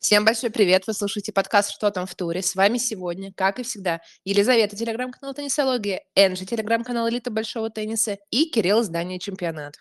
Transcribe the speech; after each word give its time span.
Всем 0.00 0.24
большой 0.24 0.50
привет! 0.50 0.86
Вы 0.86 0.92
слушаете 0.92 1.32
подкаст 1.32 1.72
«Что 1.72 1.90
там 1.90 2.06
в 2.06 2.14
туре?». 2.14 2.40
С 2.40 2.54
вами 2.54 2.78
сегодня, 2.78 3.32
как 3.34 3.58
и 3.58 3.64
всегда, 3.64 4.00
Елизавета, 4.24 4.76
телеграм-канал 4.76 5.34
«Теннисология», 5.34 6.04
Энджи, 6.14 6.46
телеграм-канал 6.46 7.08
«Элита 7.08 7.32
большого 7.32 7.68
тенниса» 7.68 8.16
и 8.30 8.48
Кирилл, 8.48 8.82
издание 8.82 9.18
«Чемпионат». 9.18 9.74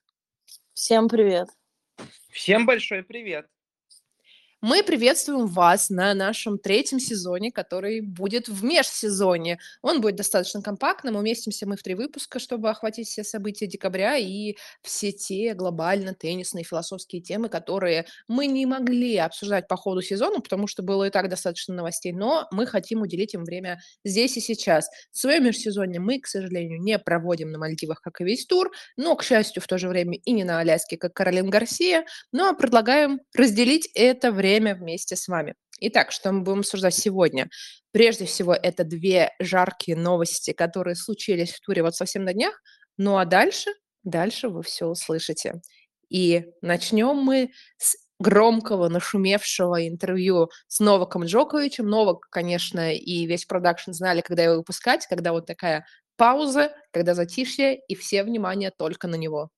Всем 0.74 1.08
привет! 1.08 1.50
Всем 2.32 2.66
большой 2.66 3.04
привет! 3.04 3.46
Мы 4.62 4.82
приветствуем 4.82 5.46
вас 5.46 5.92
на 5.92 6.16
нашем 6.16 6.58
третьем 6.58 7.00
сезоне, 7.00 7.52
который 7.52 8.02
будет 8.02 8.48
в 8.48 8.64
межсезоне. 8.64 9.60
Он 9.84 10.02
будет 10.02 10.16
достаточно 10.16 10.64
компактным. 10.64 11.16
Уместимся 11.16 11.68
мы 11.68 11.78
в 11.78 11.84
три 11.84 11.94
выпуска, 11.94 12.40
чтобы 12.40 12.72
охватить 12.72 13.08
все 13.08 13.24
события 13.24 13.68
декабря 13.68 14.18
и 14.18 14.56
все 14.82 15.12
те 15.12 15.54
глобально 15.54 16.16
теннисные 16.16 16.64
философские 16.64 17.22
темы, 17.22 17.50
которые 17.50 18.08
мы 18.28 18.48
не 18.48 18.66
могли 18.66 19.18
обсуждать 19.18 19.68
по 19.68 19.78
ходу 19.78 20.02
сезона, 20.02 20.40
потому 20.40 20.66
что 20.66 20.82
было 20.82 21.04
и 21.04 21.12
так 21.12 21.30
достаточно 21.30 21.76
новостей, 21.76 22.12
но 22.12 22.48
мы 22.52 22.66
хотим 22.66 23.04
уделить 23.04 23.36
им 23.36 23.44
время 23.44 23.80
здесь 24.04 24.38
и 24.38 24.42
сейчас. 24.42 24.90
Свое 25.12 25.40
межсезонье 25.40 26.00
мы, 26.00 26.20
к 26.20 26.26
сожалению, 26.26 26.82
не 26.82 26.98
проводим 26.98 27.52
на 27.52 27.60
Мальдивах, 27.60 28.02
как 28.02 28.22
и 28.22 28.24
весь 28.24 28.48
тур, 28.48 28.72
но, 28.96 29.16
к 29.16 29.24
счастью, 29.24 29.62
в 29.62 29.68
то 29.68 29.78
же 29.78 29.88
время 29.88 30.18
и 30.18 30.32
не 30.32 30.44
на 30.44 30.60
Аляске, 30.62 30.98
как 30.98 31.14
Каролин 31.14 31.52
Гарсия, 31.52 32.06
но 32.32 32.56
предлагаем 32.56 33.20
разделить 33.36 33.88
это 33.94 34.32
время 34.32 34.47
время 34.48 34.76
вместе 34.76 35.16
с 35.16 35.28
вами. 35.28 35.56
Итак, 35.80 36.12
что 36.12 36.32
мы 36.32 36.42
будем 36.42 36.60
обсуждать 36.60 36.96
сегодня? 36.96 37.50
Прежде 37.92 38.26
всего, 38.26 38.54
это 38.54 38.84
две 38.84 39.32
жаркие 39.40 39.98
новости, 39.98 40.54
которые 40.54 40.96
случились 40.96 41.52
в 41.52 41.60
туре 41.60 41.84
вот 41.84 41.96
совсем 41.96 42.24
на 42.24 42.34
днях. 42.34 42.62
Ну 42.98 43.18
а 43.18 43.26
дальше, 43.26 43.72
дальше 44.04 44.50
вы 44.50 44.64
все 44.64 44.86
услышите. 44.86 45.62
И 46.10 46.46
начнем 46.62 47.18
мы 47.18 47.52
с 47.78 47.98
громкого, 48.20 48.88
нашумевшего 48.88 49.88
интервью 49.88 50.50
с 50.68 50.80
Новаком 50.80 51.26
Джоковичем. 51.26 51.88
Новак, 51.88 52.30
конечно, 52.32 52.94
и 52.94 53.26
весь 53.26 53.46
продакшн 53.46 53.92
знали, 53.92 54.22
когда 54.22 54.44
его 54.44 54.56
выпускать, 54.56 55.06
когда 55.08 55.34
вот 55.34 55.46
такая 55.46 55.86
пауза, 56.16 56.72
когда 56.92 57.14
затишье, 57.14 57.80
и 57.88 57.96
все 57.96 58.24
внимание 58.24 58.72
только 58.72 59.08
на 59.08 59.16
него. 59.16 59.52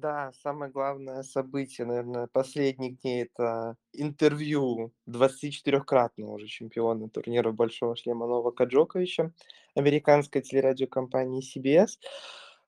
Да, 0.00 0.32
самое 0.42 0.72
главное 0.72 1.22
событие, 1.22 1.86
наверное, 1.86 2.26
последних 2.26 3.00
дней- 3.00 3.24
это 3.24 3.76
интервью 3.92 4.92
24-кратного 5.06 6.32
уже 6.36 6.46
чемпиона 6.46 7.10
турнира 7.10 7.52
"Большого 7.52 7.96
шлема" 7.96 8.26
Новака 8.26 8.64
Джоковича 8.64 9.32
американской 9.74 10.40
телерадиокомпании 10.40 11.42
CBS. 11.42 11.98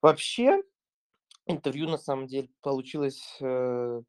Вообще, 0.03 0.63
интервью 1.47 1.89
на 1.89 1.99
самом 1.99 2.27
деле 2.29 2.49
получилось, 2.63 3.39
э, 3.41 4.03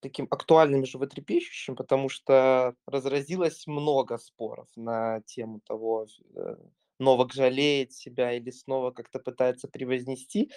таким 0.00 0.28
актуальным 0.30 0.82
и 0.82 0.86
животрепещущим, 0.86 1.76
потому 1.76 2.08
что 2.10 2.74
разразилось 2.86 3.66
много 3.66 4.18
споров 4.18 4.68
на 4.76 5.22
тему 5.22 5.60
того, 5.66 6.06
э, 6.36 6.56
Новак 7.00 7.32
жалеет 7.34 7.92
себя 7.92 8.32
или 8.34 8.50
снова 8.50 8.90
как-то 8.92 9.18
пытается 9.20 9.68
превознести. 9.68 10.52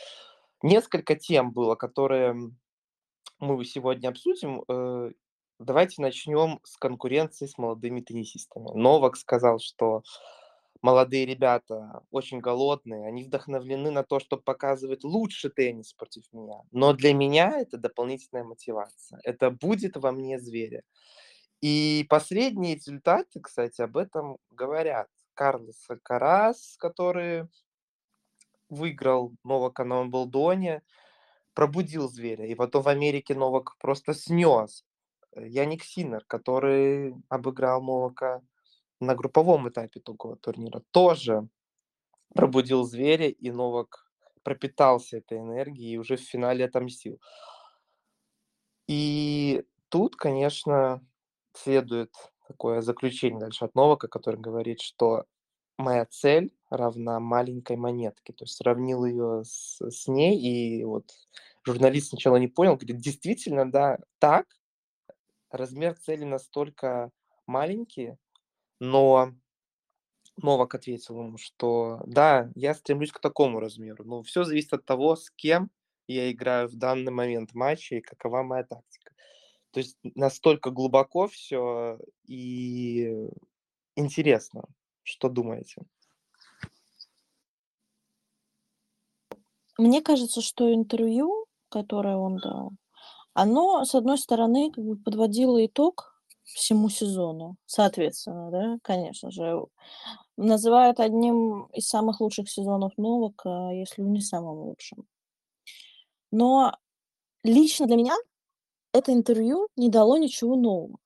Несколько 0.63 1.15
тем 1.15 1.51
было, 1.51 1.75
которые 1.75 2.35
мы 3.39 3.65
сегодня 3.65 4.09
обсудим. 4.09 4.63
Э, 4.67 5.11
давайте 5.59 6.01
начнем 6.01 6.59
с 6.63 6.77
конкуренции 6.77 7.47
с 7.47 7.57
молодыми 7.57 8.01
теннисистами. 8.01 8.69
Новак 8.73 9.17
сказал, 9.17 9.59
что 9.59 10.03
молодые 10.81 11.25
ребята 11.25 12.03
очень 12.11 12.39
голодные, 12.39 13.07
они 13.07 13.23
вдохновлены 13.23 13.91
на 13.91 14.03
то, 14.03 14.19
чтобы 14.19 14.43
показывать 14.43 15.03
лучше 15.03 15.49
теннис 15.49 15.93
против 15.93 16.23
меня. 16.31 16.61
Но 16.71 16.93
для 16.93 17.13
меня 17.13 17.59
это 17.59 17.77
дополнительная 17.77 18.43
мотивация. 18.43 19.19
Это 19.23 19.49
будет 19.51 19.97
во 19.97 20.11
мне 20.11 20.39
зверя. 20.39 20.83
И 21.61 22.05
последние 22.09 22.75
результаты, 22.75 23.39
кстати, 23.39 23.81
об 23.81 23.97
этом 23.97 24.37
говорят. 24.51 25.07
Карлос 25.33 25.87
Карас, 26.03 26.75
который 26.77 27.47
выиграл 28.71 29.35
Новака 29.43 29.85
на 29.85 29.99
Уимблдоне, 29.99 30.81
пробудил 31.53 32.09
зверя. 32.09 32.47
И 32.47 32.55
потом 32.55 32.81
в 32.81 32.87
Америке 32.87 33.35
Новак 33.35 33.77
просто 33.77 34.13
снес. 34.13 34.85
Э, 35.35 35.47
Яник 35.47 35.83
Синер, 35.83 36.23
который 36.25 37.13
обыграл 37.29 37.83
Новака 37.83 38.41
на 38.99 39.13
групповом 39.13 39.69
этапе 39.69 39.99
такого 39.99 40.37
турнира, 40.37 40.81
тоже 40.91 41.47
пробудил 42.33 42.83
зверя, 42.83 43.27
и 43.29 43.51
Новак 43.51 44.09
пропитался 44.43 45.17
этой 45.17 45.39
энергией 45.39 45.93
и 45.93 45.97
уже 45.97 46.15
в 46.15 46.21
финале 46.21 46.65
отомстил. 46.65 47.19
И 48.87 49.63
тут, 49.89 50.15
конечно, 50.15 51.05
следует 51.53 52.13
такое 52.47 52.81
заключение 52.81 53.39
дальше 53.39 53.65
от 53.65 53.75
Новака, 53.75 54.07
который 54.07 54.39
говорит, 54.39 54.79
что 54.81 55.25
моя 55.77 56.05
цель 56.05 56.53
равна 56.71 57.19
маленькой 57.19 57.77
монетке. 57.77 58.33
То 58.33 58.45
есть 58.45 58.55
сравнил 58.55 59.05
ее 59.05 59.43
с, 59.43 59.79
с 59.81 60.07
ней, 60.07 60.39
и 60.39 60.83
вот 60.83 61.11
журналист 61.65 62.09
сначала 62.09 62.37
не 62.37 62.47
понял, 62.47 62.75
говорит, 62.75 62.97
действительно, 62.97 63.69
да, 63.69 63.99
так, 64.19 64.47
размер 65.51 65.95
цели 65.95 66.23
настолько 66.23 67.11
маленький, 67.45 68.15
но 68.79 69.33
Новак 70.37 70.75
ответил 70.75 71.19
ему, 71.19 71.37
что 71.37 72.01
да, 72.05 72.49
я 72.55 72.73
стремлюсь 72.73 73.11
к 73.11 73.19
такому 73.19 73.59
размеру, 73.59 74.03
но 74.05 74.23
все 74.23 74.43
зависит 74.43 74.73
от 74.73 74.85
того, 74.85 75.15
с 75.15 75.29
кем 75.31 75.69
я 76.07 76.31
играю 76.31 76.67
в 76.67 76.75
данный 76.75 77.11
момент 77.11 77.53
матча 77.53 77.95
и 77.95 78.01
какова 78.01 78.43
моя 78.43 78.63
тактика. 78.63 79.13
То 79.71 79.79
есть 79.79 79.97
настолько 80.03 80.69
глубоко 80.69 81.27
все 81.27 81.97
и 82.27 83.29
интересно. 83.95 84.63
Что 85.03 85.29
думаете? 85.29 85.83
Мне 89.77 90.01
кажется, 90.01 90.41
что 90.41 90.73
интервью, 90.73 91.45
которое 91.69 92.17
он 92.17 92.37
дал, 92.37 92.71
оно, 93.33 93.85
с 93.85 93.95
одной 93.95 94.17
стороны, 94.17 94.71
как 94.71 94.83
бы 94.83 94.97
подводило 94.97 95.65
итог 95.65 96.13
всему 96.43 96.89
сезону. 96.89 97.57
Соответственно, 97.65 98.51
да, 98.51 98.77
конечно 98.83 99.31
же, 99.31 99.65
называют 100.37 100.99
одним 100.99 101.65
из 101.73 101.87
самых 101.87 102.21
лучших 102.21 102.49
сезонов 102.49 102.93
Новака, 102.97 103.71
если 103.71 104.01
не 104.03 104.21
самым 104.21 104.59
лучшим. 104.59 105.05
Но 106.31 106.75
лично 107.43 107.87
для 107.87 107.97
меня 107.97 108.15
это 108.93 109.13
интервью 109.13 109.69
не 109.77 109.89
дало 109.89 110.17
ничего 110.17 110.55
нового. 110.55 110.97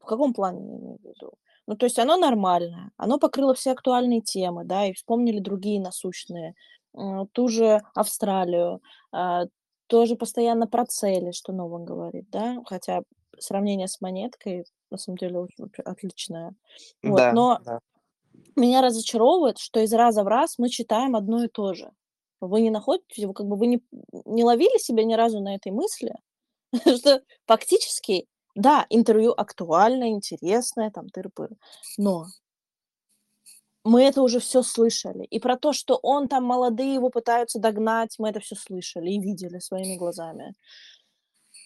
В 0.00 0.04
каком 0.04 0.32
плане 0.34 0.60
я 0.66 0.76
имею 0.78 0.98
в 0.98 1.04
виду? 1.04 1.32
Ну, 1.66 1.76
то 1.76 1.86
есть 1.86 1.98
оно 1.98 2.16
нормальное, 2.16 2.90
оно 2.96 3.18
покрыло 3.18 3.54
все 3.54 3.72
актуальные 3.72 4.22
темы, 4.22 4.64
да, 4.64 4.86
и 4.86 4.92
вспомнили 4.92 5.38
другие 5.38 5.80
насущные. 5.80 6.54
М, 6.94 7.26
ту 7.28 7.48
же 7.48 7.80
Австралию, 7.94 8.80
а, 9.12 9.44
тоже 9.86 10.16
постоянно 10.16 10.66
про 10.66 10.84
цели, 10.86 11.32
что 11.32 11.52
Новак 11.52 11.84
говорит, 11.84 12.30
да, 12.30 12.58
хотя 12.66 13.02
сравнение 13.38 13.88
с 13.88 14.00
монеткой 14.00 14.64
на 14.90 14.98
самом 14.98 15.18
деле 15.18 15.46
отличное. 15.84 16.54
Вот, 17.02 17.24
Да, 17.24 17.30
но 17.30 17.60
да. 17.60 17.80
меня 18.56 18.82
разочаровывает, 18.82 19.58
что 19.58 19.80
из 19.80 19.92
раза 19.94 20.24
в 20.24 20.28
раз 20.28 20.58
мы 20.58 20.68
читаем 20.68 21.16
одно 21.16 21.44
и 21.44 21.48
то 21.48 21.74
же. 21.74 21.92
Вы 22.40 22.62
не 22.62 22.70
находите, 22.70 23.26
вы 23.26 23.34
как 23.34 23.46
бы 23.46 23.56
вы 23.56 23.66
не 23.66 23.80
не 24.26 24.44
ловили 24.44 24.78
себя 24.78 25.04
ни 25.04 25.14
разу 25.14 25.40
на 25.40 25.54
этой 25.56 25.72
мысли, 25.72 26.14
что 26.98 27.22
фактически 27.46 28.26
да, 28.56 28.86
интервью 28.90 29.32
актуальное, 29.36 30.08
интересное, 30.10 30.90
там 30.90 31.06
тыры-пыры, 31.08 31.56
но 31.98 32.26
мы 33.84 34.02
это 34.04 34.22
уже 34.22 34.40
все 34.40 34.62
слышали. 34.62 35.24
И 35.24 35.38
про 35.38 35.56
то, 35.56 35.72
что 35.72 35.98
он 36.02 36.28
там 36.28 36.44
молодые, 36.44 36.94
его 36.94 37.10
пытаются 37.10 37.58
догнать, 37.58 38.16
мы 38.18 38.30
это 38.30 38.40
все 38.40 38.56
слышали 38.56 39.10
и 39.10 39.20
видели 39.20 39.58
своими 39.58 39.96
глазами. 39.96 40.54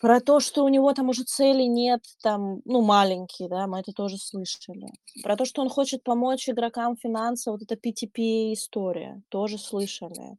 Про 0.01 0.21
то, 0.21 0.39
что 0.39 0.65
у 0.65 0.69
него 0.69 0.93
там 0.93 1.09
уже 1.09 1.25
цели 1.25 1.63
нет, 1.63 2.03
там, 2.23 2.61
ну, 2.65 2.83
маленькие, 2.83 3.49
да, 3.49 3.66
мы 3.66 3.81
это 3.81 3.93
тоже 3.93 4.19
слышали. 4.19 4.89
Про 5.22 5.37
то, 5.37 5.45
что 5.45 5.63
он 5.63 5.69
хочет 5.71 6.03
помочь 6.03 6.49
игрокам 6.49 6.97
финансово, 6.97 7.55
вот 7.55 7.63
эта 7.63 7.75
PTP 7.77 8.53
история, 8.53 9.22
тоже 9.31 9.57
слышали. 9.57 10.37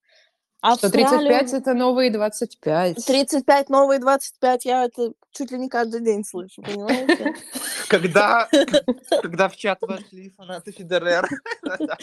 Что 0.77 0.89
35 0.89 1.53
это 1.53 1.73
новые 1.73 2.11
25. 2.11 3.05
35 3.05 3.69
новые 3.69 3.99
25, 3.99 4.65
я 4.65 4.85
это 4.85 5.13
чуть 5.31 5.51
ли 5.51 5.59
не 5.59 5.69
каждый 5.69 6.01
день 6.01 6.23
слышу, 6.23 6.61
понимаете? 6.61 7.35
Когда, 7.87 8.49
когда 9.21 9.47
в 9.47 9.55
чат 9.55 9.77
вошли 9.81 10.33
фанаты 10.35 10.71
Федерера. 10.71 11.27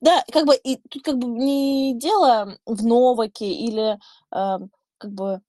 Да, 0.00 0.24
как 0.32 0.46
бы 0.46 0.56
и 0.56 0.76
тут 0.88 1.02
как 1.02 1.18
бы 1.18 1.26
не 1.26 1.94
дело 1.98 2.58
в 2.64 2.84
Новаке 2.84 3.46
или 3.46 3.98
э, 4.34 4.58
как 4.98 5.10
бы 5.12 5.40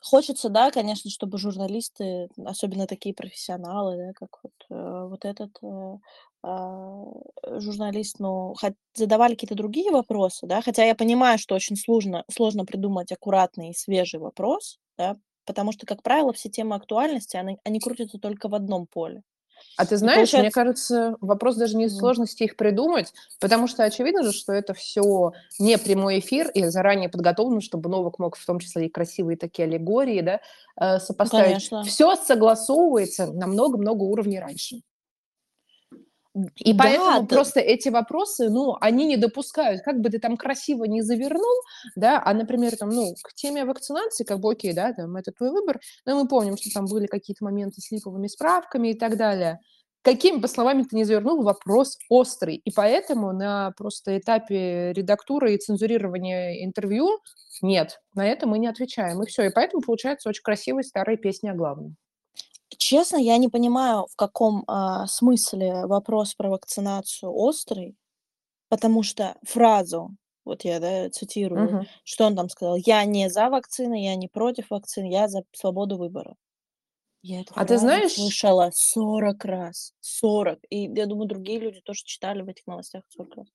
хочется, 0.00 0.48
да, 0.48 0.70
конечно, 0.70 1.10
чтобы 1.10 1.38
журналисты, 1.38 2.28
особенно 2.44 2.86
такие 2.86 3.14
профессионалы, 3.14 3.96
да, 3.96 4.12
как 4.14 4.38
вот, 4.42 4.52
э, 4.70 5.06
вот 5.08 5.24
этот 5.24 5.50
э, 5.62 5.98
а, 6.42 7.04
журналист, 7.60 8.18
ну, 8.18 8.54
задавали 8.94 9.34
какие-то 9.34 9.54
другие 9.54 9.90
вопросы, 9.90 10.46
да, 10.46 10.62
хотя 10.62 10.84
я 10.84 10.94
понимаю, 10.94 11.38
что 11.38 11.54
очень 11.54 11.76
сложно, 11.76 12.24
сложно 12.30 12.64
придумать 12.64 13.12
аккуратный 13.12 13.70
и 13.70 13.74
свежий 13.74 14.20
вопрос, 14.20 14.78
да, 14.96 15.16
потому 15.44 15.72
что, 15.72 15.86
как 15.86 16.02
правило, 16.02 16.32
все 16.32 16.48
темы 16.48 16.76
актуальности, 16.76 17.36
они, 17.36 17.58
они 17.64 17.80
крутятся 17.80 18.18
только 18.18 18.48
в 18.48 18.54
одном 18.54 18.86
поле. 18.86 19.22
А 19.76 19.86
ты 19.86 19.96
знаешь, 19.96 20.30
получается... 20.30 20.38
мне 20.38 20.50
кажется, 20.50 21.16
вопрос 21.20 21.56
даже 21.56 21.76
не 21.76 21.86
в 21.86 21.90
сложности 21.90 22.44
их 22.44 22.56
придумать, 22.56 23.12
потому 23.40 23.66
что 23.66 23.84
очевидно 23.84 24.22
же, 24.22 24.32
что 24.32 24.52
это 24.52 24.74
все 24.74 25.32
не 25.58 25.78
прямой 25.78 26.18
эфир 26.20 26.50
и 26.50 26.64
заранее 26.64 27.08
подготовлено, 27.08 27.60
чтобы 27.60 27.88
Новак 27.90 28.18
мог 28.18 28.36
в 28.36 28.46
том 28.46 28.58
числе 28.58 28.86
и 28.86 28.90
красивые 28.90 29.36
такие 29.36 29.66
аллегории 29.66 30.20
да, 30.20 30.40
э, 30.80 30.98
сопоставить. 30.98 31.46
Конечно. 31.46 31.84
Все 31.84 32.16
согласовывается 32.16 33.26
на 33.26 33.46
много-много 33.46 34.02
уровней 34.02 34.40
раньше. 34.40 34.82
И 36.56 36.72
да, 36.72 36.84
поэтому 36.84 37.26
да. 37.26 37.36
просто 37.36 37.60
эти 37.60 37.88
вопросы, 37.88 38.50
ну, 38.50 38.76
они 38.80 39.04
не 39.04 39.16
допускают, 39.16 39.82
как 39.82 40.00
бы 40.00 40.10
ты 40.10 40.20
там 40.20 40.36
красиво 40.36 40.84
не 40.84 41.02
завернул, 41.02 41.62
да, 41.96 42.22
а, 42.24 42.32
например, 42.34 42.76
там, 42.76 42.90
ну, 42.90 43.14
к 43.22 43.34
теме 43.34 43.64
вакцинации, 43.64 44.24
как 44.24 44.38
бы, 44.38 44.52
окей, 44.52 44.72
да, 44.72 44.92
там, 44.92 45.16
это 45.16 45.32
твой 45.32 45.50
выбор, 45.50 45.80
но 46.06 46.20
мы 46.20 46.28
помним, 46.28 46.56
что 46.56 46.70
там 46.72 46.86
были 46.86 47.06
какие-то 47.06 47.44
моменты 47.44 47.80
с 47.80 47.90
липовыми 47.90 48.28
справками 48.28 48.88
и 48.88 48.94
так 48.94 49.16
далее. 49.16 49.58
Какими 50.02 50.38
бы 50.38 50.48
словами 50.48 50.84
ты 50.84 50.96
не 50.96 51.04
завернул, 51.04 51.42
вопрос 51.42 51.98
острый. 52.08 52.56
И 52.56 52.70
поэтому 52.70 53.32
на 53.32 53.72
просто 53.76 54.16
этапе 54.16 54.94
редактуры 54.94 55.54
и 55.54 55.58
цензурирования 55.58 56.64
интервью 56.64 57.18
нет, 57.60 58.00
на 58.14 58.26
это 58.26 58.46
мы 58.46 58.58
не 58.58 58.66
отвечаем. 58.66 59.22
И 59.22 59.26
все. 59.26 59.42
И 59.42 59.50
поэтому 59.50 59.82
получается 59.82 60.30
очень 60.30 60.42
красивая 60.42 60.84
старая 60.84 61.18
песня 61.18 61.50
о 61.50 61.54
главном. 61.54 61.96
Честно, 62.82 63.18
я 63.18 63.36
не 63.36 63.48
понимаю, 63.48 64.06
в 64.10 64.16
каком 64.16 64.64
а, 64.66 65.06
смысле 65.06 65.84
вопрос 65.86 66.34
про 66.34 66.48
вакцинацию 66.48 67.30
острый, 67.30 67.94
потому 68.68 69.02
что 69.02 69.36
фразу, 69.44 70.16
вот 70.44 70.64
я 70.64 70.80
да, 70.80 71.10
цитирую, 71.10 71.60
Мгм. 71.72 71.86
что 72.04 72.26
он 72.26 72.36
там 72.36 72.48
сказал, 72.50 72.76
я 72.76 73.04
не 73.04 73.30
за 73.30 73.50
вакцины, 73.50 74.04
я 74.04 74.16
не 74.16 74.28
против 74.28 74.70
вакцин, 74.70 75.04
я 75.06 75.28
за 75.28 75.44
свободу 75.52 75.98
выбора. 75.98 76.36
Я 77.22 77.42
эту 77.42 77.54
А 77.54 77.64
ты 77.64 77.78
знаешь, 77.78 78.12
слышала 78.12 78.70
40 78.74 79.44
раз, 79.44 79.94
40. 80.00 80.60
И 80.70 80.84
я 80.94 81.06
думаю, 81.06 81.28
другие 81.28 81.58
люди 81.58 81.80
тоже 81.80 82.02
читали 82.04 82.42
в 82.42 82.48
этих 82.48 82.66
новостях 82.66 83.04
40 83.08 83.36
раз. 83.36 83.48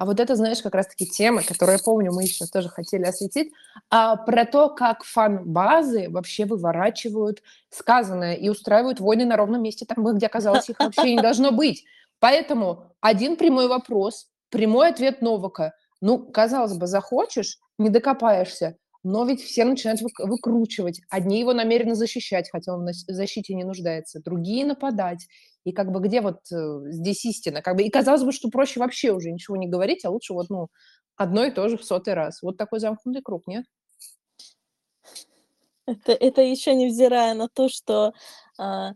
А 0.00 0.06
вот 0.06 0.18
это, 0.18 0.34
знаешь, 0.34 0.62
как 0.62 0.74
раз-таки 0.74 1.04
тема, 1.06 1.42
которую 1.42 1.76
я 1.76 1.84
помню, 1.84 2.10
мы 2.10 2.22
еще 2.22 2.46
тоже 2.46 2.70
хотели 2.70 3.04
осветить, 3.04 3.52
а, 3.90 4.16
про 4.16 4.46
то, 4.46 4.70
как 4.70 5.04
фан-базы 5.04 6.08
вообще 6.08 6.46
выворачивают 6.46 7.42
сказанное 7.68 8.34
и 8.34 8.48
устраивают 8.48 8.98
войны 8.98 9.26
на 9.26 9.36
ровном 9.36 9.62
месте, 9.62 9.84
там, 9.84 10.02
где, 10.16 10.30
казалось, 10.30 10.70
их 10.70 10.80
вообще 10.80 11.14
не 11.14 11.20
должно 11.20 11.52
быть. 11.52 11.84
Поэтому 12.18 12.94
один 13.02 13.36
прямой 13.36 13.68
вопрос, 13.68 14.28
прямой 14.48 14.88
ответ 14.88 15.20
Новака. 15.20 15.74
Ну, 16.00 16.18
казалось 16.18 16.78
бы, 16.78 16.86
захочешь, 16.86 17.58
не 17.76 17.90
докопаешься. 17.90 18.78
Но 19.02 19.26
ведь 19.26 19.42
все 19.42 19.66
начинают 19.66 20.00
выкручивать. 20.18 21.02
Одни 21.10 21.40
его 21.40 21.52
намерены 21.52 21.94
защищать, 21.94 22.48
хотя 22.50 22.72
он 22.72 22.86
в 22.86 22.92
защите 22.94 23.54
не 23.54 23.64
нуждается, 23.64 24.22
другие 24.22 24.64
нападать. 24.64 25.26
И 25.64 25.72
как 25.72 25.92
бы 25.92 26.00
где 26.00 26.20
вот 26.20 26.40
э, 26.52 26.80
здесь 26.90 27.24
истина? 27.24 27.62
Как 27.62 27.76
бы, 27.76 27.82
и 27.82 27.90
казалось 27.90 28.22
бы, 28.22 28.32
что 28.32 28.48
проще 28.48 28.80
вообще 28.80 29.12
уже 29.12 29.30
ничего 29.30 29.56
не 29.56 29.68
говорить, 29.68 30.04
а 30.04 30.10
лучше 30.10 30.32
вот, 30.32 30.48
ну, 30.48 30.68
одно 31.16 31.44
и 31.44 31.50
то 31.50 31.68
же 31.68 31.76
в 31.76 31.84
сотый 31.84 32.14
раз. 32.14 32.42
Вот 32.42 32.56
такой 32.56 32.80
замкнутый 32.80 33.22
круг, 33.22 33.46
нет? 33.46 33.64
Это, 35.86 36.12
это 36.12 36.40
еще 36.40 36.74
невзирая 36.74 37.34
на 37.34 37.48
то, 37.48 37.68
что 37.68 38.12
а, 38.58 38.92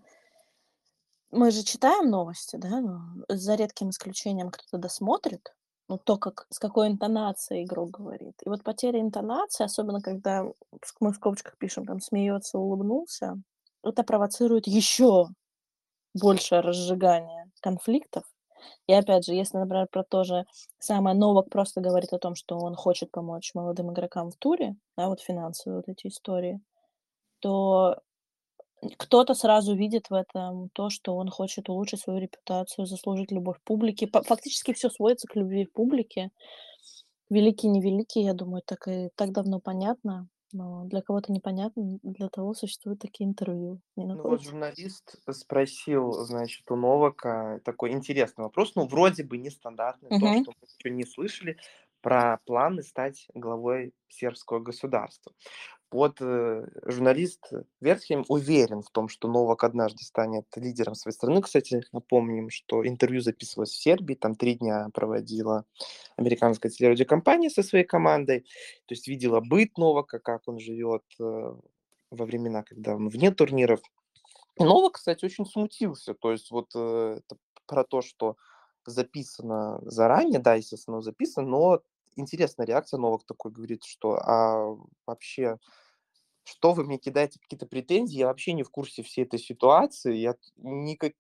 мы 1.31 1.51
же 1.51 1.65
читаем 1.65 2.11
новости, 2.11 2.57
да, 2.57 2.81
ну, 2.81 3.01
за 3.29 3.57
редким 3.57 3.91
исключением 3.91 4.51
кто-то 4.51 4.79
досмотрит, 4.79 5.55
ну, 5.89 5.99
то, 5.99 6.17
как, 6.17 6.47
с 6.51 6.59
какой 6.59 6.89
интонацией 6.89 7.65
игрок 7.65 7.91
говорит. 7.91 8.35
И 8.45 8.49
вот 8.49 8.63
потеря 8.63 9.01
интонации, 9.01 9.65
особенно 9.65 10.01
когда 10.01 10.45
мы 11.01 11.13
в 11.13 11.17
скобочках 11.17 11.59
пишем, 11.59 11.85
там, 11.85 12.01
смеется, 12.01 12.59
улыбнулся, 12.59 13.35
это 13.83 14.03
провоцирует 14.03 14.67
еще 14.67 15.27
большее 16.15 16.61
разжигание 16.61 17.51
конфликтов. 17.61 18.25
И 18.87 18.93
опять 18.95 19.27
же, 19.27 19.35
если, 19.35 19.59
например, 19.59 19.89
про 19.91 20.05
то 20.05 20.25
же 20.25 20.47
самое 20.79 21.17
Новак 21.17 21.51
просто 21.51 21.81
говорит 21.81 22.13
о 22.13 22.19
том, 22.19 22.35
что 22.35 22.59
он 22.59 22.75
хочет 22.75 23.11
помочь 23.11 23.53
молодым 23.55 23.93
игрокам 23.93 24.31
в 24.31 24.37
туре, 24.37 24.77
да, 24.97 25.09
вот 25.09 25.21
финансовые 25.21 25.79
вот 25.79 25.89
эти 25.89 26.09
истории, 26.09 26.61
то 27.41 27.99
кто-то 28.99 29.35
сразу 29.35 29.75
видит 29.75 30.11
в 30.11 30.15
этом 30.15 30.69
то, 30.73 30.91
что 30.91 31.17
он 31.17 31.29
хочет 31.31 31.69
улучшить 31.69 32.01
свою 32.01 32.21
репутацию, 32.21 32.87
заслужить 32.87 33.33
любовь 33.33 33.59
публики. 33.65 34.11
Фактически 34.27 34.73
все 34.75 34.91
сводится 34.91 35.27
к 35.29 35.37
любви 35.37 35.67
публики. 35.67 36.31
Великий, 37.31 37.69
невеликий, 37.69 38.23
я 38.25 38.35
думаю, 38.35 38.63
так 38.65 38.89
и 38.89 39.11
так 39.17 39.33
давно 39.33 39.61
понятно. 39.61 40.29
Но 40.55 40.85
для 40.85 41.03
кого-то 41.03 41.33
непонятно, 41.33 41.99
для 42.05 42.29
того 42.29 42.55
существуют 42.55 43.01
такие 43.01 43.29
интервью. 43.29 43.81
Не 43.97 44.07
ну 44.07 44.23
вот 44.23 44.41
журналист 44.41 45.17
спросил, 45.29 46.13
значит, 46.13 46.71
у 46.71 46.77
Новака 46.77 47.59
такой 47.65 47.91
интересный 47.91 48.45
вопрос, 48.45 48.77
ну 48.77 48.87
вроде 48.87 49.25
бы 49.25 49.37
нестандартный, 49.37 50.11
угу. 50.11 50.21
то, 50.21 50.43
что 50.43 50.53
мы 50.53 50.69
еще 50.79 50.95
не 50.95 51.05
слышали, 51.05 51.59
про 52.03 52.39
планы 52.47 52.85
стать 52.85 53.27
главой 53.35 53.95
сербского 54.09 54.61
государства. 54.61 55.33
Вот 55.95 56.17
э, 56.19 56.67
журналист 56.87 57.53
Вертхем 57.81 58.25
уверен 58.27 58.83
в 58.83 58.91
том, 58.91 59.09
что 59.09 59.29
Новак 59.29 59.63
однажды 59.63 60.03
станет 60.03 60.45
лидером 60.57 60.97
своей 60.97 61.15
страны. 61.15 61.41
Кстати, 61.41 61.85
напомним, 61.93 62.51
что 62.51 62.85
интервью 62.85 63.21
записывалось 63.21 63.71
в 63.71 63.81
Сербии, 63.81 64.15
там 64.15 64.35
три 64.35 64.57
дня 64.57 64.89
проводила 64.93 65.67
американская 66.17 66.73
телерадиокомпания 66.73 67.49
со 67.49 67.63
своей 67.63 67.85
командой, 67.85 68.41
то 68.87 68.95
есть 68.95 69.07
видела 69.07 69.39
быт 69.39 69.79
Новака, 69.79 70.19
как 70.19 70.49
он 70.49 70.59
живет 70.59 71.05
э, 71.21 71.23
во 71.23 72.25
времена, 72.27 72.65
когда 72.65 72.97
он 72.97 73.09
вне 73.09 73.31
турниров. 73.31 73.79
Новак, 74.59 74.95
кстати, 74.95 75.25
очень 75.25 75.47
смутился, 75.47 76.15
то 76.15 76.33
есть 76.33 76.51
вот 76.51 76.73
э, 76.75 77.21
это 77.21 77.39
про 77.67 77.85
то, 77.85 78.03
что 78.03 78.37
записано 78.85 79.79
заранее, 79.83 80.41
да, 80.41 80.55
естественно, 80.55 81.01
записано, 81.03 81.47
но 81.47 81.83
интересная 82.17 82.67
реакция 82.67 82.99
Новак 82.99 83.23
такой 83.27 83.53
говорит, 83.53 83.85
что 83.85 84.17
а 84.17 84.77
вообще 85.07 85.61
что 86.45 86.73
вы 86.73 86.85
мне 86.85 86.99
кидаете 86.99 87.39
какие-то 87.41 87.67
претензии, 87.67 88.19
я 88.19 88.27
вообще 88.27 88.53
не 88.53 88.63
в 88.63 88.71
курсе 88.71 89.03
всей 89.03 89.25
этой 89.25 89.39
ситуации, 89.39 90.17
я 90.17 90.35
никак, 90.57 91.13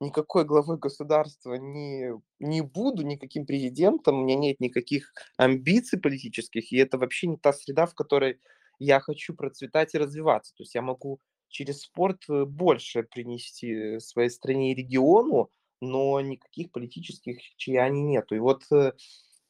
никакой 0.00 0.44
главой 0.44 0.78
государства 0.78 1.54
не, 1.54 2.12
не 2.40 2.60
буду, 2.60 3.02
никаким 3.02 3.46
президентом, 3.46 4.18
у 4.18 4.24
меня 4.24 4.36
нет 4.36 4.60
никаких 4.60 5.12
амбиций 5.36 6.00
политических, 6.00 6.72
и 6.72 6.76
это 6.76 6.98
вообще 6.98 7.28
не 7.28 7.36
та 7.36 7.52
среда, 7.52 7.86
в 7.86 7.94
которой 7.94 8.40
я 8.78 9.00
хочу 9.00 9.34
процветать 9.34 9.94
и 9.94 9.98
развиваться. 9.98 10.54
То 10.56 10.62
есть 10.62 10.74
я 10.74 10.82
могу 10.82 11.20
через 11.48 11.82
спорт 11.82 12.24
э, 12.28 12.44
больше 12.44 13.04
принести 13.04 14.00
своей 14.00 14.30
стране 14.30 14.72
и 14.72 14.74
региону, 14.74 15.50
но 15.80 16.20
никаких 16.20 16.72
политических 16.72 17.38
чаяний 17.56 18.02
нету. 18.02 18.34
И 18.34 18.40
вот 18.40 18.64
э, 18.72 18.92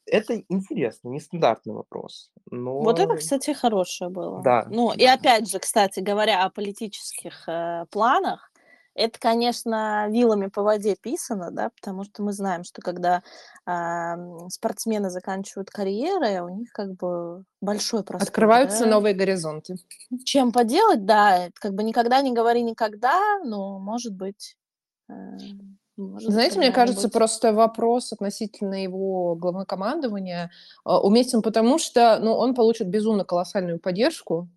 это 0.06 0.42
интересно, 0.48 1.08
нестандартный 1.08 1.74
вопрос. 1.74 2.30
Но... 2.50 2.80
Вот 2.80 2.98
это, 2.98 3.16
кстати, 3.16 3.52
хорошее 3.52 4.10
было. 4.10 4.42
Да. 4.42 4.66
Ну, 4.70 4.90
да. 4.90 4.94
и 4.94 5.06
опять 5.06 5.48
же, 5.48 5.58
кстати, 5.58 6.00
говоря 6.00 6.44
о 6.44 6.50
политических 6.50 7.48
э, 7.48 7.86
планах, 7.90 8.52
это, 8.94 9.18
конечно, 9.18 10.06
вилами 10.10 10.48
по 10.48 10.62
воде 10.62 10.96
писано, 10.96 11.50
да, 11.50 11.70
потому 11.70 12.04
что 12.04 12.22
мы 12.22 12.32
знаем, 12.32 12.62
что 12.62 12.82
когда 12.82 13.22
э, 13.66 14.48
спортсмены 14.50 15.08
заканчивают 15.08 15.70
карьеры, 15.70 16.42
у 16.42 16.50
них 16.50 16.70
как 16.72 16.94
бы 16.94 17.44
большой 17.62 18.04
простор. 18.04 18.28
Открываются 18.28 18.84
да? 18.84 18.90
новые 18.90 19.14
горизонты. 19.14 19.76
Чем 20.24 20.52
поделать, 20.52 21.06
да, 21.06 21.48
как 21.54 21.72
бы 21.72 21.82
никогда 21.82 22.20
не 22.20 22.32
говори 22.34 22.62
никогда, 22.62 23.38
но, 23.44 23.78
может 23.78 24.14
быть, 24.14 24.56
э, 25.08 25.14
может, 25.96 26.30
Знаете, 26.30 26.58
мне 26.58 26.72
кажется, 26.72 27.08
быть. 27.08 27.12
просто 27.12 27.52
вопрос 27.52 28.12
относительно 28.12 28.82
его 28.82 29.34
главнокомандования 29.34 30.50
а, 30.84 31.00
уместен, 31.00 31.42
потому 31.42 31.78
что 31.78 32.18
ну, 32.20 32.32
он 32.32 32.54
получит 32.54 32.88
безумно 32.88 33.24
колоссальную 33.24 33.78
поддержку, 33.78 34.48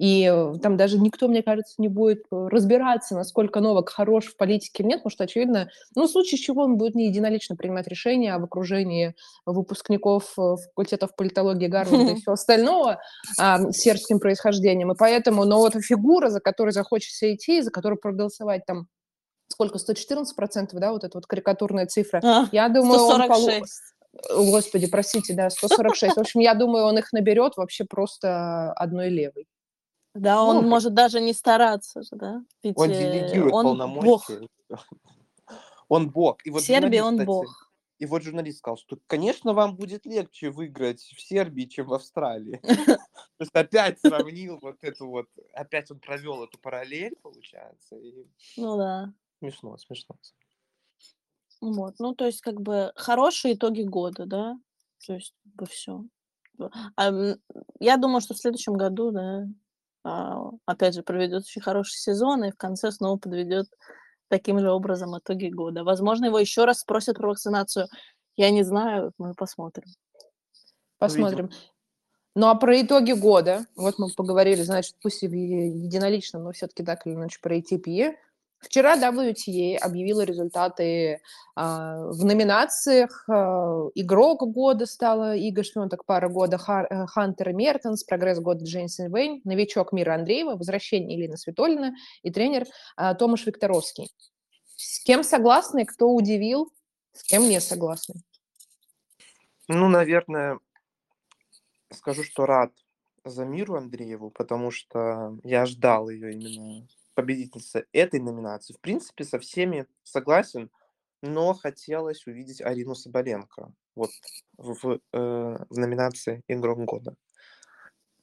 и 0.00 0.24
э, 0.32 0.54
там 0.62 0.78
даже 0.78 0.98
никто, 0.98 1.28
мне 1.28 1.42
кажется, 1.42 1.74
не 1.76 1.88
будет 1.88 2.24
э, 2.32 2.48
разбираться, 2.50 3.14
насколько 3.14 3.60
Новак 3.60 3.90
хорош 3.90 4.28
в 4.28 4.36
политике 4.38 4.82
или 4.82 4.88
нет, 4.88 5.00
потому 5.00 5.10
что, 5.10 5.24
очевидно, 5.24 5.68
ну, 5.94 6.06
в 6.06 6.10
случае 6.10 6.38
чего 6.38 6.62
он 6.62 6.78
будет 6.78 6.94
не 6.94 7.08
единолично 7.08 7.54
принимать 7.54 7.86
решения, 7.86 8.38
в 8.38 8.44
окружении 8.44 9.14
выпускников 9.44 10.32
э, 10.38 10.56
факультетов 10.68 11.14
политологии 11.14 11.66
Гарварда 11.66 12.12
и 12.12 12.14
всего 12.14 12.32
остального 12.32 12.98
а, 13.38 13.58
с 13.58 13.76
сербским 13.76 14.20
происхождением. 14.20 14.90
И 14.90 14.96
поэтому, 14.96 15.44
но 15.44 15.58
вот 15.58 15.74
фигура, 15.74 16.30
за 16.30 16.40
которой 16.40 16.70
захочется 16.70 17.34
идти, 17.34 17.60
за 17.60 17.70
которую 17.70 18.00
проголосовать 18.00 18.64
там 18.64 18.86
сколько, 19.52 19.78
114 19.78 20.34
процентов, 20.34 20.80
да, 20.80 20.92
вот 20.92 21.04
эта 21.04 21.16
вот 21.16 21.26
карикатурная 21.26 21.86
цифра. 21.86 22.20
А, 22.24 22.48
я 22.52 22.68
думаю, 22.68 23.00
146. 23.00 23.50
он 24.32 24.50
Господи, 24.50 24.86
простите, 24.86 25.34
да, 25.34 25.50
146. 25.50 26.16
В 26.16 26.20
общем, 26.20 26.40
я 26.40 26.54
думаю, 26.54 26.84
он 26.84 26.98
их 26.98 27.12
наберет 27.12 27.56
вообще 27.56 27.84
просто 27.84 28.72
одной 28.72 29.08
левой. 29.08 29.46
Да, 30.14 30.42
он 30.42 30.56
ну, 30.56 30.62
может 30.62 30.94
даже 30.94 31.20
не 31.20 31.32
стараться, 31.32 32.02
да? 32.10 32.42
Ведь 32.64 32.76
он 32.76 32.88
делегирует 32.88 33.54
он 33.54 33.64
полномочия. 33.64 34.40
Бог. 34.68 34.80
Он 35.88 36.08
бог. 36.08 36.38
И 36.46 36.50
вот 36.50 36.62
Сербия, 36.62 37.02
он 37.02 37.14
кстати, 37.14 37.26
бог. 37.26 37.72
И 37.98 38.06
вот 38.06 38.22
журналист 38.22 38.58
сказал, 38.58 38.76
что, 38.76 38.96
конечно, 39.08 39.54
вам 39.54 39.74
будет 39.74 40.06
легче 40.06 40.50
выиграть 40.50 41.00
в 41.00 41.20
Сербии, 41.20 41.64
чем 41.64 41.88
в 41.88 41.94
Австралии. 41.94 42.60
То 42.62 42.98
есть 43.40 43.50
опять 43.52 43.98
сравнил 43.98 44.60
вот 44.62 44.76
эту 44.82 45.08
вот, 45.08 45.26
опять 45.52 45.90
он 45.90 45.98
провел 45.98 46.44
эту 46.44 46.60
параллель, 46.60 47.16
получается. 47.20 47.96
Ну 48.56 48.76
да. 48.78 49.12
Смешно, 49.40 49.76
смешно. 49.78 50.16
Вот, 51.60 51.94
ну, 51.98 52.14
то 52.14 52.26
есть, 52.26 52.40
как 52.40 52.60
бы, 52.60 52.92
хорошие 52.94 53.54
итоги 53.54 53.82
года, 53.82 54.26
да? 54.26 54.58
То 55.06 55.14
есть, 55.14 55.34
как 55.44 55.54
бы 55.54 55.66
все. 55.66 56.04
А, 56.96 57.10
я 57.80 57.96
думаю, 57.96 58.20
что 58.20 58.34
в 58.34 58.38
следующем 58.38 58.74
году, 58.74 59.10
да, 59.10 59.46
а, 60.04 60.50
опять 60.66 60.94
же, 60.94 61.02
проведет 61.02 61.42
очень 61.42 61.62
хороший 61.62 61.96
сезон 61.96 62.44
и 62.44 62.50
в 62.52 62.56
конце 62.56 62.90
снова 62.90 63.18
подведет 63.18 63.66
таким 64.28 64.58
же 64.60 64.70
образом 64.70 65.18
итоги 65.18 65.48
года. 65.48 65.84
Возможно, 65.84 66.26
его 66.26 66.38
еще 66.38 66.64
раз 66.64 66.80
спросят 66.80 67.16
про 67.16 67.28
вакцинацию. 67.28 67.88
Я 68.36 68.50
не 68.50 68.62
знаю, 68.62 69.12
мы 69.18 69.34
посмотрим. 69.34 69.88
Посмотрим. 70.98 71.50
Ну 72.36 72.46
а 72.46 72.54
про 72.54 72.80
итоги 72.80 73.12
года, 73.12 73.66
вот 73.74 73.98
мы 73.98 74.08
поговорили, 74.10 74.62
значит, 74.62 74.94
пусть 75.02 75.22
и 75.22 75.26
единолично, 75.26 76.38
но 76.38 76.52
все-таки 76.52 76.84
так 76.84 77.06
или 77.06 77.14
иначе 77.14 77.40
про 77.42 77.56
ATP. 77.56 78.14
Вчера 78.60 78.96
WTA 78.96 79.76
объявила 79.78 80.20
результаты 80.20 81.22
а, 81.56 81.96
в 82.10 82.24
номинациях. 82.24 83.24
А, 83.28 83.88
игрок 83.94 84.42
года 84.52 84.84
стала 84.84 85.34
Игорь 85.34 85.64
Швенток, 85.64 86.04
пара 86.04 86.28
года 86.28 86.56
э, 86.56 87.06
Хантер 87.06 87.54
Мертенс, 87.54 88.04
прогресс 88.04 88.38
года 88.38 88.62
Джейсон 88.64 89.14
Вейн, 89.14 89.40
новичок 89.44 89.92
Мира 89.92 90.14
Андреева, 90.14 90.56
возвращение 90.56 91.18
Елена 91.18 91.38
Светолина 91.38 91.94
и 92.22 92.30
тренер 92.30 92.66
а, 92.96 93.14
Томаш 93.14 93.46
Викторовский. 93.46 94.10
С 94.76 95.02
кем 95.04 95.24
согласны, 95.24 95.86
кто 95.86 96.10
удивил, 96.10 96.70
с 97.12 97.22
кем 97.22 97.44
не 97.44 97.60
согласны? 97.60 98.16
Ну, 99.68 99.88
наверное, 99.88 100.58
скажу, 101.90 102.24
что 102.24 102.44
рад 102.44 102.72
за 103.24 103.46
Миру 103.46 103.76
Андрееву, 103.76 104.30
потому 104.30 104.70
что 104.70 105.38
я 105.44 105.64
ждал 105.64 106.10
ее 106.10 106.32
именно 106.32 106.86
победительница 107.20 107.84
этой 107.92 108.20
номинации. 108.20 108.72
В 108.72 108.80
принципе, 108.80 109.24
со 109.24 109.38
всеми 109.38 109.86
согласен, 110.04 110.70
но 111.22 111.52
хотелось 111.52 112.26
увидеть 112.26 112.62
Арину 112.62 112.94
Соболенко 112.94 113.72
вот 113.94 114.10
в, 114.56 114.74
в, 114.74 115.00
э, 115.12 115.64
в 115.68 115.78
номинации 115.78 116.42
«Игрок 116.48 116.78
года». 116.78 117.14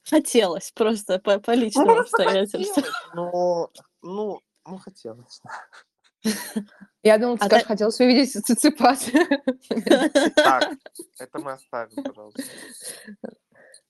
Хотелось, 0.02 0.72
просто 0.72 1.18
по, 1.18 1.38
по 1.38 1.52
личным 1.52 1.86
ну, 1.86 2.00
обстоятельствам. 2.00 2.84
Но, 3.14 3.70
ну, 4.02 4.40
ну, 4.66 4.78
хотелось. 4.78 5.40
Я 7.02 7.18
думала, 7.18 7.38
ты 7.38 7.44
а 7.44 7.48
скажешь, 7.48 7.66
хотелось 7.66 8.00
увидеть 8.00 8.32
Циципат. 8.32 8.98
Так, 10.34 10.72
это 11.18 11.38
мы 11.38 11.52
оставим, 11.52 12.02
пожалуйста. 12.02 12.42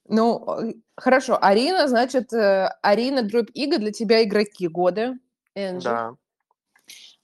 Ну, 0.09 0.73
хорошо. 0.97 1.37
Арина, 1.39 1.87
значит, 1.87 2.33
э, 2.33 2.67
Арина, 2.81 3.21
Дробь 3.21 3.51
Ига 3.53 3.77
для 3.77 3.91
тебя 3.91 4.23
игроки 4.23 4.67
года. 4.67 5.13
Энджи. 5.55 5.87
Да. 5.87 6.15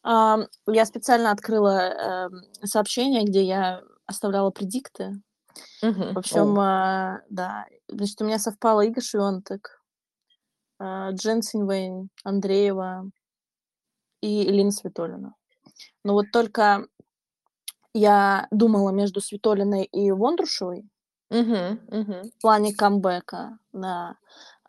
Um, 0.05 0.47
я 0.67 0.85
специально 0.85 1.31
открыла 1.31 2.29
uh, 2.29 2.65
сообщение, 2.65 3.23
где 3.23 3.43
я 3.43 3.81
оставляла 4.05 4.51
предикты. 4.51 5.19
Uh-huh. 5.83 6.13
В 6.13 6.19
общем, 6.19 6.59
uh, 6.59 7.17
да. 7.29 7.65
Значит, 7.87 8.21
у 8.21 8.25
меня 8.25 8.37
совпало 8.37 8.81
Ига 8.81 9.01
Швентек, 9.01 9.81
uh, 10.79 11.11
Джен 11.13 11.41
Синвейн, 11.41 12.09
Андреева 12.23 13.09
и 14.21 14.43
Элина 14.43 14.69
Светолина. 14.69 15.33
Но 16.03 16.13
вот 16.13 16.25
только 16.31 16.85
я 17.95 18.47
думала 18.51 18.91
между 18.91 19.21
Светолиной 19.21 19.85
и 19.85 20.11
Вондрушевой, 20.11 20.87
Мгм, 21.29 21.79
мгм. 21.89 22.29
В 22.37 22.41
плане 22.41 22.73
камбэка, 22.73 23.57
да. 23.73 24.15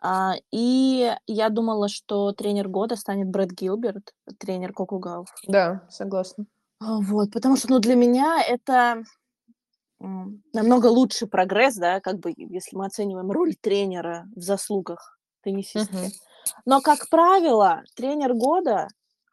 А, 0.01 0.33
и 0.51 1.13
я 1.25 1.49
думала, 1.49 1.87
что 1.89 2.31
тренер 2.31 2.67
года 2.67 2.95
станет 2.95 3.27
Брэд 3.29 3.51
Гилберт, 3.51 4.13
тренер 4.39 4.73
Кокугав. 4.73 5.27
Да, 5.47 5.83
согласна. 5.89 6.45
А, 6.79 6.99
вот, 6.99 7.31
потому 7.31 7.57
что, 7.57 7.69
ну, 7.71 7.79
для 7.79 7.95
меня 7.95 8.41
это 8.47 9.03
намного 9.99 10.87
лучший 10.87 11.27
прогресс, 11.27 11.75
да, 11.75 11.99
как 11.99 12.19
бы, 12.19 12.33
если 12.35 12.75
мы 12.75 12.85
оцениваем 12.85 13.31
роль 13.31 13.55
тренера 13.55 14.27
в 14.35 14.41
заслугах 14.41 15.17
теннисистки. 15.43 15.93
Мгм. 15.95 16.11
Но, 16.65 16.81
как 16.81 17.09
правило, 17.09 17.83
тренер 17.95 18.33
года 18.33 18.87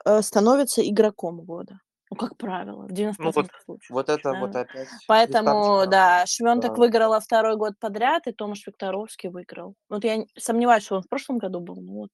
э, 0.05 0.23
становится 0.23 0.87
игроком 0.89 1.43
года. 1.43 1.81
Ну, 2.15 2.29
как 2.29 2.37
правило, 2.37 2.87
в 2.87 2.93
90% 2.93 3.15
ну, 3.19 3.31
вот, 3.35 3.47
случаев. 3.65 3.91
Вот 3.91 4.09
это 4.09 4.33
да. 4.33 4.41
вот 4.41 4.55
опять. 4.55 4.89
Поэтому, 5.09 5.87
да, 5.87 6.25
Швентек 6.27 6.73
да. 6.73 6.77
выиграла 6.77 7.21
второй 7.21 7.57
год 7.57 7.75
подряд, 7.81 8.27
и 8.27 8.33
Томаш 8.33 8.65
Викторовский 8.67 9.31
выиграл. 9.31 9.75
Вот 9.89 10.05
я 10.05 10.25
сомневаюсь, 10.39 10.85
что 10.85 10.97
он 10.97 11.03
в 11.03 11.09
прошлом 11.09 11.39
году 11.39 11.61
был, 11.61 11.77
но 11.77 11.93
вот 11.93 12.11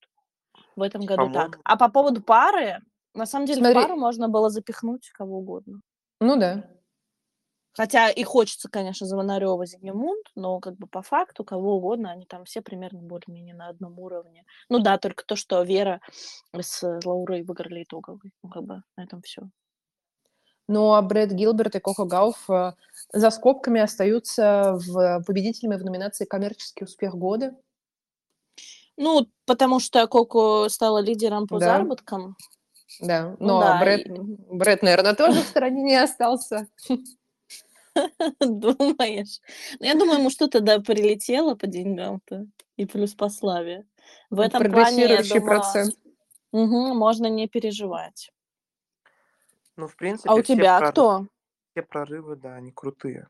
в 0.77 0.83
этом 0.83 1.03
году 1.03 1.25
По-моему. 1.25 1.35
так. 1.35 1.61
А 1.65 1.77
по 1.77 1.91
поводу 1.91 2.23
пары, 2.23 2.79
на 3.15 3.27
самом 3.27 3.47
деле, 3.47 3.61
Смотри. 3.61 3.75
пару 3.75 3.97
можно 3.97 4.29
было 4.29 4.49
запихнуть 4.49 5.11
кого 5.11 5.39
угодно. 5.39 5.81
Ну 6.21 6.39
да. 6.39 6.65
Хотя 7.73 8.11
и 8.11 8.25
хочется, 8.25 8.69
конечно, 8.69 9.07
Звонарева, 9.07 9.65
Зигмунд, 9.65 10.27
но 10.35 10.59
как 10.61 10.77
бы 10.77 10.87
по 10.87 11.03
факту 11.03 11.45
кого 11.45 11.77
угодно, 11.77 12.11
они 12.11 12.27
там 12.27 12.45
все 12.45 12.63
примерно 12.63 13.01
более-менее 13.01 13.55
на 13.55 13.69
одном 13.69 13.99
уровне. 13.99 14.45
Ну 14.69 14.81
да, 14.81 14.99
только 14.99 15.25
то, 15.25 15.37
что 15.37 15.63
Вера 15.63 16.01
с 16.59 16.83
Лаурой 17.05 17.43
выиграли 17.43 17.85
итоговый. 17.85 18.33
Ну 18.43 18.51
как 18.51 18.65
бы 18.65 18.83
на 18.97 19.05
этом 19.05 19.23
все. 19.23 19.43
Ну 20.71 20.95
а 20.95 21.03
Брэд 21.03 21.33
Гилберт 21.33 21.75
и 21.75 21.81
Коко 21.81 22.05
Гауф 22.05 22.49
э, 22.49 22.75
за 23.13 23.31
скобками 23.31 23.81
остаются 23.81 24.79
в 24.79 25.21
победителями 25.27 25.75
в 25.75 25.85
номинации 25.85 26.27
«Коммерческий 26.27 26.85
успех 26.85 27.17
года». 27.17 27.57
Ну, 28.97 29.27
потому 29.47 29.81
что 29.81 30.07
Коко 30.07 30.69
стала 30.69 30.99
лидером 30.99 31.49
по 31.49 31.59
да. 31.59 31.67
заработкам. 31.67 32.37
Да, 33.01 33.35
ну 33.41 33.47
но 33.49 33.61
да, 33.61 33.81
Брэд, 33.81 34.07
и... 34.07 34.13
Брэд, 34.13 34.83
наверное, 34.83 35.15
тоже 35.15 35.43
в 35.43 35.47
стороне 35.47 35.83
не 35.83 35.97
остался. 35.97 36.69
Думаешь? 38.41 39.41
Ну, 39.81 39.87
я 39.87 39.95
думаю, 39.97 40.21
ему 40.21 40.31
что-то 40.31 40.61
да 40.61 40.79
прилетело 40.79 41.57
по 41.57 41.67
деньгам-то. 41.67 42.47
И 42.77 42.87
плюс 42.87 43.15
по 43.15 43.29
славе. 43.29 43.87
В 44.31 44.39
этом 44.39 44.71
плане, 44.71 45.03
я 45.03 45.23
думаю, 45.25 45.43
процент. 45.43 45.97
Угу, 46.53 46.95
можно 46.95 47.27
не 47.27 47.49
переживать. 47.49 48.31
Ну, 49.77 49.87
в 49.89 49.97
принципе, 49.97 50.29
А 50.31 50.35
у 50.35 50.43
тебя 50.43 50.79
прорывы, 50.79 50.93
кто? 50.93 51.27
все 51.73 51.83
прорывы, 51.83 52.37
да, 52.37 52.55
они 52.57 52.73
крутые. 52.73 53.29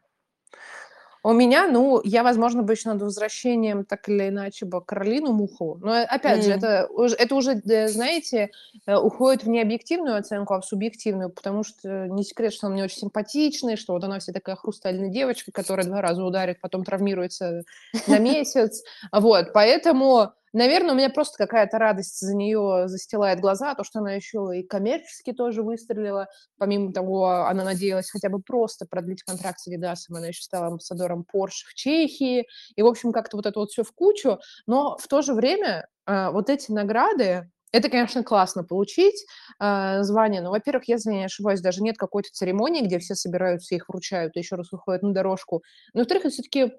У 1.23 1.33
меня, 1.35 1.69
ну, 1.69 2.01
я, 2.03 2.23
возможно, 2.23 2.63
бы 2.63 2.73
еще 2.73 2.89
над 2.89 3.03
возвращением 3.03 3.85
так 3.85 4.09
или 4.09 4.29
иначе 4.31 4.65
бы 4.65 4.83
Каролину 4.83 5.33
Мухову. 5.33 5.77
Но, 5.77 5.95
э, 5.95 6.05
опять 6.05 6.43
же, 6.43 6.51
это, 6.51 6.87
уже- 6.87 7.15
это 7.15 7.35
уже, 7.35 7.61
э, 7.61 7.89
знаете, 7.89 8.51
э, 8.87 8.97
уходит 8.97 9.45
в 9.45 9.49
не 9.51 9.61
объективную 9.61 10.17
оценку, 10.17 10.55
а 10.55 10.61
в 10.63 10.65
субъективную, 10.65 11.29
потому 11.29 11.63
что 11.63 12.07
не 12.09 12.25
секрет, 12.25 12.55
что 12.55 12.69
он 12.69 12.73
мне 12.73 12.85
очень 12.85 13.01
симпатичный, 13.01 13.77
что 13.77 13.93
вот 13.93 14.03
она 14.03 14.19
вся 14.19 14.33
такая 14.33 14.57
хрустальная 14.57 15.11
девочка, 15.11 15.53
которая 15.53 15.85
два 15.87 16.01
раза 16.01 16.25
ударит, 16.25 16.59
потом 16.63 16.85
травмируется 16.85 17.65
на 18.07 18.19
месяц. 18.19 18.83
Вот, 19.13 19.53
поэтому 19.53 20.33
Наверное, 20.53 20.93
у 20.95 20.97
меня 20.97 21.11
просто 21.11 21.39
какая-то 21.39 21.79
радость 21.79 22.19
за 22.21 22.35
нее 22.35 22.85
застилает 22.89 23.41
глаза, 23.41 23.75
то, 23.75 23.85
что 23.85 24.01
она 24.01 24.13
еще 24.15 24.51
и 24.55 24.63
коммерчески 24.67 25.33
тоже 25.33 25.63
выстрелила. 25.63 26.29
Помимо 26.59 26.93
того, 26.93 27.47
она 27.47 27.63
надеялась 27.65 28.11
хотя 28.11 28.29
бы 28.29 28.41
просто 28.41 28.85
продлить 28.85 29.23
контракт 29.23 29.61
с 29.61 29.69
Адидасом, 29.69 30.17
она 30.17 30.27
еще 30.29 30.43
стала 30.43 30.67
амбассадором 30.67 31.25
Porsche 31.33 31.67
в 31.69 31.75
Чехии. 31.75 32.47
И, 32.75 32.83
в 32.83 32.87
общем, 32.87 33.13
как-то 33.13 33.37
вот 33.37 33.47
это 33.47 33.61
вот 33.61 33.71
все 33.71 33.85
в 33.85 33.93
кучу. 33.93 34.39
Но 34.67 34.97
в 34.99 35.07
то 35.07 35.23
же 35.23 35.35
время 35.35 35.87
э, 36.07 36.31
вот 36.31 36.51
эти 36.51 36.73
награды, 36.73 37.49
это, 37.73 37.89
конечно, 37.89 38.25
классно 38.25 38.65
получить 38.65 39.25
э, 39.61 40.03
звание, 40.03 40.43
но, 40.43 40.51
во-первых, 40.51 40.89
если 40.89 41.11
не 41.13 41.25
ошибаюсь, 41.25 41.61
даже 41.61 41.83
нет 41.83 41.97
какой-то 41.97 42.31
церемонии, 42.33 42.83
где 42.85 42.99
все 42.99 43.15
собираются, 43.15 43.77
их 43.77 43.89
вручают 43.89 44.35
еще 44.35 44.57
раз 44.57 44.73
выходят 44.73 45.03
на 45.03 45.13
дорожку. 45.13 45.63
Но, 45.95 46.01
во-вторых, 46.01 46.25
это 46.25 46.33
все-таки 46.35 46.73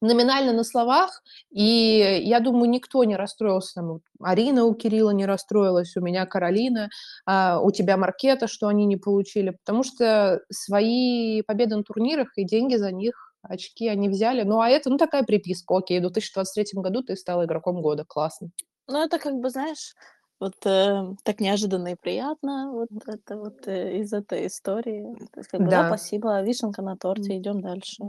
номинально 0.00 0.52
на 0.52 0.64
словах, 0.64 1.22
и 1.50 2.20
я 2.24 2.40
думаю, 2.40 2.70
никто 2.70 3.04
не 3.04 3.16
расстроился. 3.16 3.74
Там, 3.74 4.00
Арина 4.20 4.64
у 4.64 4.74
Кирилла 4.74 5.10
не 5.10 5.26
расстроилась, 5.26 5.96
у 5.96 6.00
меня 6.00 6.26
Каролина, 6.26 6.88
а, 7.26 7.60
у 7.60 7.70
тебя 7.70 7.96
Маркета, 7.96 8.46
что 8.46 8.68
они 8.68 8.86
не 8.86 8.96
получили, 8.96 9.50
потому 9.50 9.82
что 9.82 10.40
свои 10.50 11.42
победы 11.42 11.76
на 11.76 11.82
турнирах 11.82 12.28
и 12.36 12.44
деньги 12.44 12.76
за 12.76 12.92
них, 12.92 13.34
очки 13.42 13.88
они 13.88 14.08
взяли. 14.08 14.42
Ну, 14.42 14.60
а 14.60 14.68
это, 14.68 14.90
ну, 14.90 14.98
такая 14.98 15.22
приписка. 15.22 15.76
Окей, 15.76 15.98
в 15.98 16.02
2023 16.02 16.80
году 16.80 17.02
ты 17.02 17.16
стала 17.16 17.44
игроком 17.44 17.80
года. 17.82 18.04
Классно. 18.04 18.50
Ну, 18.88 19.02
это 19.02 19.18
как 19.18 19.34
бы, 19.34 19.50
знаешь, 19.50 19.94
вот 20.40 20.54
э, 20.64 21.14
так 21.24 21.40
неожиданно 21.40 21.88
и 21.88 21.96
приятно, 21.96 22.70
вот 22.72 22.88
это 23.06 23.36
вот 23.36 23.66
э, 23.66 23.98
из 23.98 24.12
этой 24.12 24.46
истории. 24.46 25.14
То 25.32 25.40
есть, 25.40 25.50
как 25.50 25.60
бы, 25.60 25.68
да. 25.68 25.82
да, 25.82 25.88
спасибо, 25.88 26.42
вишенка 26.42 26.82
на 26.82 26.96
торте, 26.96 27.36
идем 27.36 27.60
дальше. 27.60 28.04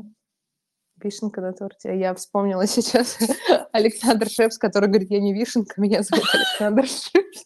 Вишенка 1.04 1.42
на 1.42 1.54
торте. 1.54 1.98
Я 1.98 2.14
вспомнила 2.14 2.68
сейчас 2.68 3.18
Александр 3.72 4.30
Шепс, 4.30 4.58
который 4.58 4.90
говорит, 4.90 5.12
я 5.12 5.20
не 5.20 5.34
вишенка, 5.34 5.80
меня 5.80 6.04
зовут 6.04 6.26
Александр 6.34 6.86
Шепс. 6.86 7.46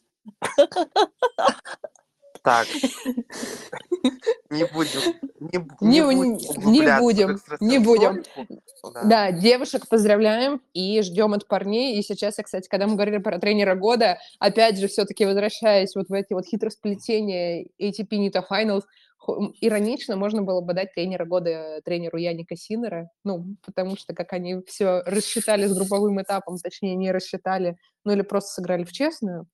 Так. 2.43 2.67
Не 4.49 4.65
будем. 4.65 4.99
Не, 5.79 5.99
не, 5.99 6.81
не, 6.81 6.99
будем. 6.99 7.39
Не 7.61 7.79
будем. 7.79 8.23
Да, 9.05 9.31
девушек 9.31 9.87
поздравляем 9.87 10.61
и 10.73 11.01
ждем 11.01 11.33
от 11.33 11.47
парней. 11.47 11.97
И 11.97 12.03
сейчас, 12.03 12.37
я, 12.37 12.43
кстати, 12.43 12.67
когда 12.67 12.85
мы 12.85 12.95
говорили 12.95 13.17
про 13.17 13.39
тренера 13.39 13.75
года, 13.75 14.19
опять 14.39 14.77
же, 14.77 14.89
все-таки 14.89 15.25
возвращаясь 15.25 15.95
вот 15.95 16.09
в 16.09 16.13
эти 16.13 16.33
вот 16.33 16.45
хитросплетения 16.45 17.65
ATP 17.81 18.09
Nita 18.09 18.43
Finals, 18.47 18.83
иронично 19.61 20.15
можно 20.15 20.41
было 20.41 20.61
бы 20.61 20.73
дать 20.73 20.93
тренера 20.93 21.25
года 21.25 21.81
тренеру 21.83 22.17
Яника 22.17 22.55
Синера, 22.55 23.09
ну, 23.23 23.55
потому 23.65 23.97
что 23.97 24.13
как 24.13 24.33
они 24.33 24.61
все 24.67 25.01
рассчитали 25.05 25.65
с 25.67 25.75
групповым 25.75 26.21
этапом, 26.21 26.57
точнее, 26.57 26.95
не 26.95 27.11
рассчитали, 27.11 27.77
ну 28.03 28.13
или 28.13 28.21
просто 28.21 28.53
сыграли 28.53 28.83
в 28.83 28.91
честную. 28.91 29.47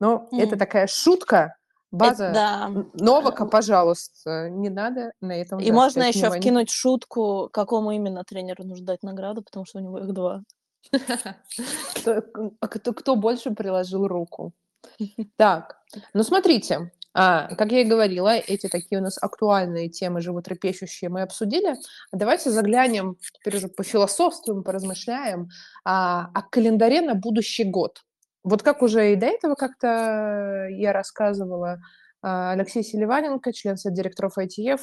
Но 0.00 0.28
mm. 0.32 0.40
это 0.42 0.56
такая 0.56 0.86
шутка, 0.86 1.56
База 1.90 2.26
это, 2.26 2.34
да. 2.34 2.72
Новака, 2.94 3.46
пожалуйста, 3.46 4.50
не 4.50 4.68
надо 4.68 5.12
на 5.20 5.32
этом. 5.32 5.60
И 5.60 5.70
можно 5.70 6.02
еще 6.02 6.20
внимание. 6.20 6.40
вкинуть 6.40 6.70
шутку, 6.70 7.48
какому 7.52 7.92
именно 7.92 8.24
тренеру 8.24 8.64
нужно 8.64 8.86
дать 8.86 9.02
награду, 9.02 9.42
потому 9.42 9.64
что 9.64 9.78
у 9.78 9.82
него 9.82 9.98
их 9.98 10.12
два. 10.12 10.42
А 12.60 12.68
кто 12.68 13.16
больше 13.16 13.50
приложил 13.52 14.06
руку? 14.06 14.52
Так, 15.36 15.80
ну 16.14 16.22
смотрите, 16.22 16.76
а, 16.76 16.90
как 17.16 17.72
я 17.72 17.80
и 17.80 17.84
говорила, 17.84 18.36
эти 18.36 18.68
такие 18.68 19.00
у 19.00 19.02
нас 19.02 19.16
актуальные 19.20 19.88
темы, 19.88 20.20
животрепещущие, 20.20 21.08
мы 21.08 21.22
обсудили. 21.22 21.74
Давайте 22.12 22.50
заглянем, 22.50 23.16
теперь 23.38 23.56
уже 23.56 23.68
по 23.68 23.76
пофилософствуем, 23.76 24.62
поразмышляем 24.62 25.48
а, 25.84 26.28
о 26.34 26.42
календаре 26.42 27.00
на 27.00 27.14
будущий 27.14 27.64
год. 27.64 28.02
Вот 28.44 28.62
как 28.62 28.82
уже 28.82 29.12
и 29.12 29.16
до 29.16 29.26
этого 29.26 29.54
как-то 29.54 30.68
я 30.70 30.92
рассказывала, 30.92 31.78
а, 32.20 32.52
Алексей 32.52 32.82
Селиваненко, 32.82 33.50
член 33.54 33.78
совета 33.78 33.96
директоров 33.96 34.36
ITF, 34.36 34.80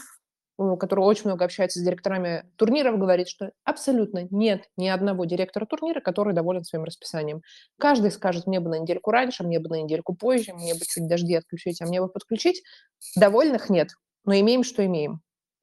который 0.58 1.02
очень 1.02 1.26
много 1.26 1.46
общается 1.46 1.80
с 1.80 1.84
директорами 1.84 2.46
турниров, 2.56 2.98
говорит, 2.98 3.28
что 3.28 3.52
абсолютно 3.64 4.28
нет 4.30 4.70
ни 4.78 4.88
одного 4.88 5.26
директора 5.26 5.66
турнира, 5.66 6.00
который 6.00 6.34
доволен 6.34 6.64
своим 6.64 6.84
расписанием. 6.84 7.42
Каждый 7.80 8.12
скажет, 8.12 8.48
мне 8.48 8.60
бы 8.60 8.70
на 8.70 8.80
недельку 8.80 9.12
раньше, 9.12 9.44
мне 9.44 9.60
бы 9.60 9.70
на 9.70 9.82
недельку 9.82 10.16
позже, 10.16 10.54
мне 10.54 10.74
бы 10.74 10.82
чуть 10.82 11.08
дожди 11.08 11.36
отключить, 11.36 11.82
а 11.82 11.86
мне 11.86 12.02
бы 12.02 12.08
подключить. 12.08 12.64
Довольных 13.16 13.70
нет, 13.70 13.90
но 14.26 14.40
имеем, 14.40 14.64
что 14.64 14.86
имеем. 14.86 15.22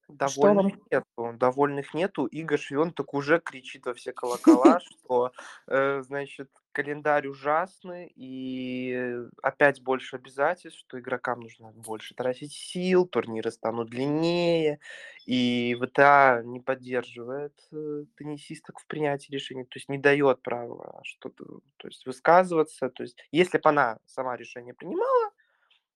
Довольных 0.09 0.75
что 0.75 1.03
нету, 1.19 1.39
довольных 1.39 1.95
нету. 1.95 2.27
Игорь 2.27 2.59
Швенток 2.59 3.15
уже 3.15 3.39
кричит 3.39 3.87
во 3.87 3.95
все 3.95 4.13
колокола, 4.13 4.81
что, 5.05 5.31
э, 5.69 6.03
значит, 6.03 6.49
календарь 6.73 7.27
ужасный, 7.27 8.13
и 8.15 9.19
опять 9.43 9.83
больше 9.83 10.17
обязательств, 10.17 10.81
что 10.81 10.99
игрокам 10.99 11.41
нужно 11.41 11.73
больше 11.73 12.15
тратить 12.15 12.53
сил, 12.53 13.07
турниры 13.07 13.51
станут 13.51 13.91
длиннее, 13.91 14.81
и 15.27 15.77
ВТА 15.81 16.43
не 16.45 16.61
поддерживает 16.61 17.55
э, 17.73 18.05
теннисисток 18.17 18.81
в 18.81 18.87
принятии 18.87 19.33
решений, 19.33 19.65
то 19.65 19.79
есть 19.79 19.89
не 19.89 19.99
дает 19.99 20.43
права 20.43 21.01
что-то, 21.05 21.45
то 21.77 21.89
есть 21.89 22.07
высказываться, 22.07 22.89
то 22.91 23.03
есть 23.03 23.19
если 23.33 23.59
бы 23.59 23.69
она 23.69 23.99
сама 24.07 24.37
решение 24.37 24.75
принимала, 24.75 25.31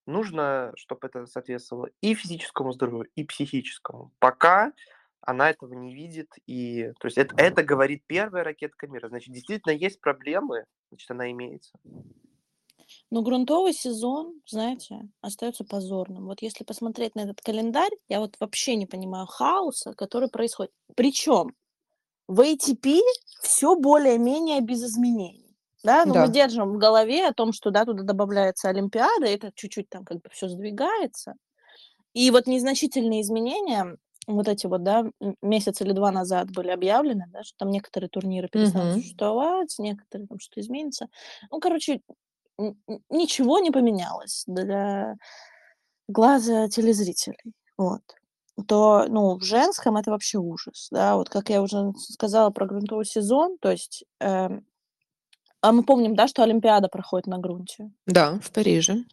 нужно, 0.06 0.72
чтобы 0.76 1.06
это 1.08 1.26
соответствовало 1.26 1.90
и 2.00 2.14
физическому 2.14 2.72
здоровью, 2.72 3.10
и 3.14 3.24
психическому. 3.24 4.12
Пока 4.18 4.72
она 5.26 5.50
этого 5.50 5.74
не 5.74 5.94
видит, 5.94 6.28
и 6.46 6.92
то 7.00 7.06
есть 7.06 7.18
это, 7.18 7.34
это 7.36 7.62
говорит 7.62 8.02
первая 8.06 8.44
ракетка 8.44 8.86
мира. 8.86 9.08
Значит, 9.08 9.32
действительно 9.32 9.72
есть 9.72 10.00
проблемы, 10.00 10.64
значит, 10.90 11.10
она 11.10 11.30
имеется. 11.30 11.72
Но 13.10 13.22
грунтовый 13.22 13.72
сезон, 13.72 14.40
знаете, 14.46 15.08
остается 15.20 15.64
позорным. 15.64 16.26
Вот 16.26 16.42
если 16.42 16.64
посмотреть 16.64 17.14
на 17.14 17.20
этот 17.20 17.40
календарь, 17.40 17.92
я 18.08 18.20
вот 18.20 18.36
вообще 18.40 18.76
не 18.76 18.86
понимаю 18.86 19.26
хаоса, 19.26 19.94
который 19.94 20.28
происходит. 20.28 20.72
Причем 20.94 21.54
в 22.28 22.40
ATP 22.40 23.00
все 23.40 23.76
более-менее 23.76 24.60
без 24.60 24.82
изменений. 24.84 25.56
Да, 25.82 26.06
но 26.06 26.14
да. 26.14 26.26
мы 26.26 26.32
держим 26.32 26.72
в 26.72 26.78
голове 26.78 27.26
о 27.26 27.34
том, 27.34 27.52
что 27.52 27.70
да, 27.70 27.84
туда 27.84 28.02
добавляется 28.02 28.70
Олимпиада, 28.70 29.26
это 29.26 29.52
чуть-чуть 29.54 29.88
там 29.90 30.04
как 30.04 30.22
бы 30.22 30.30
все 30.30 30.48
сдвигается. 30.48 31.34
И 32.14 32.30
вот 32.30 32.46
незначительные 32.46 33.20
изменения, 33.20 33.96
вот 34.26 34.48
эти 34.48 34.66
вот, 34.66 34.82
да, 34.82 35.04
месяц 35.42 35.80
или 35.80 35.92
два 35.92 36.10
назад 36.10 36.50
были 36.50 36.68
объявлены, 36.68 37.26
да, 37.28 37.42
что 37.42 37.56
там 37.58 37.70
некоторые 37.70 38.08
турниры 38.08 38.48
перестанут 38.48 38.96
mm-hmm. 38.96 39.00
существовать, 39.00 39.74
некоторые 39.78 40.28
там 40.28 40.38
что 40.38 40.60
изменится. 40.60 41.08
Ну, 41.50 41.60
короче, 41.60 42.00
ничего 43.10 43.58
не 43.58 43.70
поменялось 43.70 44.44
для 44.46 45.14
глаза 46.08 46.68
телезрителей. 46.68 47.52
Вот 47.76 48.02
то, 48.68 49.06
ну, 49.08 49.36
в 49.36 49.42
женском 49.42 49.96
это 49.96 50.12
вообще 50.12 50.38
ужас, 50.38 50.86
да, 50.92 51.16
вот 51.16 51.28
как 51.28 51.50
я 51.50 51.60
уже 51.60 51.92
сказала 51.96 52.50
про 52.50 52.66
грунтовый 52.66 53.04
сезон, 53.04 53.58
то 53.58 53.72
есть 53.72 54.04
э, 54.20 54.48
а 55.64 55.72
мы 55.72 55.82
помним, 55.82 56.14
да, 56.14 56.28
что 56.28 56.42
Олимпиада 56.42 56.88
проходит 56.88 57.26
на 57.26 57.38
грунте? 57.38 57.90
Да, 58.06 58.38
в 58.40 58.52
Париже. 58.52 59.04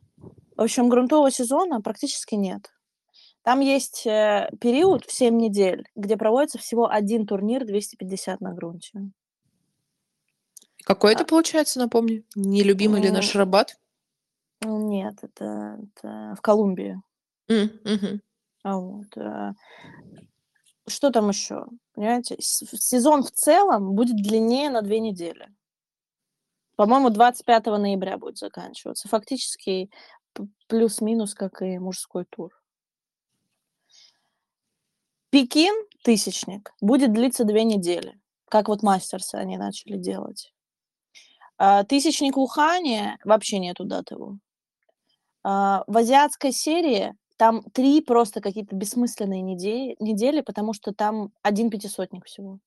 В 0.58 0.62
общем, 0.62 0.90
грунтового 0.90 1.32
сезона 1.32 1.80
практически 1.80 2.36
нет. 2.36 2.74
Там 3.44 3.60
есть 3.60 4.06
э, 4.06 4.52
период 4.60 5.06
в 5.06 5.12
7 5.12 5.36
недель, 5.36 5.88
где 5.96 6.16
проводится 6.16 6.60
всего 6.60 6.90
один 6.90 7.26
турнир 7.26 7.66
250 7.66 8.40
на 8.40 8.54
грунте. 8.54 9.12
Какой 10.84 11.12
а. 11.12 11.14
это 11.16 11.26
получается, 11.26 11.80
напомни? 11.80 12.24
Нелюбимый 12.36 13.02
ли 13.02 13.10
наш 13.10 13.36
Рабат? 13.36 13.78
Нет, 14.64 15.16
это, 15.24 15.80
это 15.82 16.36
в 16.38 16.42
Колумбии. 16.42 17.02
Mm, 17.50 17.96
угу. 17.96 18.20
А 18.64 18.78
вот. 18.78 19.18
Э, 19.18 19.54
что 20.88 21.10
там 21.10 21.30
еще? 21.30 21.66
Понимаете, 21.94 22.36
сезон 22.40 23.24
в 23.24 23.32
целом 23.32 23.96
будет 23.96 24.18
длиннее 24.18 24.70
на 24.70 24.84
две 24.84 25.00
недели. 25.00 25.48
По-моему, 26.76 27.10
25 27.10 27.66
ноября 27.66 28.18
будет 28.18 28.38
заканчиваться. 28.38 29.08
Фактически 29.08 29.90
плюс-минус, 30.68 31.34
как 31.34 31.62
и 31.62 31.80
мужской 31.80 32.26
тур. 32.26 32.61
Пекин, 35.32 35.74
тысячник, 36.04 36.74
будет 36.82 37.14
длиться 37.14 37.46
две 37.46 37.64
недели, 37.64 38.20
как 38.50 38.68
вот 38.68 38.84
мастерсы 38.84 39.36
они 39.36 39.58
начали 39.58 39.96
делать. 39.96 40.54
А, 41.58 41.86
тысячник 41.86 42.36
в 42.36 42.40
Ухане 42.42 43.18
вообще 43.24 43.60
нету 43.60 43.86
даты 43.86 44.16
его. 44.16 44.38
А, 45.44 45.86
в 45.88 45.96
азиатской 45.96 46.52
серии 46.52 47.14
там 47.38 47.64
три 47.72 48.02
просто 48.02 48.42
какие-то 48.42 48.76
бессмысленные 48.76 49.42
недели, 49.42 49.96
недели, 50.02 50.42
потому 50.42 50.74
что 50.74 50.94
там 50.94 51.32
один 51.44 51.70
пятисотник 51.70 52.26
всего. 52.26 52.60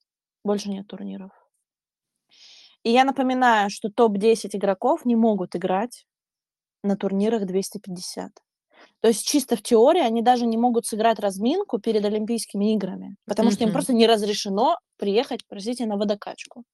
Больше 0.43 0.71
нет 0.71 0.87
турниров. 0.87 1.33
И 2.83 2.91
я 2.91 3.05
напоминаю, 3.05 3.69
что 3.69 3.91
топ-10 3.91 4.57
игроков 4.57 5.05
не 5.05 5.17
могут 5.17 5.55
играть 5.55 6.07
на 6.83 6.97
турнирах 6.97 7.45
250. 7.45 8.33
То 9.05 9.09
есть 9.09 9.29
чисто 9.29 9.55
в 9.55 9.63
теории 9.63 10.01
они 10.01 10.23
даже 10.23 10.47
не 10.47 10.57
могут 10.57 10.87
сыграть 10.87 11.19
разминку 11.19 11.79
перед 11.79 12.03
Олимпийскими 12.07 12.73
играми, 12.73 13.17
потому 13.27 13.51
что 13.51 13.63
им 13.65 13.71
просто 13.71 13.93
не 13.93 14.07
разрешено 14.07 14.79
приехать, 14.97 15.41
простите, 15.47 15.85
на 15.85 15.99
водокачку. 15.99 16.65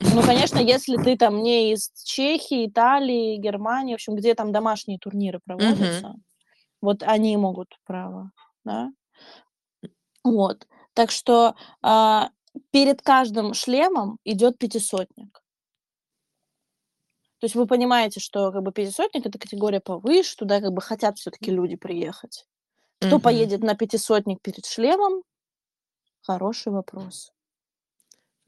Ну, 0.00 0.20
конечно, 0.22 0.58
если 0.58 0.96
ты 0.96 1.16
там 1.16 1.40
не 1.40 1.72
из 1.72 1.92
Чехии, 2.02 2.66
Италии, 2.66 3.36
Германии, 3.36 3.92
в 3.92 3.94
общем, 3.94 4.16
где 4.16 4.34
там 4.34 4.50
домашние 4.50 4.98
турниры 4.98 5.38
проводятся, 5.44 6.14
вот 6.82 7.04
они 7.04 7.36
могут 7.36 7.68
право, 7.86 8.32
да. 8.64 8.90
Вот. 10.24 10.66
Так 10.94 11.12
что 11.12 11.54
а, 11.80 12.30
перед 12.72 13.02
каждым 13.02 13.54
шлемом 13.54 14.18
идет 14.24 14.58
пятисотник. 14.58 15.44
То 17.40 17.44
есть 17.44 17.54
вы 17.54 17.66
понимаете, 17.66 18.20
что 18.20 18.50
как 18.50 18.62
бы 18.62 18.72
пятисотник 18.72 19.24
это 19.26 19.38
категория 19.38 19.80
повыше, 19.80 20.36
туда 20.36 20.60
как 20.60 20.72
бы 20.72 20.80
хотят 20.80 21.18
все-таки 21.18 21.50
люди 21.50 21.76
приехать. 21.76 22.46
Кто 23.00 23.16
угу. 23.16 23.22
поедет 23.22 23.62
на 23.62 23.76
пятисотник 23.76 24.40
перед 24.42 24.66
шлемом? 24.66 25.22
Хороший 26.22 26.72
вопрос. 26.72 27.32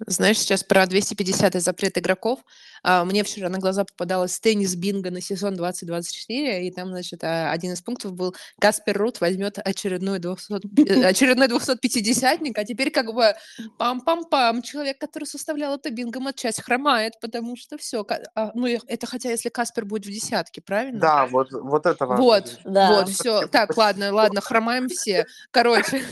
Знаешь, 0.07 0.39
сейчас 0.39 0.65
про 0.65 0.87
250 0.87 1.55
запрет 1.61 1.99
игроков. 1.99 2.41
А, 2.83 3.05
мне 3.05 3.23
вчера 3.23 3.49
на 3.49 3.59
глаза 3.59 3.85
попадалось 3.85 4.39
теннис 4.41 4.75
бинго 4.75 5.11
на 5.11 5.21
сезон 5.21 5.57
2024, 5.57 6.67
и 6.67 6.71
там, 6.71 6.89
значит, 6.89 7.23
а, 7.23 7.53
один 7.53 7.73
из 7.73 7.83
пунктов 7.83 8.15
был 8.15 8.35
Каспер 8.59 8.97
Рут 8.97 9.21
возьмет 9.21 9.59
очередной, 9.59 10.19
200, 10.19 11.05
очередной 11.05 11.49
250-ник, 11.49 12.57
а 12.57 12.65
теперь 12.65 12.91
как 12.91 13.13
бы 13.13 13.35
пам-пам-пам, 13.79 14.63
человек, 14.63 14.99
который 14.99 15.25
составлял 15.25 15.75
это 15.75 15.91
бинго 15.91 16.21
матчасть, 16.21 16.63
хромает, 16.63 17.15
потому 17.21 17.57
что 17.57 17.77
все. 17.77 18.07
А, 18.35 18.53
ну, 18.55 18.67
это 18.67 19.07
хотя 19.07 19.31
если 19.31 19.51
Каспер 19.51 19.85
будет 19.85 20.07
в 20.07 20.11
десятке, 20.11 20.61
правильно? 20.61 21.01
Да, 21.01 21.27
вот, 21.27 21.53
вот 21.53 21.87
это 21.87 22.07
важно. 22.07 22.25
Вот, 22.25 22.59
да. 22.65 22.89
вот, 22.89 23.09
все. 23.11 23.47
Так, 23.49 23.77
ладно, 23.77 24.13
ладно, 24.13 24.41
хромаем 24.41 24.89
все. 24.89 25.27
Короче, 25.51 26.03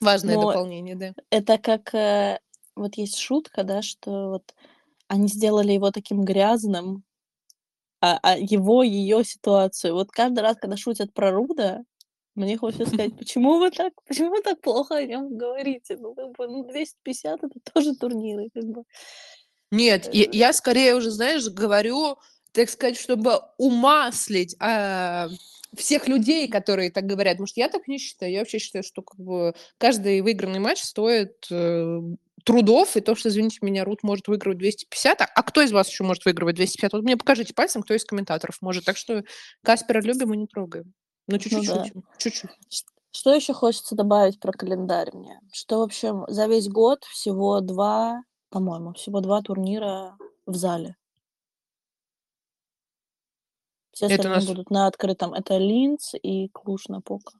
Важное 0.00 0.36
Но 0.36 0.48
дополнение, 0.48 0.96
да. 0.96 1.14
Это 1.30 1.58
как 1.58 1.94
э, 1.94 2.40
вот 2.76 2.96
есть 2.96 3.18
шутка, 3.18 3.64
да, 3.64 3.82
что 3.82 4.30
вот 4.30 4.54
они 5.08 5.28
сделали 5.28 5.72
его 5.72 5.90
таким 5.90 6.24
грязным, 6.24 7.04
а, 8.00 8.18
а 8.22 8.38
его, 8.38 8.82
ее 8.82 9.24
ситуацию. 9.24 9.94
Вот 9.94 10.10
каждый 10.10 10.40
раз, 10.40 10.56
когда 10.56 10.76
шутят 10.76 11.12
про 11.12 11.30
Руда, 11.30 11.82
Мне 12.36 12.56
хочется 12.58 12.86
сказать, 12.86 13.16
почему 13.18 13.58
вы 13.58 13.70
так, 13.70 13.92
почему 14.06 14.30
вы 14.30 14.42
так 14.42 14.60
плохо 14.62 14.96
о 14.96 15.04
нем 15.04 15.36
говорите? 15.36 15.96
Ну, 15.98 16.14
как 16.14 16.32
бы, 16.36 16.48
ну, 16.48 16.64
250 16.64 17.44
это 17.44 17.60
тоже 17.74 17.94
турниры, 17.96 18.48
как 18.54 18.64
бы. 18.64 18.84
Нет, 19.72 20.08
я, 20.14 20.24
Э, 20.24 20.28
я 20.32 20.52
скорее 20.52 20.96
уже, 20.96 21.10
знаешь, 21.10 21.48
говорю, 21.48 22.18
так 22.52 22.70
сказать, 22.70 22.98
чтобы 22.98 23.40
умаслить 23.58 24.56
а, 24.60 25.28
всех 25.76 26.08
людей, 26.08 26.48
которые 26.48 26.90
так 26.90 27.06
говорят. 27.06 27.36
Что 27.46 27.60
я 27.60 27.68
так 27.68 27.88
не 27.88 27.98
считаю. 27.98 28.32
Я 28.32 28.40
вообще 28.40 28.58
считаю, 28.58 28.82
что 28.82 29.02
как 29.02 29.18
бы 29.18 29.54
каждый 29.78 30.20
выигранный 30.20 30.58
матч 30.58 30.80
стоит 30.80 31.46
э, 31.50 32.00
трудов, 32.44 32.96
и 32.96 33.00
то, 33.00 33.14
что, 33.14 33.28
извините 33.28 33.58
меня, 33.62 33.84
Рут 33.84 34.02
может 34.02 34.28
выигрывать 34.28 34.58
250, 34.58 35.20
а, 35.20 35.24
а 35.24 35.42
кто 35.42 35.62
из 35.62 35.72
вас 35.72 35.88
еще 35.88 36.04
может 36.04 36.24
выигрывать 36.24 36.56
250? 36.56 36.92
Вот 36.92 37.02
мне 37.02 37.16
покажите 37.16 37.54
пальцем, 37.54 37.82
кто 37.82 37.94
из 37.94 38.04
комментаторов 38.04 38.58
может. 38.60 38.84
Так 38.84 38.96
что 38.96 39.24
Каспера 39.62 40.00
любим 40.00 40.34
и 40.34 40.36
не 40.36 40.46
трогаем. 40.46 40.92
Ну, 41.26 41.34
Ну 41.34 41.38
чуть-чуть 41.38 41.66
да. 41.66 41.84
Чуть-чуть. 42.18 42.50
Что 43.12 43.34
еще 43.34 43.52
хочется 43.52 43.96
добавить 43.96 44.38
про 44.38 44.52
календарь 44.52 45.10
мне? 45.12 45.40
Что, 45.52 45.78
в 45.80 45.82
общем, 45.82 46.24
за 46.28 46.46
весь 46.46 46.68
год 46.68 47.02
всего 47.04 47.60
два, 47.60 48.22
по-моему, 48.50 48.92
всего 48.94 49.20
два 49.20 49.42
турнира 49.42 50.16
в 50.46 50.54
зале. 50.54 50.96
Все 54.00 54.06
Это 54.06 54.14
остальные 54.14 54.36
нас... 54.38 54.46
будут 54.46 54.70
на 54.70 54.86
открытом. 54.86 55.34
Это 55.34 55.58
Линц 55.58 56.14
и 56.14 56.48
Клуж-Напока. 56.48 57.34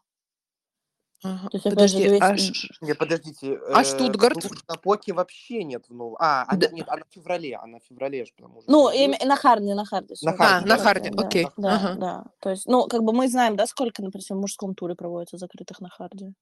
Ага. 1.25 1.49
То 1.49 1.57
есть, 1.57 1.67
опять 1.67 1.91
же, 1.91 1.97
Подожди, 1.97 2.09
200... 2.09 2.23
а, 2.23 2.37
ш- 2.37 2.69
Не, 2.83 2.95
подождите. 2.95 3.59
а 3.73 3.81
э, 3.81 3.85
Штутгарт? 3.85 4.37
На 4.69 4.77
Поке 4.77 5.15
вообще 5.15 5.65
нет 5.65 5.87
в 5.89 5.95
новом. 5.95 6.17
А, 6.21 6.45
она, 6.47 6.59
Да. 6.61 6.69
нет, 6.69 6.87
она 6.89 7.03
в 7.09 7.15
феврале. 7.15 7.57
Она 7.57 7.79
в 7.79 7.85
феврале 7.85 8.27
же, 8.27 8.33
потому 8.37 8.61
что 8.61 8.71
Ну, 8.71 8.91
феврале. 8.91 9.17
им- 9.23 9.29
на 9.29 9.37
Харде, 9.37 9.75
на 9.75 9.85
Харде, 9.87 10.15
На 10.23 10.33
сори, 10.33 10.35
А, 10.35 10.37
Харде, 10.37 10.67
на 10.69 10.77
да, 10.77 10.83
Харде, 10.83 11.11
да, 11.11 11.27
окей. 11.27 11.47
да, 11.57 11.75
Ага. 11.77 11.95
да. 11.95 12.25
То 12.41 12.51
есть, 12.51 12.67
ну, 12.67 12.87
как 12.89 13.03
бы 13.05 13.15
мы 13.15 13.27
знаем, 13.29 13.57
да, 13.57 13.67
сколько, 13.67 14.03
например, 14.03 14.23
в 14.29 14.35
мужском 14.35 14.75
туре 14.75 14.95
проводится 14.95 15.39
закрытых 15.39 15.81
на 15.81 15.89
Харде. 15.89 16.35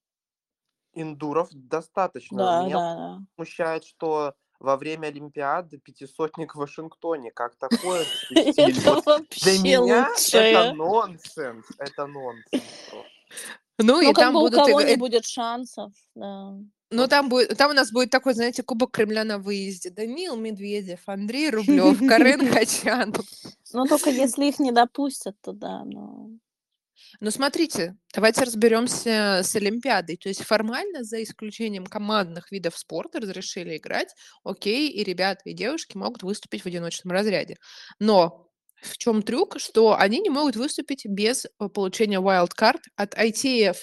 Индуров 0.95 1.49
достаточно. 1.53 2.39
Да, 2.39 2.63
Меня 2.65 2.75
да, 2.77 2.95
да. 2.97 3.19
смущает, 3.37 3.85
что 3.85 4.35
во 4.61 4.77
время 4.77 5.09
Олимпиады 5.09 5.79
пятисотник 5.79 6.55
в 6.55 6.59
Вашингтоне. 6.59 7.31
Как 7.31 7.57
такое? 7.57 8.05
Это 8.31 8.73
Для 8.73 8.93
вообще 8.95 9.59
меня 9.63 10.09
это 10.17 10.73
нонсенс. 10.75 11.67
Это 11.79 12.07
нонсенс. 12.07 12.63
Ну, 13.79 14.01
и 14.01 14.07
Ну, 14.07 14.13
как 14.13 14.25
там 14.25 14.35
бы 14.35 14.41
у 14.41 14.43
будут... 14.45 14.59
кого 14.59 14.81
не 14.81 14.95
э, 14.95 14.97
будет 14.97 15.25
шансов, 15.25 15.93
да. 16.17 16.55
Ну, 16.91 17.07
там 17.07 17.29
будет, 17.29 17.57
там 17.57 17.71
у 17.71 17.75
нас 17.75 17.93
будет 17.93 18.11
такой, 18.11 18.35
знаете, 18.35 18.63
Кубок 18.63 18.91
Кремля 18.91 19.23
на 19.23 19.39
выезде. 19.39 19.91
Даниил 19.91 20.37
Медведев, 20.37 21.01
Андрей 21.07 21.51
Рублев, 21.51 21.99
Карен 22.09 22.49
Хачанов. 22.53 23.27
Ну, 23.73 23.87
только 23.87 24.11
если 24.11 24.47
их 24.47 24.59
не 24.59 24.73
допустят, 24.73 25.37
то 25.43 25.53
да, 25.53 25.85
но... 27.21 27.31
Смотрите, 27.31 27.97
давайте 28.15 28.43
разберемся 28.43 29.41
с 29.43 29.55
Олимпиадой. 29.57 30.17
То 30.17 30.29
есть 30.29 30.43
формально, 30.43 31.05
за 31.05 31.23
исключением 31.23 31.87
командных 31.87 32.51
видов 32.53 32.77
спорта, 32.77 33.21
разрешили 33.21 33.77
играть, 33.77 34.15
окей, 34.45 34.91
и 34.91 35.05
ребята, 35.05 35.43
и 35.45 35.53
девушки 35.53 35.97
могут 35.97 36.23
выступить 36.23 36.63
в 36.63 36.67
одиночном 36.67 37.13
разряде. 37.13 37.57
Но 37.99 38.49
в 38.83 38.99
чем 38.99 39.23
трюк, 39.23 39.59
что 39.59 39.97
они 39.99 40.21
не 40.21 40.31
могут 40.31 40.57
выступить 40.57 41.05
без 41.07 41.47
э, 41.47 41.69
получения 41.69 42.21
wildcard 42.21 42.81
от 42.97 43.15
ITF. 43.15 43.77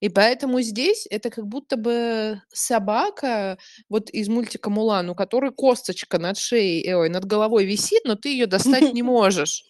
И 0.00 0.08
поэтому 0.08 0.60
здесь 0.60 1.06
это 1.10 1.30
как 1.30 1.46
будто 1.46 1.76
бы 1.76 2.40
собака 2.52 3.58
вот 3.88 4.10
из 4.10 4.28
мультика 4.28 4.70
Мулан, 4.70 5.10
у 5.10 5.14
которой 5.14 5.52
косточка 5.52 6.18
над 6.18 6.38
шеей, 6.38 6.86
э, 6.86 6.94
ой, 6.94 7.08
над 7.08 7.24
головой 7.24 7.64
висит, 7.66 8.04
но 8.04 8.14
ты 8.14 8.30
ее 8.30 8.46
достать 8.46 8.92
не 8.92 9.02
можешь. 9.02 9.64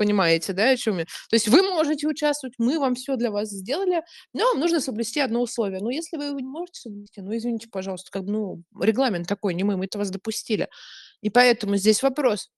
Понимаете, 0.00 0.54
да, 0.54 0.70
о 0.70 0.76
чем 0.78 0.96
я? 0.96 1.04
То 1.04 1.34
есть 1.34 1.46
вы 1.48 1.60
можете 1.60 2.08
участвовать, 2.08 2.54
мы 2.56 2.78
вам 2.78 2.94
все 2.94 3.16
для 3.16 3.30
вас 3.30 3.50
сделали, 3.50 4.02
но 4.32 4.44
вам 4.46 4.58
нужно 4.58 4.80
соблюсти 4.80 5.20
одно 5.20 5.42
условие. 5.42 5.80
Ну, 5.82 5.90
если 5.90 6.16
вы 6.16 6.24
его 6.24 6.40
не 6.40 6.46
можете 6.48 6.80
соблюсти, 6.80 7.20
ну, 7.20 7.36
извините, 7.36 7.68
пожалуйста, 7.70 8.10
как 8.10 8.24
бы, 8.24 8.32
ну, 8.32 8.62
регламент 8.80 9.28
такой, 9.28 9.52
не 9.52 9.62
мы, 9.62 9.76
мы 9.76 9.84
это 9.84 9.98
вас 9.98 10.08
допустили. 10.08 10.70
И 11.20 11.28
поэтому 11.28 11.76
здесь 11.76 12.02
вопрос, 12.02 12.48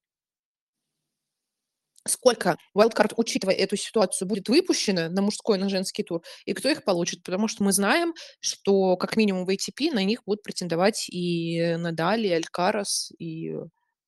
сколько 2.07 2.57
wildcard, 2.77 3.15
учитывая 3.17 3.57
эту 3.57 3.75
ситуацию, 3.77 4.29
будет 4.29 4.49
выпущено 4.49 5.09
на 5.09 5.21
мужской, 5.21 5.59
на 5.59 5.69
женский 5.69 6.05
тур, 6.05 6.23
и 6.45 6.53
кто 6.53 6.69
их 6.69 6.85
получит, 6.85 7.25
потому 7.25 7.49
что 7.49 7.65
мы 7.65 7.73
знаем, 7.73 8.15
что 8.39 8.97
как 8.97 9.17
минимум 9.17 9.47
в 9.47 9.49
ATP 9.49 9.93
на 9.93 10.05
них 10.05 10.23
будут 10.25 10.45
претендовать 10.45 11.09
и 11.09 11.75
Надаль, 11.77 12.25
и 12.25 12.33
Алькарас, 12.33 13.11
и, 13.19 13.53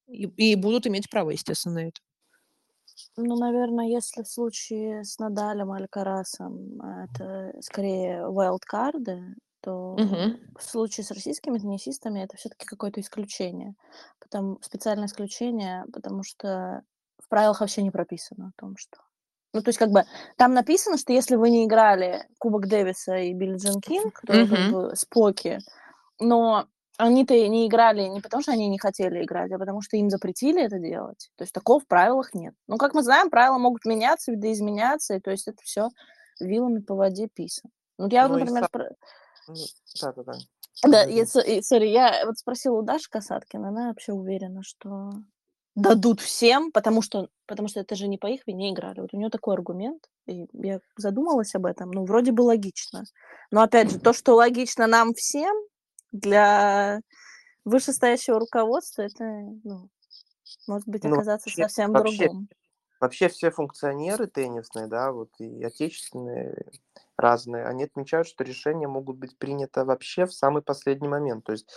и, 0.06 0.52
и 0.52 0.54
будут 0.54 0.86
иметь 0.86 1.10
право, 1.10 1.30
естественно, 1.30 1.74
на 1.74 1.88
это. 1.88 2.00
Ну, 3.16 3.37
наверное, 3.37 3.87
если 3.87 4.22
в 4.22 4.29
случае 4.29 5.05
с 5.05 5.18
Надалем 5.20 5.70
Алькарасом 5.70 6.81
а, 6.83 7.05
это 7.05 7.53
скорее 7.61 8.27
вайлдкарды, 8.29 9.22
то 9.61 9.98
Мгм. 9.98 10.38
в 10.59 10.62
случае 10.62 11.05
с 11.05 11.11
российскими 11.12 11.59
теннисистами 11.59 12.20
это 12.20 12.37
все-таки 12.37 12.66
какое-то 12.66 13.00
исключение. 13.00 13.74
Потом, 14.20 14.59
специальное 14.62 15.07
исключение, 15.07 15.85
потому 15.92 16.24
что 16.24 16.83
в 17.22 17.29
правилах 17.29 17.61
вообще 17.61 17.83
не 17.83 17.90
прописано 17.92 18.48
о 18.48 18.61
том, 18.61 18.77
что... 18.77 18.98
Ну, 19.53 19.62
то 19.62 19.68
есть, 19.68 19.79
как 19.79 19.90
бы, 19.90 20.03
там 20.37 20.53
написано, 20.53 20.98
что 20.98 21.12
если 21.12 21.37
вы 21.37 21.50
не 21.50 21.64
играли 21.66 22.27
Кубок 22.38 22.66
Дэвиса 22.66 23.16
и 23.18 23.33
Билли 23.33 23.57
Джин 23.59 23.81
Кинг, 23.81 24.20
то 24.27 24.48
как 24.48 24.61
Мгм. 24.61 24.66
бы 24.66 24.96
споки, 24.96 25.62
но 26.20 26.66
они-то 26.98 27.35
не 27.48 27.66
играли 27.66 28.02
не 28.02 28.20
потому, 28.20 28.42
что 28.42 28.52
они 28.52 28.68
не 28.68 28.78
хотели 28.78 29.22
играть, 29.24 29.50
а 29.52 29.59
потому 29.59 29.80
что 29.83 29.96
им 29.96 30.11
запретили 30.11 30.62
это 30.62 30.78
делать. 30.78 31.30
То 31.37 31.42
есть 31.42 31.52
такого 31.52 31.80
в 31.80 31.87
правилах 31.87 32.35
нет. 32.35 32.54
Ну, 32.68 32.76
как 32.76 32.94
мы 32.94 33.02
знаем, 33.02 33.30
правила 33.30 33.59
могут 33.59 33.85
меняться, 33.85 34.33
видоизменяться, 34.33 35.14
и 35.14 35.20
то 35.20 35.30
есть 35.30 35.48
это 35.48 35.59
все 35.62 35.88
вилами 36.40 36.80
по 36.80 36.94
воде 36.94 37.28
писано. 37.28 37.70
Ну, 37.98 38.09
я, 38.11 38.28
Ну 38.28 38.38
например, 38.38 38.64
са- 38.64 38.68
спро- 38.68 38.94
Ну, 40.85 40.90
да, 40.90 41.02
Говори. 41.02 41.16
я, 41.16 41.26
со- 41.26 41.40
и, 41.40 41.62
сори, 41.62 41.87
я 41.88 42.24
вот 42.26 42.38
спросила 42.38 42.78
у 42.78 42.83
Даши 42.83 43.09
Касаткина, 43.11 43.68
она 43.68 43.88
вообще 43.88 44.12
уверена, 44.12 44.62
что 44.62 45.11
дадут 45.76 46.20
всем, 46.20 46.70
потому 46.72 47.02
что, 47.02 47.28
потому 47.46 47.68
что 47.68 47.80
это 47.80 47.94
же 47.96 48.07
не 48.09 48.18
по 48.18 48.26
их 48.28 48.46
вине 48.46 48.72
играли. 48.72 49.00
Вот 49.00 49.12
у 49.12 49.16
нее 49.16 49.28
такой 49.30 49.54
аргумент, 49.54 50.04
и 50.26 50.46
я 50.52 50.80
задумалась 50.96 51.54
об 51.54 51.66
этом, 51.66 51.90
ну, 51.90 52.04
вроде 52.04 52.33
бы 52.33 52.42
логично. 52.42 53.04
Но, 53.50 53.62
опять 53.62 53.90
же, 53.90 53.98
то, 53.98 54.12
что 54.12 54.35
логично 54.35 54.87
нам 54.87 55.14
всем, 55.14 55.54
для 56.14 57.00
вышестоящего 57.64 58.38
руководства, 58.38 59.03
это, 59.03 59.24
ну, 59.64 59.88
может 60.66 60.88
быть, 60.88 61.05
Ну, 61.05 61.14
оказаться 61.14 61.48
вообще- 61.48 61.62
совсем 61.62 61.92
вообще 61.92 62.16
другом. 62.27 62.48
Вообще 63.00 63.29
все 63.29 63.50
функционеры 63.50 64.27
теннисные, 64.29 64.87
да, 64.87 65.12
вот 65.12 65.29
и 65.38 65.62
отечественные 65.62 66.57
разные, 67.18 67.66
они 67.66 67.85
отмечают, 67.85 68.29
что 68.29 68.44
решения 68.44 68.87
могут 68.87 69.18
быть 69.18 69.37
приняты 69.37 69.85
вообще 69.85 70.24
в 70.27 70.33
самый 70.33 70.62
последний 70.62 71.09
момент. 71.09 71.44
То 71.44 71.53
есть 71.53 71.68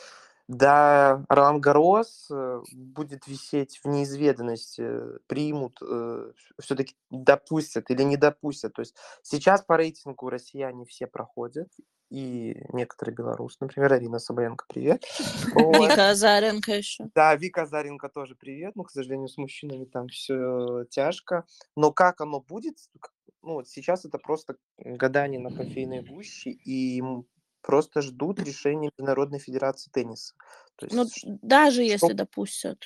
да, 0.47 1.25
Ролан 1.27 1.59
Гарос 1.59 2.27
э, 2.31 2.61
будет 2.71 3.27
висеть 3.27 3.81
в 3.83 3.87
неизведанности, 3.89 4.81
э, 4.81 5.17
примут, 5.27 5.79
все-таки 6.59 6.95
допустят 7.09 7.89
или 7.91 8.03
не 8.03 8.15
допустят. 8.15 8.73
То 8.73 8.81
есть 8.81 8.95
сейчас 9.23 9.61
по 9.63 9.75
рейтингу 9.75 10.29
россияне 10.29 10.85
все 10.85 11.07
проходят, 11.07 11.67
и 12.09 12.55
некоторые 12.73 13.15
белорусы, 13.15 13.57
например, 13.59 13.93
Арина 13.93 14.19
Соболенко, 14.19 14.65
привет. 14.67 15.03
Вика 15.55 16.09
Азаренко 16.09 16.71
еще. 16.73 17.09
Да, 17.15 17.35
Вика 17.35 17.65
Заренко 17.65 18.09
тоже 18.09 18.35
привет. 18.35 18.75
Ну, 18.75 18.83
к 18.83 18.91
сожалению, 18.91 19.27
с 19.27 19.37
мужчинами 19.37 19.85
там 19.85 20.07
все 20.07 20.85
тяжко. 20.89 21.45
Но 21.75 21.91
как 21.91 22.21
оно 22.21 22.39
будет? 22.39 22.77
Ну, 23.41 23.53
вот 23.55 23.67
сейчас 23.69 24.05
это 24.05 24.17
просто 24.17 24.55
гадание 24.77 25.39
на 25.39 25.51
кофейной 25.51 26.01
гуще, 26.03 26.51
и 26.51 27.01
просто 27.61 28.01
ждут 28.01 28.39
решения 28.39 28.89
Международной 28.97 29.39
Федерации 29.39 29.89
тенниса. 29.91 30.33
То 30.77 30.87
Ну, 30.91 31.03
есть, 31.03 31.19
ш- 31.19 31.27
даже 31.41 31.83
если 31.83 32.07
что- 32.07 32.13
допустят, 32.15 32.79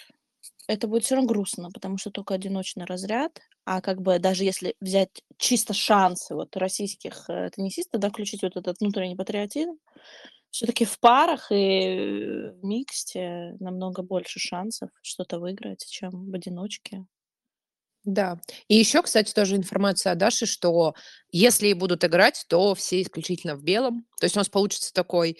это 0.67 0.87
будет 0.87 1.03
все 1.03 1.15
равно 1.15 1.27
грустно, 1.27 1.69
потому 1.71 1.97
что 1.97 2.11
только 2.11 2.33
одиночный 2.33 2.85
разряд, 2.85 3.39
а 3.65 3.81
как 3.81 4.01
бы 4.01 4.19
даже 4.19 4.43
если 4.43 4.75
взять 4.79 5.23
чисто 5.37 5.73
шансы 5.73 6.35
вот 6.35 6.55
российских 6.57 7.29
э, 7.29 7.49
теннисистов, 7.53 7.99
да, 7.99 8.09
включить 8.09 8.43
вот 8.43 8.55
этот 8.55 8.79
внутренний 8.79 9.15
патриотизм, 9.15 9.77
все-таки 10.51 10.85
в 10.85 10.99
парах 10.99 11.51
и 11.51 12.51
в 12.53 12.63
миксте 12.63 13.55
намного 13.59 14.03
больше 14.03 14.39
шансов 14.39 14.89
что-то 15.01 15.39
выиграть, 15.39 15.85
чем 15.87 16.29
в 16.29 16.35
одиночке. 16.35 17.05
Да. 18.03 18.39
И 18.67 18.75
еще, 18.75 19.01
кстати, 19.03 19.31
тоже 19.31 19.55
информация 19.55 20.11
о 20.11 20.15
Даше, 20.15 20.45
что 20.45 20.95
если 21.31 21.67
и 21.67 21.73
будут 21.73 22.03
играть, 22.03 22.45
то 22.49 22.73
все 22.73 23.01
исключительно 23.01 23.55
в 23.55 23.63
белом. 23.63 24.05
То 24.19 24.25
есть 24.25 24.35
у 24.35 24.39
нас 24.39 24.49
получится 24.49 24.91
такой 24.91 25.37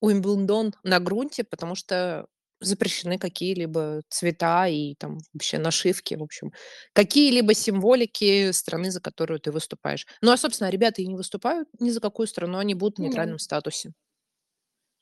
Уимблдон 0.00 0.74
на 0.82 1.00
грунте, 1.00 1.44
потому 1.44 1.74
что 1.74 2.26
запрещены 2.64 3.18
какие-либо 3.18 4.02
цвета 4.08 4.66
и 4.68 4.94
там 4.96 5.18
вообще 5.32 5.58
нашивки, 5.58 6.14
в 6.14 6.22
общем, 6.22 6.52
какие-либо 6.92 7.54
символики 7.54 8.50
страны, 8.52 8.90
за 8.90 9.00
которую 9.00 9.40
ты 9.40 9.52
выступаешь. 9.52 10.06
Ну, 10.22 10.32
а, 10.32 10.36
собственно, 10.36 10.70
ребята 10.70 11.02
и 11.02 11.06
не 11.06 11.14
выступают 11.16 11.68
ни 11.80 11.90
за 11.90 12.00
какую 12.00 12.26
страну, 12.26 12.58
они 12.58 12.74
будут 12.74 12.98
в 12.98 13.02
Ну 13.02 13.02
нейтральном 13.02 13.38
статусе. 13.38 13.92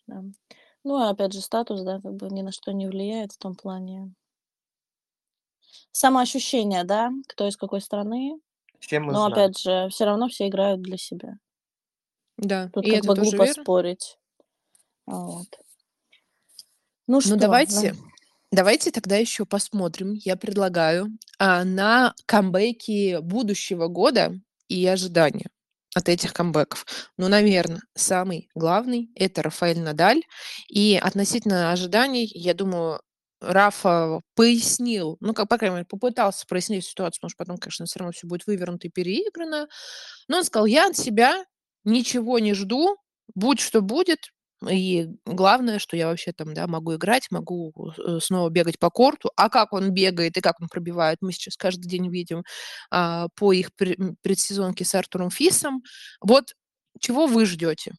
Да. 0.07 0.23
Ну, 0.85 0.95
а 0.97 1.11
опять 1.11 1.33
же, 1.33 1.41
статус, 1.41 1.83
да, 1.83 2.01
как 2.01 2.15
бы 2.15 2.29
ни 2.31 2.43
на 2.43 2.53
что 2.53 2.71
не 2.73 2.87
влияет 2.87 3.33
в 3.33 3.39
том 3.39 3.57
плане. 3.57 4.15
Самоощущение, 5.93 6.85
да, 6.85 7.11
кто 7.29 7.47
из 7.47 7.57
какой 7.57 7.81
страны, 7.81 8.41
все 8.81 9.01
мы 9.01 9.15
но 9.15 9.25
знаем. 9.25 9.29
опять 9.29 9.59
же, 9.59 9.89
все 9.91 10.05
равно 10.07 10.29
все 10.29 10.49
играют 10.49 10.83
для 10.83 10.97
себя. 10.99 11.39
Да, 12.37 12.71
Тут 12.73 12.87
и 12.87 12.91
как 12.91 13.01
это 13.01 13.05
бы 13.05 13.15
тоже 13.15 13.39
глупо 13.39 13.43
верно. 13.43 13.65
спорить. 13.65 14.19
Вот. 15.07 15.49
Ну 17.13 17.21
Ну, 17.25 17.37
что, 17.37 17.37
да? 17.37 17.47
давайте 17.47 17.95
давайте 18.53 18.91
тогда 18.91 19.17
еще 19.17 19.45
посмотрим. 19.45 20.15
Я 20.15 20.37
предлагаю, 20.37 21.09
а, 21.39 21.63
на 21.65 22.15
камбэки 22.27 23.19
будущего 23.21 23.89
года 23.89 24.35
и 24.69 24.87
ожидания 24.87 25.47
от 25.95 26.09
этих 26.09 26.33
камбэков. 26.33 26.87
Ну, 27.19 27.29
наверно, 27.29 27.81
самый 27.95 28.49
главный- 28.55 29.11
это 29.15 29.43
Рафаэль 29.43 29.81
Надаль. 29.81 30.23
И 30.71 30.99
относительно 31.03 31.71
ожиданий, 31.73 32.31
я 32.35 32.55
думаю, 32.55 33.01
Рафа 33.43 34.21
пояснил, 34.35 35.19
ну, 35.21 35.35
как, 35.35 35.49
по 35.49 35.59
крайней 35.59 35.77
мере, 35.77 35.87
попытался 35.89 36.47
прояснить 36.47 36.87
ситуацию, 36.87 37.21
потому 37.21 37.31
что 37.31 37.39
потом, 37.39 37.59
конечно, 37.59 37.87
всё 37.87 37.99
равно 38.01 38.13
всё 38.13 38.27
будет 38.27 38.47
вывернуто 38.47 38.87
и 38.89 38.91
переиграно. 38.91 39.69
Но 40.29 40.39
он 40.39 40.45
сказал: 40.45 40.67
"Я 40.67 40.89
от 40.89 40.97
себя 40.97 41.45
ничего 41.85 42.39
не 42.41 42.55
жду, 42.55 42.97
будь 43.35 43.61
что 43.61 43.83
будет. 43.83 44.19
И 44.71 45.09
главное, 45.27 45.79
что 45.79 45.97
я 45.97 46.09
вообще 46.09 46.33
там, 46.33 46.55
да, 46.55 46.67
могу 46.67 46.95
играть, 46.97 47.29
могу, 47.31 47.73
э, 47.99 48.19
снова 48.21 48.51
бегать 48.51 48.79
по 48.79 48.91
корту". 48.91 49.31
А 49.37 49.49
как 49.51 49.73
он 49.73 49.91
бегает 49.93 50.37
и 50.37 50.41
как 50.41 50.61
он 50.61 50.69
пробивает, 50.69 51.19
мы 51.23 51.33
сейчас 51.33 51.57
каждый 51.57 51.89
день 51.89 52.09
видим, 52.11 52.43
а, 52.91 53.29
по 53.37 53.53
их 53.53 53.71
предсезонке 54.23 54.85
с 54.85 54.95
Артуром 54.95 55.31
Фисом. 55.31 55.83
Вот 56.21 56.55
чего 57.01 57.27
вы 57.27 57.47
ждете? 57.47 57.93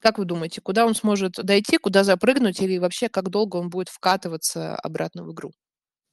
Как 0.00 0.18
вы 0.18 0.24
думаете, 0.26 0.60
куда 0.62 0.86
он 0.86 0.94
сможет 0.94 1.34
дойти, 1.34 1.78
куда 1.78 2.04
запрыгнуть 2.04 2.60
или 2.62 2.78
вообще 2.78 3.08
как 3.10 3.30
долго 3.30 3.56
он 3.58 3.70
будет 3.70 3.88
вкатываться 3.90 4.76
обратно 4.76 5.24
в 5.24 5.32
игру? 5.32 5.52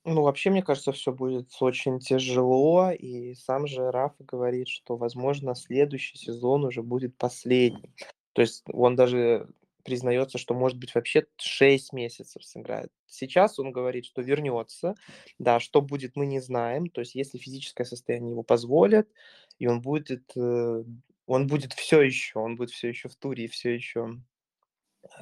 Ну, 0.05 0.21
вообще, 0.23 0.49
мне 0.49 0.61
кажется, 0.61 0.91
всё 0.91 1.13
будет 1.13 1.49
очень 1.61 1.99
тяжело. 1.99 2.91
И 2.91 3.35
сам 3.35 3.67
же 3.67 3.89
Рафа 3.89 4.23
говорит, 4.23 4.67
что, 4.67 4.97
возможно, 4.97 5.55
следующий 5.55 6.17
сезон 6.17 6.65
уже 6.65 6.83
будет 6.83 7.17
последним. 7.17 7.93
То 8.33 8.41
есть 8.41 8.63
он 8.73 8.95
даже 8.97 9.47
признается, 9.83 10.37
что, 10.37 10.53
может 10.55 10.77
быть, 10.79 10.95
вообще 10.95 11.25
6 11.37 11.93
месяцев 11.93 12.43
сыграет. 12.43 12.91
Сейчас 13.07 13.59
он 13.59 13.71
говорит, 13.71 14.05
что 14.05 14.21
вернется. 14.21 14.95
Да, 15.39 15.59
что 15.59 15.81
будет, 15.81 16.15
мы 16.15 16.25
не 16.27 16.39
знаем. 16.41 16.87
То 16.89 17.01
есть 17.01 17.15
если 17.15 17.37
физическое 17.37 17.85
состояние 17.85 18.31
его 18.31 18.43
позволит, 18.43 19.09
и 19.59 19.67
он 19.67 19.81
будет, 19.81 20.23
э, 20.37 20.83
он 21.27 21.47
будет 21.47 21.73
всё 21.73 22.01
еще, 22.01 22.39
он 22.39 22.55
будет 22.57 22.71
всё 22.71 22.89
еще 22.89 23.09
в 23.09 23.15
туре 23.15 23.45
и 23.45 23.47
всё 23.47 23.69
еще 23.71 24.19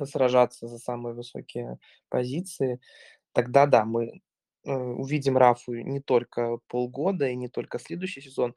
сражаться 0.06 0.68
за 0.68 0.80
самые 0.80 1.16
высокие 1.16 1.80
позиции, 2.10 2.80
тогда 3.34 3.68
да, 3.68 3.86
мы, 3.86 4.22
э, 4.66 4.72
увидим 4.74 5.38
Рафу 5.38 5.74
не 5.76 6.02
только 6.02 6.60
полгода 6.70 7.28
и 7.30 7.36
не 7.38 7.50
только 7.50 7.80
следующий 7.80 8.22
сезон. 8.22 8.56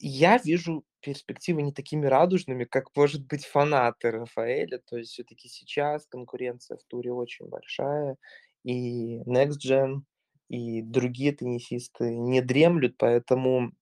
Я 0.00 0.38
вижу 0.38 0.84
перспективы 1.00 1.62
не 1.62 1.72
такими 1.72 2.06
радужными, 2.06 2.64
как, 2.64 2.94
может 2.96 3.26
быть, 3.26 3.44
фанаты 3.46 4.10
Рафаэля. 4.10 4.78
То 4.86 4.96
есть 4.98 5.12
всё-таки 5.12 5.48
сейчас 5.48 6.06
конкуренция 6.06 6.76
в 6.78 6.84
туре 6.84 7.12
очень 7.12 7.46
большая, 7.48 8.16
и 8.64 9.18
Next 9.22 9.58
Gen, 9.64 10.02
и 10.48 10.82
другие 10.82 11.32
теннисисты 11.32 12.14
не 12.14 12.40
дремлют, 12.42 12.96
поэтому 12.98 13.72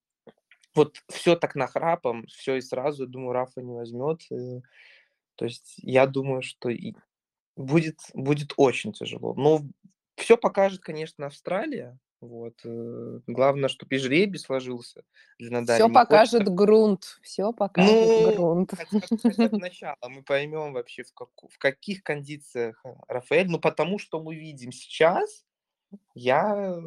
вот 0.77 0.98
всё 1.11 1.37
так 1.37 1.55
нахрапом, 1.57 2.27
всё 2.29 2.57
и 2.57 2.61
сразу, 2.62 3.07
думаю, 3.09 3.33
Рафа 3.33 3.62
не 3.62 3.72
возьмет. 3.74 4.22
Э, 4.33 4.61
то 5.37 5.46
есть 5.46 5.77
я 5.79 6.07
думаю, 6.07 6.42
что 6.42 6.70
и 6.70 6.94
будет 7.57 8.00
будет 8.14 8.55
очень 8.59 8.92
тяжело. 8.92 9.35
Но 9.37 9.62
всё 10.16 10.37
покажет, 10.38 10.81
конечно, 10.83 11.27
Австралия. 11.27 11.98
Вот, 12.28 12.60
э, 12.64 13.20
главное, 13.26 13.68
чтоб 13.68 13.90
и 13.92 13.98
жребий 13.98 14.38
сложился 14.38 15.04
для 15.38 15.50
Надаля. 15.50 15.84
Всё 15.84 15.88
Не 15.88 16.00
покажет 16.00 16.44
хочется 16.44 16.48
грунт, 16.48 17.18
всё 17.22 17.52
покажет 17.52 18.12
Ну, 18.16 18.16
грунт. 18.16 18.72
хотя 19.08 19.50
начало 19.56 19.96
мы 20.08 20.22
поймем 20.22 20.72
вообще, 20.72 21.02
в 21.02 21.12
како 21.12 21.48
в 21.48 21.58
каких 21.58 22.02
кондициях, 22.04 22.80
э, 22.84 22.94
Рафаэль. 23.08 23.48
Ну, 23.48 23.58
потому 23.60 23.98
что 23.98 24.22
мы 24.22 24.37
видим 24.37 24.70
сейчас, 24.72 25.44
я, 26.14 26.74
э, 26.78 26.82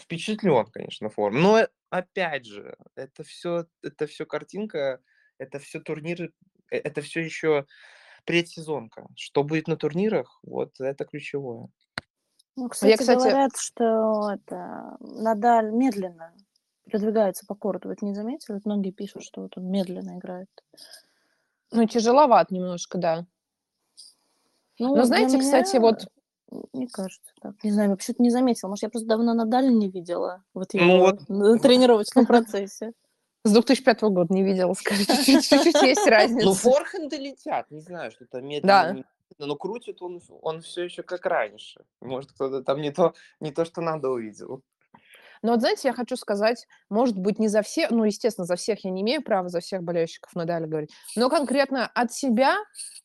впечатлен, 0.00 0.66
конечно, 0.66 1.10
формой. 1.10 1.42
Но 1.42 1.68
опять 1.90 2.46
же, 2.46 2.76
это 2.96 3.24
всё 3.24 3.66
это 3.82 4.06
всё 4.08 4.26
картинка, 4.26 5.00
это 5.38 5.58
всё 5.60 5.80
турниры, 5.80 6.32
это 6.70 7.02
всё 7.02 7.20
еще 7.20 7.66
предсезонка. 8.26 9.08
Что 9.16 9.44
будет 9.44 9.68
на 9.68 9.76
турнирах, 9.76 10.40
вот 10.44 10.80
это 10.80 11.04
ключевое. 11.06 11.68
Ну, 12.56 12.64
Я, 12.64 12.68
кстати, 12.68 12.98
кстати 12.98 13.18
говорят, 13.18 13.56
что 13.56 14.30
это 14.30 14.96
Надаль 15.00 15.70
медленно 15.72 16.32
продвигается 16.90 17.46
по 17.46 17.54
корту. 17.54 17.88
Вот 17.88 18.02
не 18.02 18.14
заметили? 18.14 18.54
Вот 18.54 18.64
многие 18.64 18.92
пишут, 18.92 19.24
что 19.24 19.42
вот 19.42 19.56
он 19.56 19.68
медленно 19.70 20.18
играет. 20.18 20.48
Ну, 21.72 21.86
тяжеловат 21.86 22.50
немножко, 22.50 22.98
да. 22.98 23.26
Ну, 24.78 24.94
Но 24.96 25.04
знаете, 25.04 25.38
кстати, 25.38 25.76
меня, 25.76 25.80
вот 25.80 26.06
м, 26.52 26.64
не 26.72 26.86
кажется 26.86 27.32
так. 27.40 27.54
Не 27.64 27.70
знаю, 27.72 27.90
вообще-то 27.90 28.22
не 28.22 28.30
заметила. 28.30 28.68
Может, 28.68 28.84
я 28.84 28.88
просто 28.90 29.08
давно 29.08 29.34
Надаля 29.34 29.70
не 29.70 29.88
видела, 29.88 30.44
вот 30.52 30.74
Ну 30.74 30.80
его 30.80 30.98
вот, 31.06 31.28
на 31.28 31.58
тренировочном 31.58 32.26
процессе. 32.26 32.92
С 33.44 33.52
2005 33.52 34.02
года 34.02 34.32
не 34.32 34.42
видела, 34.42 34.72
скажи, 34.74 35.04
чуть-чуть 35.04 35.82
есть 35.82 36.04
Ну, 36.04 36.10
разница. 36.10 36.54
форхенды 36.54 37.16
летят, 37.16 37.70
не 37.70 37.80
знаю, 37.80 38.10
что-то 38.10 38.40
медленно, 38.40 38.94
Да. 38.94 39.04
Но 39.38 39.56
крутит 39.56 40.02
он 40.02 40.20
он 40.42 40.60
всё 40.60 40.84
еще 40.84 41.02
как 41.02 41.26
раньше. 41.26 41.84
Может, 42.00 42.32
кто-то 42.32 42.62
там 42.62 42.80
не 42.80 42.90
то 42.90 43.14
не 43.40 43.52
то, 43.52 43.64
что 43.64 43.80
надо, 43.80 44.10
увидел. 44.10 44.62
Но 45.42 45.52
вот 45.52 45.60
знаете, 45.60 45.88
я 45.88 45.92
хочу 45.94 46.16
сказать, 46.16 46.66
может 46.88 47.18
быть, 47.18 47.38
не 47.38 47.48
за 47.48 47.60
все 47.62 47.88
ну, 47.90 48.04
естественно, 48.04 48.46
за 48.46 48.56
всех 48.56 48.84
я 48.84 48.90
не 48.90 49.02
имею 49.02 49.22
права, 49.22 49.48
за 49.48 49.60
всех 49.60 49.82
болельщиков 49.82 50.34
Надаля 50.34 50.66
говорить, 50.66 50.90
но 51.16 51.28
конкретно 51.28 51.86
от 51.94 52.12
себя 52.12 52.56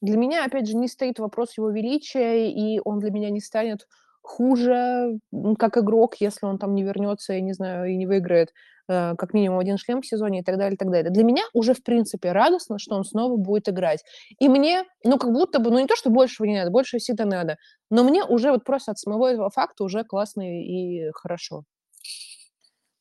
для 0.02 0.18
меня, 0.18 0.46
опять 0.46 0.68
же, 0.68 0.78
не 0.78 0.88
стоит 0.88 1.20
вопрос 1.20 1.58
его 1.58 1.70
величия, 1.70 2.50
и 2.50 2.80
он 2.86 3.00
для 3.00 3.12
меня 3.12 3.30
не 3.30 3.42
станет 3.42 3.88
хуже, 4.22 5.20
как 5.58 5.78
игрок, 5.78 6.16
если 6.20 6.46
он 6.46 6.58
там 6.60 6.76
не 6.76 6.84
вернется, 6.84 7.34
я 7.34 7.42
не 7.42 7.54
знаю, 7.54 7.92
и 7.92 7.96
не 7.98 8.06
выиграет, 8.06 8.54
как 8.90 9.34
минимум 9.34 9.60
1 9.60 9.78
шлем 9.78 10.02
в 10.02 10.06
сезоне 10.08 10.40
и 10.40 10.44
так 10.44 10.58
далее, 10.58 10.74
и 10.74 10.78
так 10.78 10.90
далее. 10.92 11.12
Для 11.12 11.24
меня 11.24 11.44
уже, 11.54 11.74
в 11.74 11.84
принципе, 11.84 12.32
радостно, 12.32 12.80
что 12.80 12.96
он 12.96 13.06
снова 13.06 13.38
будет 13.38 13.70
играть. 13.70 14.04
И 14.40 14.50
мне, 14.50 14.84
ну, 15.04 15.18
как 15.18 15.32
будто 15.32 15.60
бы, 15.60 15.72
ну, 15.72 15.80
не 15.80 15.88
то, 15.88 15.96
что 15.96 16.10
большего 16.10 16.46
не 16.48 16.58
надо, 16.58 16.72
большего 16.72 17.00
всегда 17.00 17.26
надо, 17.26 17.58
но 17.92 18.04
мне 18.04 18.24
уже 18.26 18.52
вот 18.52 18.64
просто 18.66 18.92
от 18.92 19.00
самого 19.00 19.28
этого 19.28 19.50
факта 19.52 19.84
уже 19.84 20.04
классно 20.04 20.42
и 20.42 21.12
хорошо. 21.14 21.64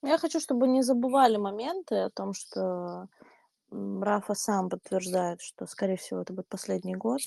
Я 0.04 0.18
хочу, 0.18 0.38
чтобы 0.40 0.68
не 0.68 0.82
забывали 0.82 1.36
моменты 1.38 1.96
о 1.96 2.10
том, 2.10 2.32
что, 2.32 3.08
Рафа 3.70 4.34
сам 4.34 4.70
подтверждает, 4.70 5.40
что, 5.42 5.66
скорее 5.66 5.96
всего, 5.96 6.22
это 6.22 6.32
будет 6.32 6.48
последний 6.48 6.96
год. 6.96 7.20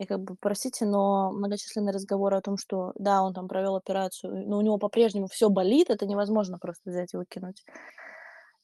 И 0.00 0.06
как 0.06 0.20
бы, 0.22 0.34
простите, 0.40 0.86
но 0.86 1.30
многочисленные 1.30 1.92
разговоры 1.92 2.34
о 2.38 2.40
том, 2.40 2.56
что 2.56 2.92
да, 2.94 3.22
он 3.22 3.34
там 3.34 3.48
провел 3.48 3.76
операцию, 3.76 4.48
но 4.48 4.56
у 4.56 4.62
него 4.62 4.78
по-прежнему 4.78 5.26
всё 5.26 5.50
болит, 5.50 5.90
это 5.90 6.06
невозможно 6.06 6.56
просто 6.58 6.88
взять 6.88 7.12
и 7.12 7.18
выкинуть 7.18 7.62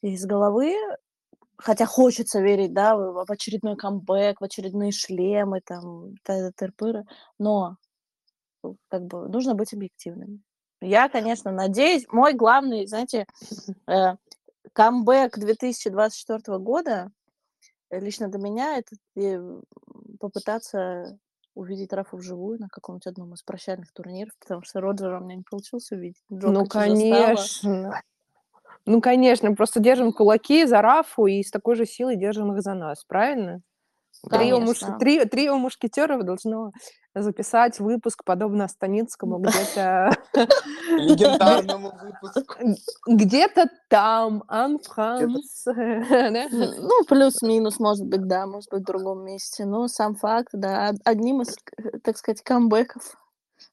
из 0.03 0.25
головы. 0.25 0.75
Хотя 1.57 1.85
хочется 1.87 2.41
верить, 2.41 2.73
да, 2.73 2.95
в 2.97 3.25
очередной 3.31 3.77
камбэк, 3.77 4.41
в 4.41 4.43
очередные 4.45 4.91
шлемы, 4.91 5.61
там, 5.65 6.15
тыры-пыры, 6.25 7.05
но, 7.39 7.77
ну, 8.63 8.77
как 8.89 9.03
бы 9.07 9.29
нужно 9.29 9.55
быть 9.55 9.73
объективным. 9.73 10.43
Я, 10.81 11.09
конечно, 11.09 11.51
надеюсь, 11.51 12.05
мой 12.11 12.33
главный, 12.33 12.87
знаете, 12.87 13.25
э, 13.87 14.15
камбэк 14.73 15.37
2024 15.39 16.59
года, 16.59 17.11
лично 17.91 18.29
для 18.29 18.39
меня- 18.39 18.77
это, 18.79 18.95
попытаться 20.19 21.17
увидеть 21.57 21.93
Рафу 21.93 22.17
вживую 22.17 22.59
на 22.59 22.69
каком-нибудь 22.69 23.07
одном 23.07 23.33
из 23.33 23.43
прощальных 23.43 23.91
турниров, 23.91 24.33
потому 24.39 24.61
что 24.63 24.79
Роджера 24.79 25.19
у 25.19 25.23
меня 25.23 25.35
не 25.35 25.43
получилось 25.43 25.91
увидеть. 25.91 26.23
Ну, 26.29 26.37
Джоковича 26.37 26.95
застала. 26.95 27.25
конечно. 27.35 28.01
Ну, 28.85 29.01
конечно, 29.01 29.53
просто 29.53 29.81
держим 29.81 30.13
кулаки 30.13 30.65
за 30.65 30.81
Рафу 30.81 31.25
и 31.25 31.43
с 31.43 31.51
такой 31.51 31.75
же 31.75 31.85
силой 31.85 32.15
держим 32.15 32.53
их 32.53 32.61
за 32.61 32.73
нас, 32.73 33.03
правильно? 33.03 33.61
Трио 34.29 34.59
муш 34.59 34.79
трио 34.99 35.25
трио 35.25 35.57
мушкетеров 35.57 36.23
должно 36.23 36.71
записать 37.15 37.79
выпуск, 37.79 38.23
подобно 38.25 38.67
Станицкому, 38.67 39.39
где-то 39.39 40.11
Легендарному 40.89 41.91
выпуску. 42.01 42.55
где-то 43.07 43.69
там, 43.89 44.43
Ан 44.47 44.77
Где-то 44.77 44.93
Франс, 44.93 45.63
да? 45.65 46.43
М, 46.45 46.49
ну, 46.51 47.05
плюс-минус, 47.07 47.79
может 47.79 48.05
быть, 48.05 48.27
да, 48.27 48.45
может 48.45 48.69
быть, 48.71 48.81
в 48.81 48.85
другом 48.85 49.25
месте. 49.25 49.65
Но 49.65 49.87
сам 49.87 50.15
факт, 50.15 50.49
да, 50.53 50.89
од 50.89 50.97
одним 51.05 51.41
из, 51.41 51.55
к 51.55 51.99
так 52.03 52.17
сказать, 52.17 52.41
камбэков 52.41 53.17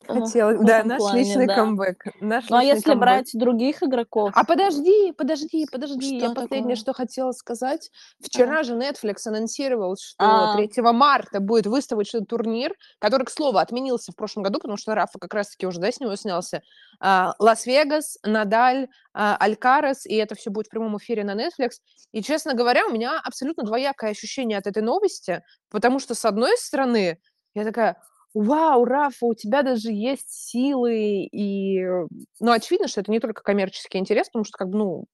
Хотелось, 0.06 0.58
в 0.58 0.64
да, 0.64 0.84
наш 0.84 0.98
плане, 0.98 1.20
личный 1.24 1.46
да. 1.46 1.54
камбэк. 1.56 2.04
Наш 2.20 2.48
Ну, 2.48 2.56
а 2.56 2.62
если 2.64 2.82
камбэк. 2.82 3.00
брать 3.00 3.30
других 3.34 3.82
игроков, 3.82 4.32
А 4.34 4.44
подожди, 4.44 5.12
подожди, 5.12 5.66
подожди. 5.70 6.16
Я 6.18 6.26
Что 6.26 6.34
последнее, 6.34 6.62
такое? 6.62 6.76
что 6.76 6.92
хотела 6.92 7.32
сказать. 7.32 7.90
Вчера 8.22 8.62
же 8.62 8.74
Netflix 8.74 9.16
анонсировал, 9.26 9.96
что 9.96 10.14
А. 10.18 10.56
3 10.56 10.70
марта 10.92 11.40
будет 11.40 11.66
выставочный 11.66 12.24
турнир, 12.24 12.74
который, 12.98 13.24
к 13.24 13.30
слову, 13.30 13.58
отменился 13.58 14.12
в 14.12 14.16
прошлом 14.16 14.42
году, 14.42 14.58
потому 14.58 14.76
что 14.76 14.94
Рафа 14.94 15.18
как 15.18 15.32
раз-таки 15.34 15.66
уже, 15.66 15.80
да, 15.80 15.90
с 15.90 16.00
него 16.00 16.14
снялся. 16.16 16.62
А, 17.00 17.34
Лас-Вегас, 17.38 18.18
Надаль, 18.24 18.88
а, 19.12 19.36
Алькарес, 19.36 20.06
и 20.06 20.14
это 20.14 20.34
все 20.34 20.50
будет 20.50 20.66
в 20.66 20.70
прямом 20.70 20.96
эфире 20.98 21.24
на 21.24 21.34
Netflix. 21.34 21.72
И, 22.12 22.22
честно 22.22 22.54
говоря, 22.54 22.86
у 22.86 22.90
меня 22.90 23.20
абсолютно 23.24 23.64
двоякое 23.64 24.10
ощущение 24.10 24.58
от 24.58 24.66
этой 24.66 24.82
новости, 24.82 25.42
потому 25.70 25.98
что, 25.98 26.14
с 26.14 26.24
одной 26.24 26.56
стороны, 26.58 27.18
я 27.54 27.64
такая, 27.64 27.96
вау, 28.34 28.84
Рафа, 28.84 29.26
у 29.26 29.34
тебя 29.34 29.62
даже 29.62 29.90
есть 29.92 30.28
силы, 30.30 31.24
и, 31.30 31.78
э, 31.80 32.06
ну, 32.40 32.52
очевидно, 32.52 32.88
что 32.88 33.00
это 33.00 33.10
не 33.12 33.20
только 33.20 33.42
коммерческий 33.42 33.98
интерес, 33.98 34.26
потому 34.28 34.44
что, 34.44 34.58
как 34.58 34.68
бы, 34.70 34.78
ну, 34.78 35.04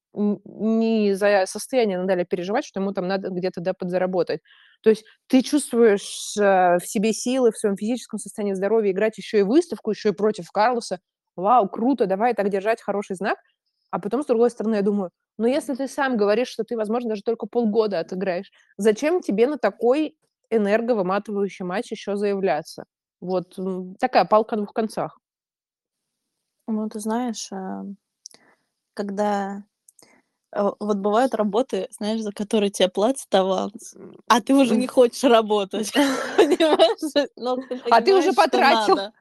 не 0.45 1.13
за 1.13 1.45
состояние 1.47 1.99
Надаля 1.99 2.25
переживать, 2.25 2.65
что 2.65 2.79
ему 2.79 2.91
там 2.93 3.07
надо 3.07 3.29
где-то, 3.29 3.61
да, 3.61 3.73
подзаработать. 3.73 4.41
То 4.81 4.89
есть 4.89 5.05
ты 5.27 5.41
чувствуешь 5.43 6.35
э, 6.37 6.77
в 6.79 6.85
себе 6.85 7.13
силы, 7.13 7.51
в 7.51 7.57
своем 7.57 7.77
физическом 7.77 8.19
состоянии 8.19 8.53
здоровья 8.53 8.91
играть 8.91 9.17
еще 9.17 9.39
и 9.39 9.43
выставку, 9.43 9.91
еще 9.91 10.09
и 10.09 10.13
против 10.13 10.51
Карлоса. 10.51 10.99
Вау, 11.35 11.69
круто, 11.69 12.07
давай 12.07 12.33
так 12.33 12.49
держать, 12.49 12.81
хороший 12.81 13.15
знак. 13.15 13.37
А 13.91 13.99
потом, 13.99 14.23
с 14.23 14.25
другой 14.25 14.49
стороны, 14.49 14.75
я 14.75 14.81
думаю, 14.81 15.11
ну, 15.37 15.45
если 15.47 15.75
ты 15.75 15.87
сам 15.87 16.17
говоришь, 16.17 16.47
что 16.49 16.63
ты, 16.63 16.75
возможно, 16.77 17.09
даже 17.09 17.23
только 17.23 17.45
полгода 17.47 17.99
отыграешь, 17.99 18.51
зачем 18.77 19.21
тебе 19.21 19.47
на 19.47 19.57
такой 19.57 20.15
энерговыматывающий 20.49 21.65
матч 21.65 21.91
еще 21.91 22.15
заявляться? 22.15 22.85
Вот 23.21 23.57
такая 23.99 24.25
палка 24.25 24.55
о 24.55 24.57
двух 24.57 24.73
концах. 24.73 25.19
ну, 26.67 26.89
ты 26.89 26.99
знаешь, 26.99 27.49
а, 27.51 27.85
когда 28.95 29.63
э, 30.51 30.69
вот 30.79 30.97
бывают 30.97 31.35
работы, 31.35 31.87
знаешь, 31.91 32.21
за 32.21 32.31
которые 32.31 32.71
тебе 32.71 32.89
платят 32.89 33.33
аванс, 33.33 33.95
а 34.27 34.41
ты 34.41 34.55
уже 34.55 34.75
не 34.75 34.87
хочешь 34.87 35.23
работать, 35.23 35.91
понимаешь? 36.37 37.29
А 37.91 38.01
ты 38.01 38.15
уже 38.15 38.33
потратил. 38.33 39.11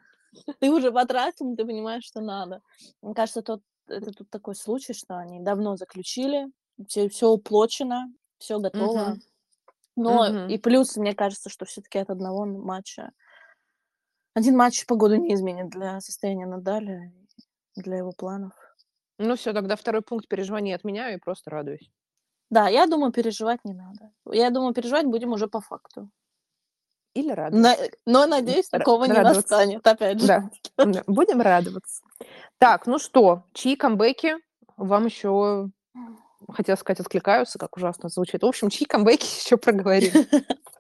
Ты 0.61 0.71
уже 0.71 0.93
потратил, 0.93 1.57
ты 1.57 1.65
понимаешь, 1.65 2.05
что 2.05 2.21
надо. 2.21 2.63
Мне 3.03 3.15
кажется, 3.15 3.43
тот, 3.43 3.63
это 3.89 4.13
тут 4.13 4.31
такой 4.31 4.55
случай, 4.55 4.95
что 4.95 5.19
они 5.19 5.41
давно 5.41 5.77
заключили, 5.77 6.47
все, 6.87 7.09
все 7.09 7.29
уплочено, 7.29 8.13
все 8.39 8.59
готово. 8.59 9.19
Но 9.97 10.47
и 10.47 10.57
плюс, 10.57 10.97
мне 10.97 11.15
кажется, 11.15 11.51
что 11.51 11.67
все-таки 11.67 11.99
от 11.99 12.11
одного 12.11 12.47
матча 12.47 13.11
один 14.35 14.57
матч 14.57 14.87
погоду 14.87 15.17
не 15.17 15.35
изменит 15.35 15.71
для 15.71 16.01
состояния 16.01 16.47
Надаля, 16.47 17.13
для 17.77 17.99
его 17.99 18.13
планов. 18.13 18.53
Ну 19.19 19.37
все, 19.37 19.53
тогда 19.53 19.77
второй 19.77 20.03
пункт 20.03 20.29
переживаний 20.29 20.75
отменяю 20.75 21.17
и 21.17 21.21
просто 21.21 21.51
радуюсь. 21.51 21.91
Да, 22.51 22.69
я 22.69 22.87
думаю, 22.87 23.13
переживать 23.13 23.61
не 23.65 23.75
надо. 23.75 24.13
Я 24.31 24.51
думаю, 24.51 24.75
переживать 24.75 25.07
будем 25.07 25.33
уже 25.33 25.47
по 25.47 25.61
факту. 25.61 26.11
Или 27.15 27.33
радоваться. 27.33 27.83
На- 27.83 27.89
но, 28.07 28.27
надеюсь, 28.27 28.69
такого 28.69 29.05
не 29.05 29.13
радоваться. 29.13 29.41
настанет, 29.57 29.87
опять 29.87 30.21
же. 30.21 30.27
Да, 30.27 30.51
да, 30.85 31.03
будем 31.07 31.41
радоваться. 31.41 32.03
Так, 32.59 32.87
ну 32.87 32.99
что, 32.99 33.45
чьи 33.53 33.77
камбэки 33.77 34.37
вам 34.77 35.07
еще, 35.07 35.69
хотела 36.49 36.77
сказать, 36.77 37.01
откликаются, 37.01 37.59
как 37.59 37.77
ужасно 37.77 38.09
звучит. 38.09 38.43
В 38.43 38.47
общем, 38.47 38.71
чьи 38.71 38.87
камбэки 38.87 39.25
еще 39.45 39.57
проговорим. 39.57 40.13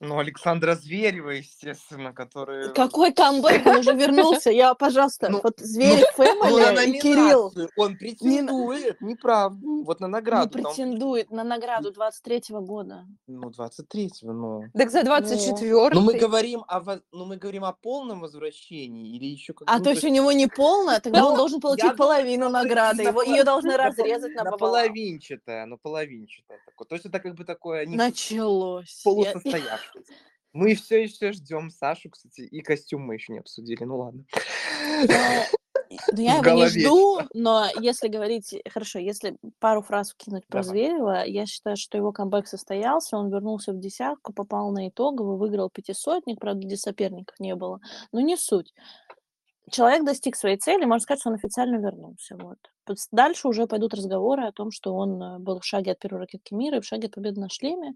Ну, 0.00 0.18
Александра 0.18 0.74
Зверева, 0.74 1.30
естественно, 1.30 2.12
который... 2.12 2.74
Какой 2.74 3.12
камбэк, 3.12 3.64
он 3.66 3.76
уже 3.78 3.92
вернулся. 3.94 4.50
Я, 4.50 4.74
пожалуйста, 4.74 5.30
Ну, 5.30 5.40
вот 5.42 5.54
Зверев 5.58 6.06
Ну, 6.18 6.24
Фэмили 6.24 6.96
и 6.96 7.00
Кирилл 7.00 7.52
Он 7.76 7.96
претендует, 7.96 9.00
неправда. 9.00 9.58
Вот 9.84 10.00
на 10.00 10.06
не 10.06 10.12
награду. 10.12 10.50
там, 10.58 10.62
претендует 10.64 11.30
на 11.30 11.44
награду 11.44 11.90
23-го 11.92 12.60
года. 12.60 13.06
Ну, 13.26 13.48
23-го, 13.50 14.32
ну. 14.32 14.64
Так 14.74 14.90
за 14.90 15.04
24 15.04 15.90
Ну, 15.94 16.00
мы 16.00 16.14
говорим 16.14 16.64
о, 16.68 16.80
во- 16.80 17.00
ну, 17.12 17.24
мы 17.24 17.36
говорим 17.36 17.64
о 17.64 17.72
полном 17.72 18.20
возвращении 18.20 19.16
или 19.16 19.26
еще 19.26 19.54
как 19.54 19.70
А 19.70 19.78
ну, 19.78 19.84
то 19.84 19.90
есть 19.90 20.04
у 20.04 20.08
него 20.08 20.32
не 20.32 20.48
полная, 20.48 21.00
тогда 21.00 21.20
Ну, 21.20 21.28
он 21.28 21.36
должен 21.36 21.56
я 21.58 21.62
получить 21.62 21.96
половину 21.96 22.50
награды. 22.50 23.04
на 23.04 23.08
Его, 23.08 23.22
ее 23.22 23.44
должны 23.44 23.76
разрезать 23.76 24.34
на 24.34 24.44
пополам. 24.44 24.58
половинчатое, 24.58 25.64
на 25.66 25.76
половинчатое. 25.78 26.58
То 26.88 26.94
есть 26.94 27.06
это 27.06 27.20
как 27.20 27.34
бы 27.34 27.44
такое 27.44 27.86
не 27.86 27.96
Началось. 27.96 29.02
Я- 29.06 29.32
полусостоявшееся. 29.54 30.12
Мы 30.52 30.74
все 30.76 31.02
еще 31.02 31.32
ждем 31.32 31.70
Сашу, 31.70 32.10
кстати, 32.10 32.42
и 32.42 32.60
костюм 32.60 33.02
мы 33.02 33.14
еще 33.14 33.32
не 33.32 33.40
обсудили. 33.40 33.82
Ну 33.82 33.98
ладно. 33.98 34.24
Ну, 34.86 35.06
ну, 36.12 36.22
я 36.22 36.36
его 36.36 36.50
не 36.50 36.66
жду, 36.68 37.20
но 37.34 37.66
если 37.80 38.06
говорить, 38.06 38.54
хорошо, 38.68 39.00
если 39.00 39.36
пару 39.58 39.82
фраз 39.82 40.12
вкинуть 40.12 40.46
про 40.46 40.62
Давай. 40.62 40.78
Зверева, 40.78 41.24
я 41.26 41.46
считаю, 41.46 41.76
что 41.76 41.98
его 41.98 42.12
камбэк 42.12 42.46
состоялся, 42.46 43.16
он 43.16 43.30
вернулся 43.30 43.72
в 43.72 43.80
десятку, 43.80 44.32
попал 44.32 44.70
на 44.70 44.88
итоговый, 44.88 45.36
выиграл 45.36 45.70
пятисотник, 45.70 46.38
правда, 46.38 46.64
где 46.64 46.76
соперников 46.76 47.38
не 47.40 47.56
было, 47.56 47.80
но 48.12 48.20
не 48.20 48.36
суть. 48.36 48.72
Человек 49.70 50.04
достиг 50.04 50.36
своей 50.36 50.58
цели, 50.58 50.84
можно 50.84 51.00
сказать, 51.00 51.20
что 51.20 51.30
он 51.30 51.36
официально 51.36 51.76
вернулся. 51.76 52.36
Вот. 52.36 52.58
Дальше 53.10 53.48
уже 53.48 53.66
пойдут 53.66 53.94
разговоры 53.94 54.44
о 54.44 54.52
том, 54.52 54.70
что 54.70 54.94
он 54.94 55.22
э, 55.22 55.38
был 55.38 55.58
в 55.58 55.64
шаге 55.64 55.92
от 55.92 55.98
первой 55.98 56.20
ракетки 56.20 56.52
мира 56.52 56.76
и 56.76 56.80
в 56.80 56.84
шаге 56.84 57.06
от 57.06 57.14
победы 57.14 57.40
на 57.40 57.48
шлеме 57.48 57.94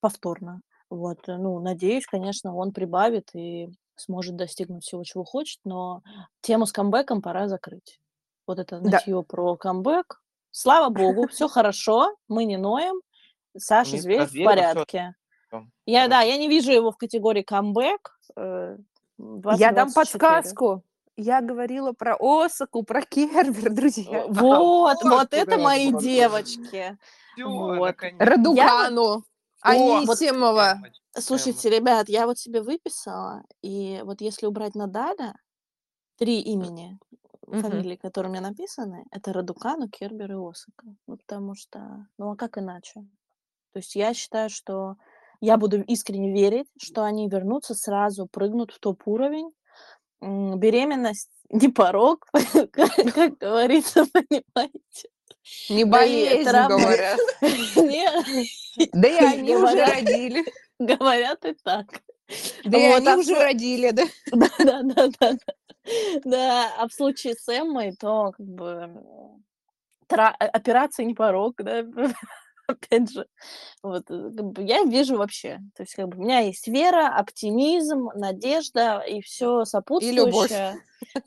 повторно. 0.00 0.60
Вот, 0.90 1.28
э, 1.28 1.36
ну, 1.36 1.58
надеюсь, 1.60 2.06
конечно, 2.06 2.54
он 2.54 2.72
прибавит 2.72 3.30
и 3.34 3.68
сможет 3.96 4.36
достигнуть 4.36 4.84
всего, 4.84 5.02
чего 5.04 5.24
хочет, 5.24 5.58
но 5.64 6.02
тему 6.40 6.66
с 6.66 6.72
камбэком 6.72 7.20
пора 7.20 7.48
закрыть. 7.48 8.00
Вот 8.46 8.58
это 8.58 8.80
Да. 8.80 8.90
нытье 8.90 9.22
про 9.22 9.56
камбэк. 9.56 10.20
Слава 10.50 10.88
богу, 10.88 11.26
все 11.28 11.48
хорошо, 11.48 12.14
мы 12.28 12.44
не 12.44 12.56
ноем. 12.56 13.00
Саша 13.56 13.96
про 14.02 14.26
в 14.26 14.44
порядке. 14.44 15.14
Я, 15.86 16.08
да, 16.08 16.20
я 16.20 16.36
не 16.36 16.48
вижу 16.48 16.70
его 16.70 16.90
в 16.92 16.96
категории 16.96 17.42
камбэк. 17.42 18.10
э, 18.36 18.76
Я 19.18 19.72
дам 19.72 19.88
2024. 19.88 19.94
подсказку. 19.94 20.82
Я 21.16 21.40
говорила 21.40 21.92
про 21.92 22.16
Осаку, 22.20 22.84
про 22.84 23.02
Кербер, 23.02 23.72
друзья. 23.74 24.26
Вот, 24.28 25.02
вот 25.02 25.32
это 25.32 25.58
мои 25.58 25.92
девочки. 25.92 26.96
Вот. 27.42 27.78
наконец-то. 27.86 28.24
Радукану, 29.62 29.92
О, 29.92 29.98
Анисимова. 29.98 30.82
Слушайте, 31.18 31.70
ребят, 31.70 32.08
я 32.08 32.26
вот 32.26 32.38
себе 32.38 32.62
выписала, 32.62 33.42
и 33.62 34.00
вот 34.04 34.20
если 34.20 34.46
убрать 34.46 34.74
Надаля, 34.74 35.34
три 36.16 36.40
имени, 36.40 36.98
Мгм. 37.46 37.62
фамилии, 37.62 37.96
которые 37.96 38.30
у 38.30 38.32
меня 38.32 38.42
написаны, 38.42 39.04
это 39.10 39.32
Радукану, 39.32 39.88
Кербер 39.88 40.32
и 40.32 40.34
Осака. 40.34 40.86
Ну, 41.06 41.16
потому 41.16 41.54
что, 41.54 42.06
ну, 42.18 42.30
а 42.30 42.36
как 42.36 42.58
иначе? 42.58 43.00
То 43.72 43.78
есть 43.78 43.96
я 43.96 44.12
считаю, 44.12 44.50
что 44.50 44.96
я 45.40 45.56
буду 45.56 45.80
искренне 45.82 46.32
верить, 46.32 46.66
что 46.78 47.04
они 47.04 47.28
вернутся 47.28 47.74
сразу, 47.74 48.26
прыгнут 48.26 48.72
в 48.72 48.80
топ-уровень. 48.80 49.50
Беременность 50.20 51.30
не 51.48 51.68
порог, 51.68 52.26
как 52.72 53.38
говорится, 53.38 54.04
понимаете? 54.12 55.08
Не 55.68 55.84
Да 55.84 55.90
болезнь, 55.98 56.44
травма. 56.44 56.78
говорят. 56.78 57.18
Да 58.92 59.08
и 59.08 59.16
они 59.16 59.56
уже 59.56 59.84
родили. 59.84 60.44
Говорят 60.78 61.44
и 61.44 61.54
так. 61.64 61.86
Да 62.64 62.78
и 62.78 62.84
они 62.84 63.08
а 63.08 63.16
уже 63.16 63.34
родили, 63.34 63.90
да. 63.90 64.04
Да, 64.32 64.48
да, 64.58 64.82
да, 64.82 65.08
да. 65.20 65.32
да. 65.32 65.52
Да, 66.24 66.74
а 66.76 66.88
в 66.88 66.92
случае 66.92 67.34
с 67.34 67.48
Эммой, 67.48 67.96
то 67.96 68.32
как 68.36 68.46
бы 68.46 68.90
э, 70.10 70.16
операция 70.16 71.06
не 71.06 71.14
порог, 71.14 71.54
да, 71.58 71.82
опять 72.68 73.10
же. 73.10 73.26
Вот, 73.82 74.10
э, 74.10 74.30
как 74.36 74.46
бы 74.46 74.62
я 74.62 74.82
вижу 74.84 75.16
вообще, 75.16 75.58
то 75.74 75.82
есть 75.82 75.94
как 75.94 76.08
бы 76.08 76.18
у 76.18 76.20
меня 76.22 76.40
есть 76.40 76.68
вера, 76.68 77.08
оптимизм, 77.08 78.10
надежда 78.14 79.00
и 79.00 79.20
все 79.20 79.64
сопутствующее. 79.64 80.76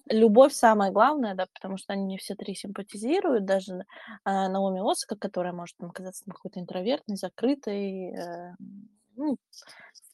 Любовь 0.06 0.54
самое 0.54 0.92
главное, 0.92 1.34
да, 1.34 1.48
потому 1.54 1.78
что 1.78 1.94
они 1.94 2.04
мне 2.06 2.18
все 2.18 2.36
три 2.36 2.54
симпатизируют, 2.56 3.46
даже 3.46 3.86
а, 4.24 4.50
Наоми 4.50 4.82
Осака, 4.82 5.16
которая 5.16 5.54
может 5.54 5.78
там 5.78 5.92
казаться 5.92 6.24
какой-то 6.26 6.60
интровертной, 6.60 7.16
закрытой, 7.16 8.14
э, 8.14 8.56
ну, 9.16 9.38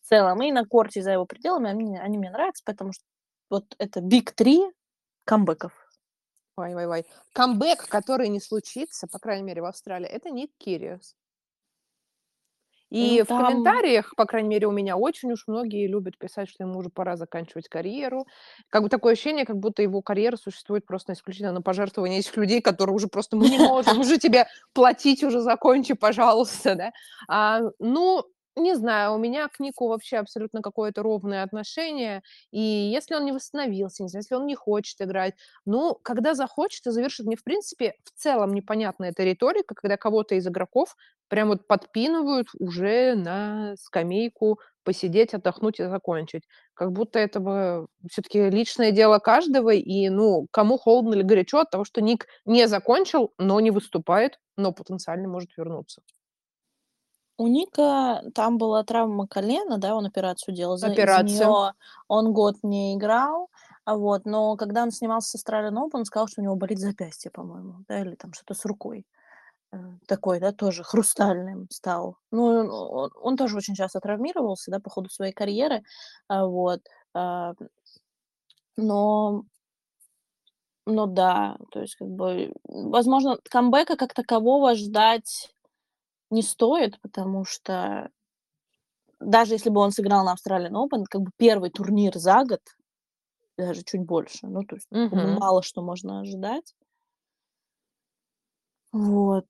в 0.03 0.07
целом, 0.07 0.41
и 0.41 0.51
на 0.51 0.65
корте 0.65 1.01
за 1.01 1.11
его 1.11 1.25
пределами 1.25 1.69
они, 1.69 1.97
они 1.97 2.17
мне 2.17 2.31
нравятся, 2.31 2.63
потому 2.65 2.93
что 2.93 3.03
вот 3.49 3.65
это 3.79 3.99
Big 3.99 4.31
3 4.35 4.71
камбэков. 5.25 5.87
Ой, 6.58 6.74
ой, 6.74 6.86
ой. 6.88 7.06
Камбэк, 7.34 7.88
который 7.88 8.30
не 8.30 8.39
случится, 8.39 9.08
по 9.08 9.20
крайней 9.20 9.43
мере, 9.43 9.62
в 9.62 9.65
Австралии, 9.65 10.08
это 10.08 10.32
Ник 10.32 10.50
Кириус. 10.58 11.15
И 12.89 13.17
Ну, 13.20 13.26
в 13.26 13.28
там- 13.28 13.46
комментариях, 13.46 14.15
по 14.15 14.26
крайней 14.26 14.48
мере, 14.50 14.65
у 14.65 14.72
меня 14.72 14.96
очень 14.98 15.32
уж 15.34 15.43
многие 15.46 15.88
любят 15.88 16.17
писать, 16.17 16.50
что 16.50 16.63
ему 16.63 16.80
уже 16.80 16.89
пора 16.89 17.17
заканчивать 17.17 17.67
карьеру. 17.67 18.26
Как 18.70 18.82
бы 18.82 18.88
такое 18.89 19.14
ощущение, 19.14 19.45
как 19.45 19.58
будто 19.58 19.82
его 19.84 20.01
карьера 20.01 20.38
существует 20.38 20.86
просто 20.86 21.12
исключительно 21.14 21.51
на 21.51 21.62
пожертвование 21.62 22.20
этих 22.20 22.36
людей, 22.38 22.62
которые 22.62 22.95
уже 22.95 23.08
просто 23.08 23.36
мы 23.36 23.49
не 23.49 23.60
можем 23.60 23.99
уже 23.99 24.18
тебе 24.18 24.47
платить, 24.74 25.22
уже 25.24 25.41
закончи, 25.41 25.93
пожалуйста, 25.95 26.76
да. 26.76 26.91
А, 27.28 27.60
ну, 27.80 28.24
не 28.58 28.76
знаю, 28.76 29.14
у 29.14 29.18
меня 29.18 29.47
к 29.47 29.60
Нику 29.60 29.88
вообще 29.88 30.18
абсолютно 30.18 30.62
какое-то 30.62 31.03
ровное 31.03 31.43
отношение. 31.43 32.22
И 32.51 32.60
если 32.60 33.16
он 33.16 33.26
не 33.26 33.32
восстановился, 33.32 34.03
если 34.03 34.36
он 34.36 34.45
не 34.45 34.55
хочет 34.55 34.99
играть, 35.01 35.34
ну, 35.66 35.95
когда 36.03 36.34
захочет 36.34 36.86
и 36.88 36.91
завершит, 36.91 37.26
мне, 37.26 37.36
в 37.36 37.43
принципе, 37.43 37.93
в 38.03 38.12
целом 38.20 38.53
непонятна 38.53 39.05
эта 39.05 39.24
риторика, 39.24 39.76
когда 39.76 39.97
кого-то 39.97 40.36
из 40.36 40.47
игроков 40.47 40.95
прям 41.30 41.49
вот 41.49 41.68
подпинывают 41.68 42.47
уже 42.60 43.16
на 43.16 43.76
скамейку 43.78 44.60
посидеть, 44.84 45.34
отдохнуть 45.34 45.80
и 45.80 45.86
закончить. 45.86 46.43
Как 46.74 46.91
будто 46.93 47.20
это 47.20 47.86
все-таки 48.10 48.49
личное 48.49 48.91
дело 48.91 49.20
каждого, 49.20 49.72
и, 49.72 50.10
ну, 50.10 50.47
кому 50.51 50.78
холодно 50.78 51.16
или 51.16 51.24
горячо 51.24 51.60
от 51.60 51.72
того, 51.72 51.84
что 51.84 52.01
Ник 52.01 52.28
не 52.45 52.68
закончил, 52.68 53.34
но 53.38 53.60
не 53.60 53.72
выступает, 53.72 54.39
но 54.55 54.72
потенциально 54.72 55.28
может 55.28 55.49
вернуться. 55.58 56.01
У 57.38 57.47
Ника 57.47 58.23
там 58.33 58.57
была 58.57 58.83
травма 58.83 59.27
колена, 59.27 59.77
да, 59.77 59.95
он 59.95 60.05
операцию 60.05 60.55
делал. 60.55 60.77
За, 60.77 60.88
Операция. 60.88 61.23
нее 61.23 61.73
он 62.07 62.33
год 62.33 62.55
не 62.63 62.95
играл, 62.95 63.49
а 63.85 63.95
вот, 63.95 64.25
но 64.25 64.55
когда 64.57 64.83
он 64.83 64.91
снимался 64.91 65.38
с 65.38 65.43
Australian 65.43 65.75
Open, 65.75 65.89
он 65.93 66.05
сказал, 66.05 66.27
что 66.27 66.41
у 66.41 66.43
него 66.43 66.55
болит 66.55 66.79
запястье, 66.79 67.29
по-моему, 67.29 67.85
да, 67.88 68.01
или 68.01 68.15
там 68.15 68.33
что-то 68.33 68.53
с 68.53 68.65
рукой. 68.65 69.05
Э, 69.71 69.77
такой, 70.07 70.39
да, 70.39 70.51
тоже 70.51 70.83
хрустальным 70.83 71.67
стал. 71.69 72.17
Ну, 72.31 72.43
он, 72.45 73.11
он 73.21 73.38
тоже 73.38 73.57
очень 73.57 73.75
часто 73.75 73.99
травмировался, 73.99 74.71
да, 74.71 74.79
по 74.79 74.89
ходу 74.89 75.09
своей 75.09 75.33
карьеры, 75.33 75.83
а 76.27 76.45
вот. 76.45 76.81
А, 77.13 77.53
но 78.77 79.43
ну 80.85 81.05
да, 81.05 81.57
то 81.71 81.81
есть 81.81 81.95
как 81.95 82.07
бы, 82.07 82.53
возможно, 82.63 83.38
камбэка 83.49 83.97
как 83.97 84.13
такового 84.13 84.73
ждать 84.73 85.53
не 86.32 86.41
стоит, 86.41 86.99
потому 87.01 87.45
что 87.45 88.09
даже 89.19 89.53
если 89.55 89.69
бы 89.69 89.82
он 89.82 89.91
сыграл 89.91 90.23
на 90.25 90.34
Australian 90.36 90.73
Open, 90.73 91.05
как 91.09 91.21
бы 91.21 91.32
первый 91.38 91.69
турнир 91.69 92.15
за 92.17 92.43
год, 92.43 92.61
даже 93.57 93.84
чуть 93.84 94.05
больше, 94.05 94.47
ну, 94.47 94.63
то 94.63 94.75
есть 94.75 94.88
Мгм. 94.91 95.38
мало 95.39 95.63
что 95.63 95.82
можно 95.82 96.21
ожидать. 96.21 96.75
Вот. 98.91 99.47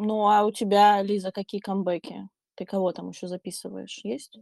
Ну, 0.00 0.26
а 0.28 0.44
у 0.44 0.50
тебя, 0.52 1.00
Лиза, 1.02 1.32
какие 1.32 1.60
камбэки? 1.60 2.28
Ты 2.56 2.64
кого 2.66 2.92
там 2.92 3.08
еще 3.10 3.26
записываешь? 3.28 4.00
Есть? 4.04 4.38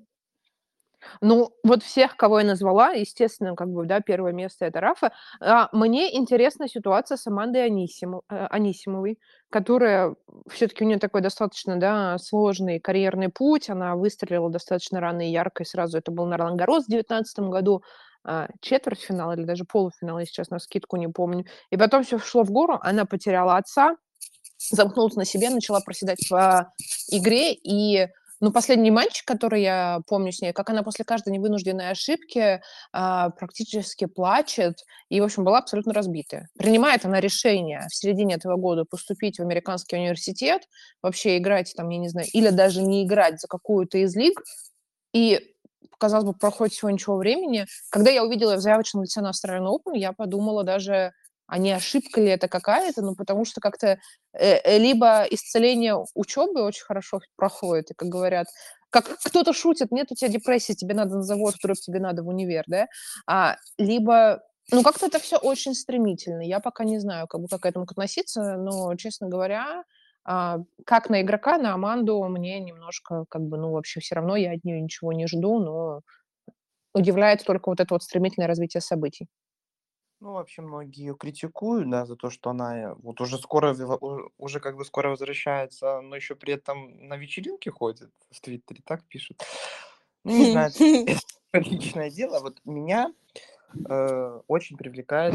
Ну, 1.20 1.50
вот 1.64 1.82
всех, 1.82 2.16
кого 2.16 2.40
я 2.40 2.46
назвала, 2.46 2.90
естественно, 2.90 3.54
как 3.54 3.68
бы, 3.68 3.86
да, 3.86 4.00
первое 4.00 4.32
место- 4.32 4.66
это 4.66 4.80
Рафа. 4.80 5.12
А, 5.40 5.68
мне 5.72 6.16
интересна 6.16 6.68
ситуация 6.68 7.16
с 7.16 7.26
Амандой 7.26 7.64
Анисимо 7.66 8.22
э, 8.30 8.46
Анисимовой, 8.50 9.18
которая 9.50 10.14
все-таки 10.48 10.84
у 10.84 10.86
нее 10.86 10.98
такой 10.98 11.20
достаточно, 11.20 11.76
да, 11.76 12.18
сложный 12.18 12.80
карьерный 12.80 13.28
путь. 13.28 13.70
Она 13.70 13.96
выстрелила 13.96 14.50
достаточно 14.50 15.00
рано 15.00 15.26
и 15.26 15.30
ярко, 15.32 15.62
и 15.62 15.66
сразу 15.66 15.98
это 15.98 16.10
был 16.12 16.26
на 16.26 16.36
Ролан-Гаррос 16.36 16.84
в 16.86 16.90
19 16.90 17.48
году, 17.50 17.82
а, 18.24 18.48
четвертьфинал 18.60 19.32
или 19.32 19.44
даже 19.44 19.64
полуфинал, 19.64 20.18
я 20.18 20.26
сейчас 20.26 20.50
навскидку 20.50 20.96
не 20.96 21.08
помню. 21.08 21.46
И 21.70 21.76
потом 21.76 22.04
все 22.04 22.18
шло 22.18 22.42
в 22.44 22.50
гору, 22.50 22.78
она 22.82 23.04
потеряла 23.06 23.56
отца, 23.56 23.96
замкнулась 24.70 25.16
на 25.16 25.24
себе, 25.24 25.50
начала 25.50 25.80
проседать 25.80 26.28
в 26.30 26.70
игре, 27.10 27.52
и 27.54 28.08
ну, 28.40 28.52
последний 28.52 28.90
матч, 28.90 29.22
который 29.24 29.62
я 29.62 30.00
помню 30.06 30.32
с 30.32 30.40
ней, 30.40 30.52
как 30.52 30.70
она 30.70 30.82
после 30.82 31.04
каждой 31.04 31.32
невынужденной 31.34 31.90
ошибки 31.90 32.62
а, 32.92 33.30
практически 33.30 34.06
плачет 34.06 34.84
и, 35.10 35.20
в 35.20 35.24
общем, 35.24 35.44
была 35.44 35.58
абсолютно 35.58 35.92
разбитая. 35.92 36.48
Принимает 36.58 37.04
она 37.04 37.20
решение 37.20 37.86
в 37.90 37.94
середине 37.94 38.36
этого 38.36 38.56
года 38.56 38.84
поступить 38.88 39.38
в 39.38 39.42
американский 39.42 39.96
университет, 39.96 40.62
вообще 41.02 41.36
играть 41.36 41.72
там, 41.76 41.90
я 41.90 41.98
не 41.98 42.08
знаю, 42.08 42.28
или 42.32 42.48
даже 42.48 42.82
не 42.82 43.04
играть 43.04 43.40
за 43.40 43.46
какую-то 43.46 43.98
из 43.98 44.16
лиг, 44.16 44.40
и 45.12 45.54
казалось 45.98 46.24
бы, 46.24 46.32
проходит 46.32 46.74
всего 46.74 46.90
ничего 46.90 47.16
времени. 47.16 47.66
Когда 47.90 48.10
я 48.10 48.24
увидела 48.24 48.56
в 48.56 48.60
заявочном 48.60 49.02
лице 49.02 49.20
на 49.20 49.32
Australian 49.32 49.66
Open, 49.66 49.96
я 49.96 50.12
подумала 50.12 50.64
даже, 50.64 51.12
а 51.50 51.58
не 51.58 51.72
ошибка 51.72 52.20
ли 52.20 52.28
это 52.28 52.46
какая-то, 52.48 53.02
ну, 53.02 53.16
потому 53.16 53.44
что 53.44 53.60
как-то 53.60 53.98
э, 54.32 54.54
э, 54.64 54.78
либо 54.78 55.24
исцеление 55.30 55.96
учебы 56.14 56.62
очень 56.62 56.84
хорошо 56.84 57.20
проходит, 57.36 57.90
и, 57.90 57.94
как 57.94 58.08
говорят, 58.08 58.46
как 58.90 59.18
кто-то 59.24 59.52
шутит, 59.52 59.90
нет 59.90 60.12
у 60.12 60.14
тебя 60.14 60.30
депрессии, 60.30 60.74
тебе 60.74 60.94
надо 60.94 61.16
на 61.16 61.22
завод, 61.22 61.54
вдруг 61.58 61.76
тебе 61.78 61.98
надо 61.98 62.22
в 62.22 62.28
универ, 62.28 62.62
да, 62.68 62.86
а, 63.26 63.56
либо, 63.78 64.42
ну, 64.70 64.84
как-то 64.84 65.06
это 65.06 65.18
все 65.18 65.38
очень 65.38 65.74
стремительно, 65.74 66.42
я 66.42 66.60
пока 66.60 66.84
не 66.84 67.00
знаю, 67.00 67.26
как 67.26 67.40
бы, 67.40 67.48
как 67.48 67.62
к 67.62 67.66
этому 67.66 67.84
относиться, 67.84 68.56
но, 68.56 68.94
честно 68.94 69.28
говоря, 69.28 69.82
а, 70.24 70.58
как 70.86 71.10
на 71.10 71.20
игрока, 71.22 71.58
на 71.58 71.74
Аманду 71.74 72.22
мне 72.28 72.60
немножко, 72.60 73.24
как 73.28 73.42
бы, 73.42 73.58
ну, 73.58 73.72
вообще 73.72 73.98
все 73.98 74.14
равно 74.14 74.36
я 74.36 74.52
от 74.52 74.62
нее 74.64 74.80
ничего 74.80 75.12
не 75.12 75.26
жду, 75.26 75.58
но 75.58 76.00
удивляет 76.94 77.44
только 77.44 77.70
вот 77.70 77.80
это 77.80 77.94
вот 77.94 78.04
стремительное 78.04 78.48
развитие 78.48 78.80
событий. 78.80 79.28
Ну, 80.20 80.32
вообще 80.32 80.60
многие 80.60 81.00
ее 81.00 81.16
критикуют, 81.16 81.88
да, 81.88 82.04
за 82.04 82.14
то, 82.14 82.28
что 82.28 82.50
она 82.50 82.78
э, 82.78 82.94
вот 82.96 83.22
уже 83.22 83.38
скоро, 83.38 83.74
уже 84.36 84.60
как 84.60 84.76
бы 84.76 84.84
скоро 84.84 85.08
возвращается, 85.08 86.02
но 86.02 86.14
еще 86.14 86.34
при 86.34 86.52
этом 86.52 87.08
на 87.08 87.16
вечеринке 87.16 87.70
ходит, 87.70 88.12
в 88.30 88.40
Твиттере 88.42 88.82
так 88.84 89.02
пишут. 89.06 89.42
Ну, 90.24 90.36
не 90.36 90.52
знаю, 90.52 90.70
это 90.70 91.20
личное 91.54 92.10
дело. 92.10 92.40
Вот 92.40 92.60
меня 92.66 93.14
э, 93.88 94.40
очень 94.46 94.76
привлекает 94.76 95.34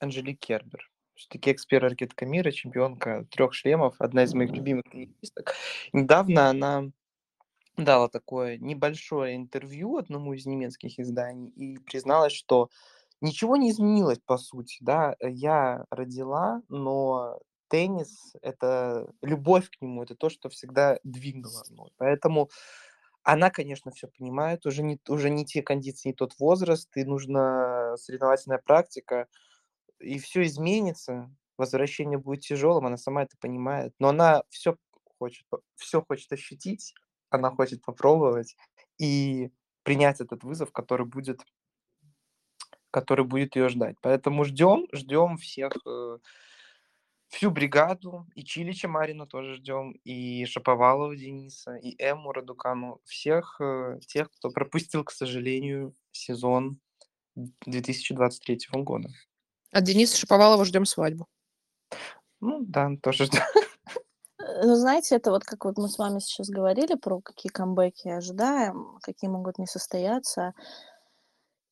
Анжелик 0.00 0.40
Кербер. 0.40 0.90
Все-таки 1.14 1.52
эксперт 1.52 1.84
ракетка 1.84 2.26
мира, 2.26 2.50
чемпионка 2.50 3.24
трех 3.30 3.54
шлемов, 3.54 3.94
одна 4.00 4.24
из 4.24 4.34
моих 4.34 4.50
любимых 4.50 4.84
теннисисток. 4.90 5.54
Недавно 5.92 6.48
она 6.48 6.90
дала 7.76 8.08
такое 8.08 8.58
небольшое 8.58 9.36
интервью 9.36 9.98
одному 9.98 10.32
из 10.32 10.44
немецких 10.44 10.98
изданий 10.98 11.50
и 11.50 11.78
призналась, 11.78 12.32
что 12.32 12.68
ничего 13.22 13.56
не 13.56 13.70
изменилось, 13.72 14.20
по 14.26 14.38
сути, 14.38 14.78
да. 14.82 15.16
Я 15.20 15.86
родила, 15.90 16.62
но 16.68 17.38
теннис- 17.70 18.36
это 18.42 19.08
любовь 19.22 19.70
к 19.70 19.80
нему, 19.82 20.02
это 20.04 20.16
то, 20.16 20.30
что 20.30 20.50
всегда 20.50 20.98
двигало 21.04 21.64
мной. 21.70 21.92
Поэтому 21.98 22.50
она, 23.22 23.50
конечно, 23.50 23.90
все 23.92 24.08
понимает, 24.08 24.66
уже 24.66 24.82
не, 24.82 25.00
уже 25.08 25.30
не 25.30 25.46
те 25.46 25.62
кондиции, 25.62 26.10
не 26.10 26.14
тот 26.14 26.34
возраст, 26.40 26.90
и 26.96 27.04
нужна 27.04 27.96
соревновательная 27.98 28.58
практика, 28.58 29.28
и 30.00 30.18
все 30.18 30.44
изменится, 30.44 31.30
возвращение 31.56 32.18
будет 32.18 32.40
тяжелым, 32.40 32.86
она 32.86 32.96
сама 32.96 33.22
это 33.24 33.36
понимает, 33.40 33.94
но 33.98 34.08
она 34.08 34.42
все 34.50 34.76
хочет, 35.18 35.46
все 35.76 36.02
хочет 36.02 36.32
ощутить, 36.32 36.94
она 37.30 37.50
хочет 37.50 37.82
попробовать 37.82 38.56
и 38.98 39.52
принять 39.84 40.20
этот 40.20 40.44
вызов, 40.44 40.72
который 40.72 41.06
будет 41.06 41.40
который 42.92 43.24
будет 43.24 43.56
ее 43.56 43.68
ждать. 43.68 43.96
Поэтому 44.02 44.44
ждем, 44.44 44.86
ждем 44.92 45.36
всех, 45.38 45.72
э, 45.86 46.18
всю 47.28 47.50
бригаду, 47.50 48.26
и 48.34 48.44
Чилича 48.44 48.88
Марина 48.88 49.26
тоже 49.26 49.54
ждем, 49.54 49.92
и 50.04 50.44
Шаповалова 50.44 51.16
Дениса, 51.16 51.74
и 51.76 51.96
Эму 51.98 52.32
Радукану, 52.32 53.00
всех 53.04 53.60
э, 53.60 53.98
тех, 54.06 54.30
кто 54.30 54.50
пропустил, 54.50 55.02
к 55.02 55.10
сожалению, 55.10 55.94
сезон 56.12 56.78
2023 57.34 58.68
года. 58.74 59.08
От 59.72 59.84
Дениса 59.84 60.18
Шаповалова 60.18 60.64
ждем 60.64 60.84
свадьбу. 60.84 61.26
Ну 62.40 62.62
да, 62.66 62.90
тоже 63.02 63.24
ждем. 63.24 63.40
Э, 64.38 64.66
Ну, 64.66 64.74
знаете, 64.76 65.16
это 65.16 65.30
вот 65.30 65.44
как 65.44 65.64
вот 65.64 65.78
мы 65.78 65.88
с 65.88 65.98
вами 65.98 66.18
сейчас 66.18 66.50
говорили 66.50 66.94
про 66.94 67.20
какие 67.20 67.50
камбэки 67.50 68.08
ожидаем, 68.08 68.98
какие 69.02 69.30
могут 69.30 69.58
не 69.58 69.66
состояться. 69.66 70.52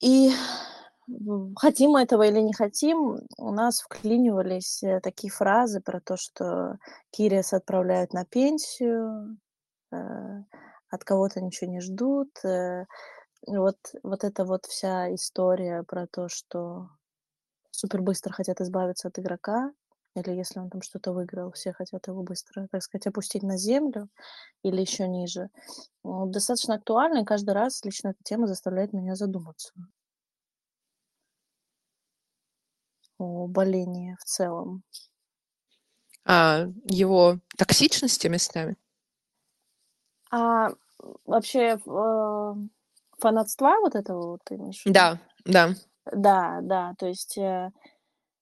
И 0.00 0.30
хотим 1.56 1.92
мы 1.92 2.02
этого 2.02 2.24
или 2.24 2.40
не 2.40 2.52
хотим, 2.52 3.20
у 3.38 3.52
нас 3.52 3.80
вклинивались 3.80 4.82
э, 4.82 5.00
такие 5.00 5.30
фразы 5.30 5.80
про 5.80 6.00
то, 6.00 6.16
что 6.16 6.78
Кириас 7.10 7.52
отправляют 7.52 8.12
на 8.12 8.24
пенсию, 8.24 9.38
э, 9.92 9.96
от 10.90 11.04
кого-то 11.04 11.40
ничего 11.40 11.70
не 11.70 11.80
ждут. 11.80 12.30
э, 12.44 12.86
Вот, 13.46 13.78
вот 14.02 14.24
эта 14.24 14.44
вот 14.44 14.66
вся 14.66 15.14
история 15.14 15.84
про 15.84 16.06
то, 16.06 16.28
что 16.28 16.88
супер 17.72 18.02
быстро 18.02 18.32
хотят 18.32 18.60
избавиться 18.60 19.08
от 19.08 19.18
игрока, 19.18 19.72
или 20.16 20.32
если 20.32 20.60
он 20.60 20.70
там 20.70 20.82
что-то 20.82 21.12
выиграл, 21.12 21.52
все 21.52 21.72
хотят 21.72 22.08
его 22.08 22.22
быстро, 22.22 22.68
так 22.70 22.82
сказать, 22.82 23.06
опустить 23.06 23.42
на 23.44 23.58
землю 23.58 24.08
или 24.64 24.80
еще 24.80 25.08
ниже. 25.08 25.50
Достаточно 26.04 26.76
актуально, 26.76 27.20
и 27.20 27.24
каждый 27.24 27.54
раз 27.54 27.84
лично 27.84 28.10
эта 28.10 28.20
тема 28.24 28.46
заставляет 28.46 28.92
меня 28.92 29.16
задуматься 29.16 29.72
о 33.20 33.46
болении 33.46 34.16
в 34.20 34.24
целом. 34.24 34.82
А 36.24 36.66
его 36.84 37.38
токсичности 37.56 38.26
местами? 38.28 38.76
А 40.30 40.70
вообще 41.24 41.78
э, 41.84 42.54
фанатства 43.18 43.74
вот 43.80 43.94
этого 43.94 44.32
вот 44.32 44.40
ты 44.44 44.54
имеешь? 44.56 44.82
Да, 44.84 45.18
да. 45.44 45.74
Да, 46.12 46.60
да, 46.62 46.94
то 46.98 47.06
есть 47.06 47.36
э, 47.38 47.70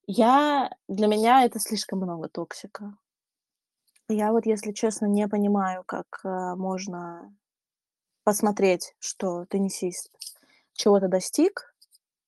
я, 0.07 0.71
для 0.89 1.07
меня 1.07 1.45
это 1.45 1.59
слишком 1.61 2.01
много 2.01 2.29
токсика. 2.29 2.97
Я 4.09 4.33
вот, 4.33 4.47
если 4.47 4.73
честно, 4.73 5.07
не 5.07 5.29
понимаю, 5.29 5.85
как, 5.85 6.07
а, 6.25 6.57
можно 6.57 7.35
посмотреть, 8.25 8.95
что 9.01 9.45
теннисист 9.47 10.11
чего-то 10.73 11.09
достиг 11.09 11.75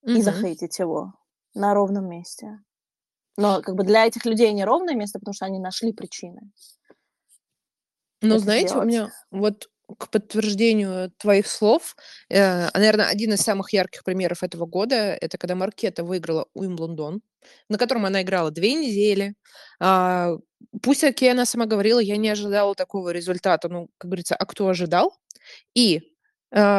и 0.03 0.21
Мгм. 0.21 0.23
захейтить 0.23 0.79
его 0.79 1.15
на 1.55 1.75
ровном 1.75 2.09
месте. 2.09 2.61
Но 3.39 3.63
как 3.63 3.77
бы 3.77 3.85
для 3.85 4.07
этих 4.07 4.27
людей 4.27 4.53
не 4.53 4.65
ровное 4.65 4.95
место, 4.97 5.19
потому 5.21 5.35
что 5.35 5.47
они 5.47 5.59
нашли 5.61 5.93
причины. 5.93 6.41
Ну, 8.23 8.39
знаете, 8.39 8.79
у 8.79 8.83
сделать. 8.83 8.89
меня 8.89 9.13
вот 9.31 9.69
к 9.99 10.09
подтверждению 10.11 11.11
твоих 11.19 11.47
слов, 11.49 11.97
э, 12.29 12.69
наверно, 12.75 13.09
один 13.09 13.33
из 13.33 13.41
самых 13.41 13.73
ярких 13.73 14.05
примеров 14.05 14.43
этого 14.43 14.67
года- 14.67 15.17
это 15.21 15.37
когда 15.39 15.55
Маркета 15.57 16.05
выиграла 16.05 16.47
Уимблдон, 16.55 17.23
на 17.69 17.79
котором 17.79 18.07
она 18.07 18.23
играла 18.23 18.51
2 18.51 18.75
недели. 18.75 19.35
А, 19.81 20.37
пусть, 20.83 21.03
окей, 21.05 21.33
она 21.33 21.45
сама 21.47 21.67
говорила: 21.67 21.99
"Я 21.99 22.17
не 22.19 22.29
ожидала 22.29 22.75
такого 22.75 23.11
результата". 23.11 23.69
Ну, 23.69 23.89
как 23.99 24.11
говорится, 24.11 24.37
а 24.37 24.45
кто 24.47 24.69
ожидал? 24.69 25.17
И, 25.75 25.99
а, 25.99 26.03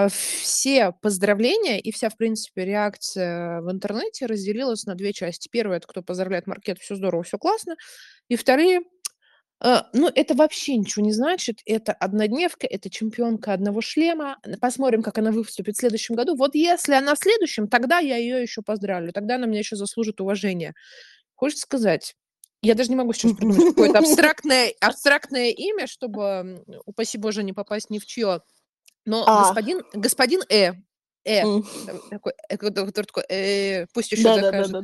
все 0.10 0.92
поздравления 1.02 1.80
и 1.80 1.92
вся, 1.92 2.10
в 2.10 2.18
принципе, 2.18 2.66
реакция 2.66 3.62
в 3.62 3.72
интернете 3.72 4.26
разделилась 4.26 4.86
на 4.86 4.96
2 4.96 5.14
части. 5.14 5.48
1- 5.50 5.78
это 5.78 5.88
кто 5.88 6.02
поздравляет 6.02 6.48
Маркету: 6.48 6.82
"Всё 6.82 6.96
здорово, 6.96 7.24
всё 7.24 7.38
классно". 7.38 7.76
И 8.30 8.36
вторые: 8.38 8.82
"А, 9.62 9.90
ну, 9.94 10.10
это 10.16 10.36
вообще 10.36 10.78
ничего 10.78 11.06
не 11.06 11.14
значит. 11.14 11.60
Это 11.66 11.94
однодневка, 11.94 12.68
это 12.68 12.90
чемпионка 12.90 13.54
одного 13.54 13.82
шлема. 13.82 14.38
Посмотрим, 14.62 15.04
как 15.04 15.18
она 15.20 15.32
выступит 15.32 15.76
в 15.78 15.80
следующем 15.80 16.16
году. 16.16 16.36
Вот 16.38 16.56
если 16.56 16.94
она 16.96 17.16
в 17.16 17.20
следующем, 17.20 17.68
тогда 17.70 18.00
я 18.00 18.18
её 18.18 18.38
ещё 18.40 18.64
поздравлю, 18.64 19.14
тогда 19.14 19.36
она 19.36 19.48
мне 19.48 19.60
ещё 19.60 19.76
заслужит 19.78 20.22
уважения". 20.22 20.74
Хочется 21.36 21.64
сказать, 21.64 22.16
я 22.64 22.76
даже 22.76 22.90
не 22.92 22.98
могу 22.98 23.14
сейчас 23.14 23.34
придумать 23.34 23.66
какое-то 23.76 24.00
абстрактное 24.00 24.74
абстрактное 24.82 25.52
имя, 25.52 25.88
чтобы, 25.88 26.64
упаси 26.86 27.18
боже, 27.20 27.44
не 27.44 27.54
попасть 27.54 27.90
ни 27.92 28.00
в 28.00 28.06
чьё. 28.08 28.42
Но 29.06 29.24
А. 29.28 29.42
господин 29.42 29.84
господин 29.94 30.42
Э, 30.50 30.74
Э, 31.26 31.44
э, 31.88 32.00
такой, 32.10 32.34
э, 32.50 32.58
который 32.58 32.92
такой: 32.92 33.24
"Э, 33.30 33.86
пусть 33.94 34.12
ещё 34.12 34.32
закажет". 34.32 34.78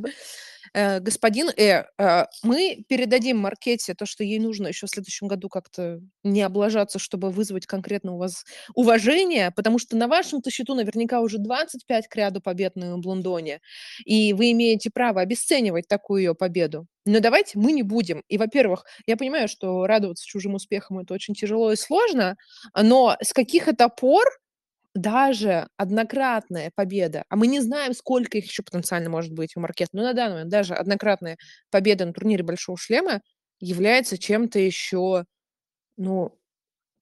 Э, 0.73 0.99
господин 1.01 1.49
Э, 1.57 1.85
а, 1.99 2.27
мы 2.43 2.85
передадим 2.89 3.37
Маркете 3.39 3.93
то, 3.95 4.05
что 4.07 4.23
ей 4.23 4.39
нужно 4.39 4.67
ещё 4.69 4.87
в 4.87 4.91
следующем 4.91 5.27
году 5.27 5.49
как-то 5.49 6.01
не 6.23 6.41
облажаться, 6.43 6.99
чтобы 6.99 7.31
вызвать 7.31 7.65
конкретно 7.67 8.13
у 8.15 8.17
вас 8.19 8.45
уважение, 8.75 9.51
потому 9.55 9.79
что 9.79 9.97
на 9.97 10.07
вашем-то 10.07 10.51
счету 10.51 10.75
наверняка 10.75 11.21
уже 11.21 11.37
25 11.39 12.07
кряду 12.09 12.41
побед 12.41 12.75
на 12.77 12.91
Уимблдоне, 12.93 13.61
и 14.05 14.33
вы 14.33 14.51
имеете 14.53 14.89
право 14.91 15.21
обесценивать 15.21 15.87
такую 15.89 16.21
её 16.23 16.35
победу. 16.35 16.87
Но 17.05 17.19
давайте 17.21 17.59
мы 17.59 17.71
не 17.73 17.83
будем. 17.83 18.23
И, 18.29 18.37
во-первых, 18.37 18.85
я 19.07 19.17
понимаю, 19.17 19.47
что 19.49 19.85
радоваться 19.87 20.25
чужим 20.27 20.55
успехам- 20.55 20.99
это 20.99 21.13
очень 21.15 21.35
тяжело 21.35 21.71
и 21.73 21.77
сложно, 21.77 22.37
но 22.81 23.17
с 23.21 23.33
каких 23.33 23.67
это 23.69 23.89
пор 23.89 24.25
даже 24.97 25.67
однократная 25.77 26.71
победа, 26.75 27.23
а 27.29 27.35
мы 27.37 27.47
не 27.47 27.61
знаем, 27.61 27.93
сколько 27.93 28.37
их 28.39 28.45
ещё 28.47 28.63
потенциально 28.63 29.09
может 29.09 29.33
быть 29.33 29.55
у 29.57 29.61
Маркеты, 29.61 29.91
но 29.93 30.03
на 30.03 30.13
данный 30.13 30.33
момент 30.35 30.51
даже 30.51 30.75
однократная 30.75 31.37
победа 31.71 32.05
на 32.05 32.13
турнире 32.13 32.43
Большого 32.43 32.77
шлема 32.77 33.21
является 33.61 34.17
чем-то 34.17 34.59
ещё, 34.59 35.25
ну, 35.97 36.37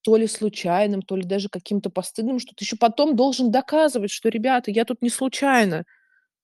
то 0.03 0.17
ли 0.17 0.27
случайным, 0.27 1.01
то 1.03 1.15
ли 1.17 1.23
даже 1.25 1.49
каким-то 1.49 1.89
постыдным, 1.91 2.39
что 2.39 2.55
ты 2.55 2.65
ещё 2.65 2.77
потом 2.79 3.15
должен 3.17 3.51
доказывать, 3.51 4.11
что: 4.11 4.29
"Ребята, 4.29 4.71
я 4.71 4.85
тут 4.85 5.01
не 5.03 5.09
случайно". 5.11 5.85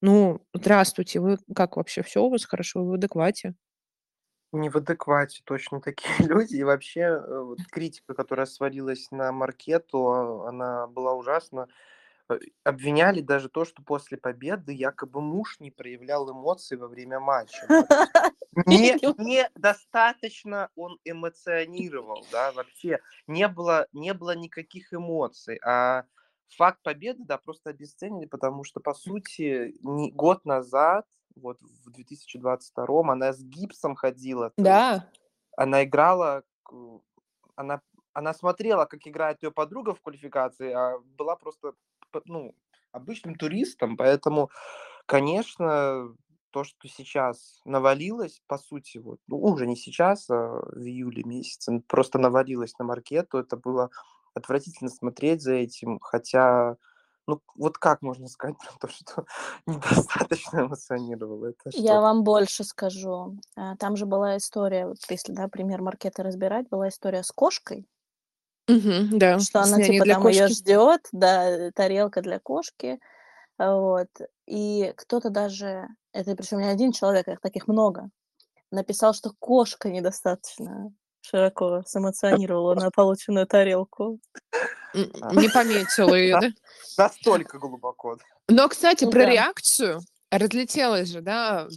Ну, 0.01 0.41
здравствуйте, 0.53 1.19
вы 1.21 1.37
как 1.55 1.77
вообще? 1.77 2.03
Всё 2.03 2.25
у 2.25 2.29
вас 2.31 2.45
хорошо? 2.45 2.83
Вы 2.85 2.91
в 2.91 2.95
адеквате? 2.95 3.55
Не 4.51 4.69
в 4.69 4.75
адеквате 4.77 5.41
точно 5.45 5.81
такие 5.81 6.13
люди. 6.27 6.55
И 6.55 6.63
вообще, 6.63 7.01
э, 7.01 7.39
вот 7.39 7.59
критика, 7.71 8.13
которая 8.13 8.45
свалилась 8.45 9.09
на 9.11 9.31
Маркету, 9.31 10.07
а, 10.07 10.49
она 10.49 10.87
была 10.87 11.13
ужасна. 11.13 11.67
Э, 12.29 12.37
обвиняли 12.63 13.21
даже 13.21 13.49
то, 13.49 13.65
что 13.65 13.81
после 13.81 14.17
победы 14.17 14.73
якобы 14.73 15.21
муж 15.21 15.59
не 15.59 15.71
проявлял 15.71 16.29
эмоций 16.31 16.77
во 16.77 16.87
время 16.87 17.19
матча. 17.19 17.65
Есть 18.67 19.03
не 19.17 19.47
недостаточно 19.55 20.69
он 20.75 20.99
эмоционировал, 21.05 22.25
да, 22.31 22.51
вообще. 22.51 22.99
Не 23.27 23.47
было 23.47 23.87
не 23.93 24.13
было 24.13 24.35
никаких 24.35 24.93
эмоций. 24.93 25.59
А 25.65 26.03
факт 26.49 26.81
победы, 26.83 27.23
да, 27.23 27.37
просто 27.37 27.69
обесценили, 27.69 28.25
потому 28.25 28.63
что, 28.63 28.79
по 28.81 28.93
сути, 28.93 29.75
не 29.81 30.11
год 30.11 30.45
назад, 30.45 31.05
вот 31.35 31.57
в 31.61 31.89
2022, 31.91 33.11
она 33.11 33.33
с 33.33 33.41
гипсом 33.43 33.95
ходила. 33.95 34.51
Да. 34.57 35.09
она 35.57 35.83
играла 35.83 36.43
она 37.55 37.81
она 38.13 38.33
смотрела, 38.33 38.85
как 38.85 39.07
играет 39.07 39.41
её 39.41 39.51
подруга 39.51 39.93
в 39.93 40.01
квалификации, 40.01 40.71
а 40.71 40.99
была 41.17 41.35
просто 41.35 41.73
ну, 42.25 42.53
обычным 42.91 43.35
туристом. 43.35 43.95
Поэтому, 43.97 44.49
конечно, 45.05 46.13
то, 46.51 46.63
что 46.65 46.87
сейчас 46.89 47.61
навалилось, 47.65 48.41
по 48.47 48.57
сути, 48.57 48.97
вот, 48.97 49.19
ну, 49.27 49.37
уже 49.41 49.65
не 49.65 49.77
сейчас, 49.77 50.29
а 50.29 50.61
в 50.73 50.79
июле 50.79 51.23
месяце, 51.23 51.81
просто 51.87 52.19
навалилось 52.19 52.77
на 52.79 52.85
Маркету. 52.85 53.37
Это 53.37 53.55
было 53.55 53.89
отвратительно 54.33 54.89
смотреть 54.89 55.41
за 55.41 55.53
этим. 55.53 55.99
Хотя, 55.99 56.75
ну, 57.31 57.41
вот 57.55 57.77
как 57.77 58.01
можно 58.01 58.27
сказать 58.27 58.57
про 58.57 58.87
то, 58.87 58.93
что 58.93 59.25
недостаточно 59.67 60.61
эмоционировала? 60.61 61.47
Это 61.47 61.71
Я 61.73 61.93
что-то. 61.93 62.01
вам 62.01 62.23
больше 62.23 62.63
скажу. 62.63 63.37
А, 63.55 63.75
там 63.77 63.95
же 63.95 64.05
была 64.05 64.37
история, 64.37 64.87
вот 64.87 64.97
если, 65.09 65.31
да, 65.33 65.47
пример 65.47 65.81
Маркеты 65.81 66.21
разбирать, 66.23 66.67
была 66.69 66.89
история 66.89 67.23
с 67.23 67.31
кошкой. 67.31 67.87
Мгм, 68.67 69.17
да, 69.19 69.37
Что 69.39 69.61
она 69.61 69.77
няней 69.77 69.99
типа 69.99 70.05
там 70.05 70.23
кошки. 70.23 70.53
ждёт, 70.53 71.01
да, 71.11 71.71
тарелка 71.73 72.21
для 72.21 72.39
кошки. 72.39 72.99
А, 73.57 73.75
вот. 73.75 74.09
И 74.47 74.93
кто-то 74.97 75.29
даже, 75.29 75.87
это 76.13 76.35
причём 76.35 76.61
не 76.61 76.67
1 76.69 76.91
человек, 76.93 77.27
их 77.27 77.41
таких 77.41 77.67
много, 77.67 78.09
написал, 78.71 79.13
что 79.13 79.31
кошка 79.39 79.89
недостаточно 79.89 80.93
широко 81.21 81.83
сэмотионировала 81.87 82.75
на 82.75 82.91
полученную 82.91 83.47
тарелку. 83.47 84.19
А. 84.93 85.33
не 85.35 85.49
пометила 85.49 86.15
На 86.15 86.41
да? 86.41 86.51
настолько 86.97 87.57
глубоко. 87.59 88.17
Но, 88.49 88.67
кстати, 88.67 89.05
про 89.05 89.21
Да. 89.21 89.25
реакцию. 89.25 90.01
Разлетелась 90.31 91.09
же, 91.09 91.21
да, 91.21 91.67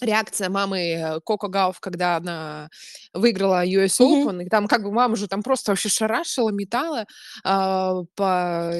реакция 0.00 0.48
мамы, 0.50 1.20
Коко 1.26 1.48
Гауф, 1.48 1.80
когда 1.80 2.16
она 2.16 2.68
выиграла 3.14 3.64
US. 3.66 4.00
Open. 4.00 4.44
И 4.44 4.48
там 4.48 4.66
как 4.68 4.82
бы 4.82 4.92
мама 4.92 5.16
же 5.16 5.28
там 5.28 5.42
просто 5.42 5.72
вообще 5.72 5.88
шарашила, 5.88 6.50
метала, 6.50 7.06
а, 7.44 8.02
по 8.16 8.72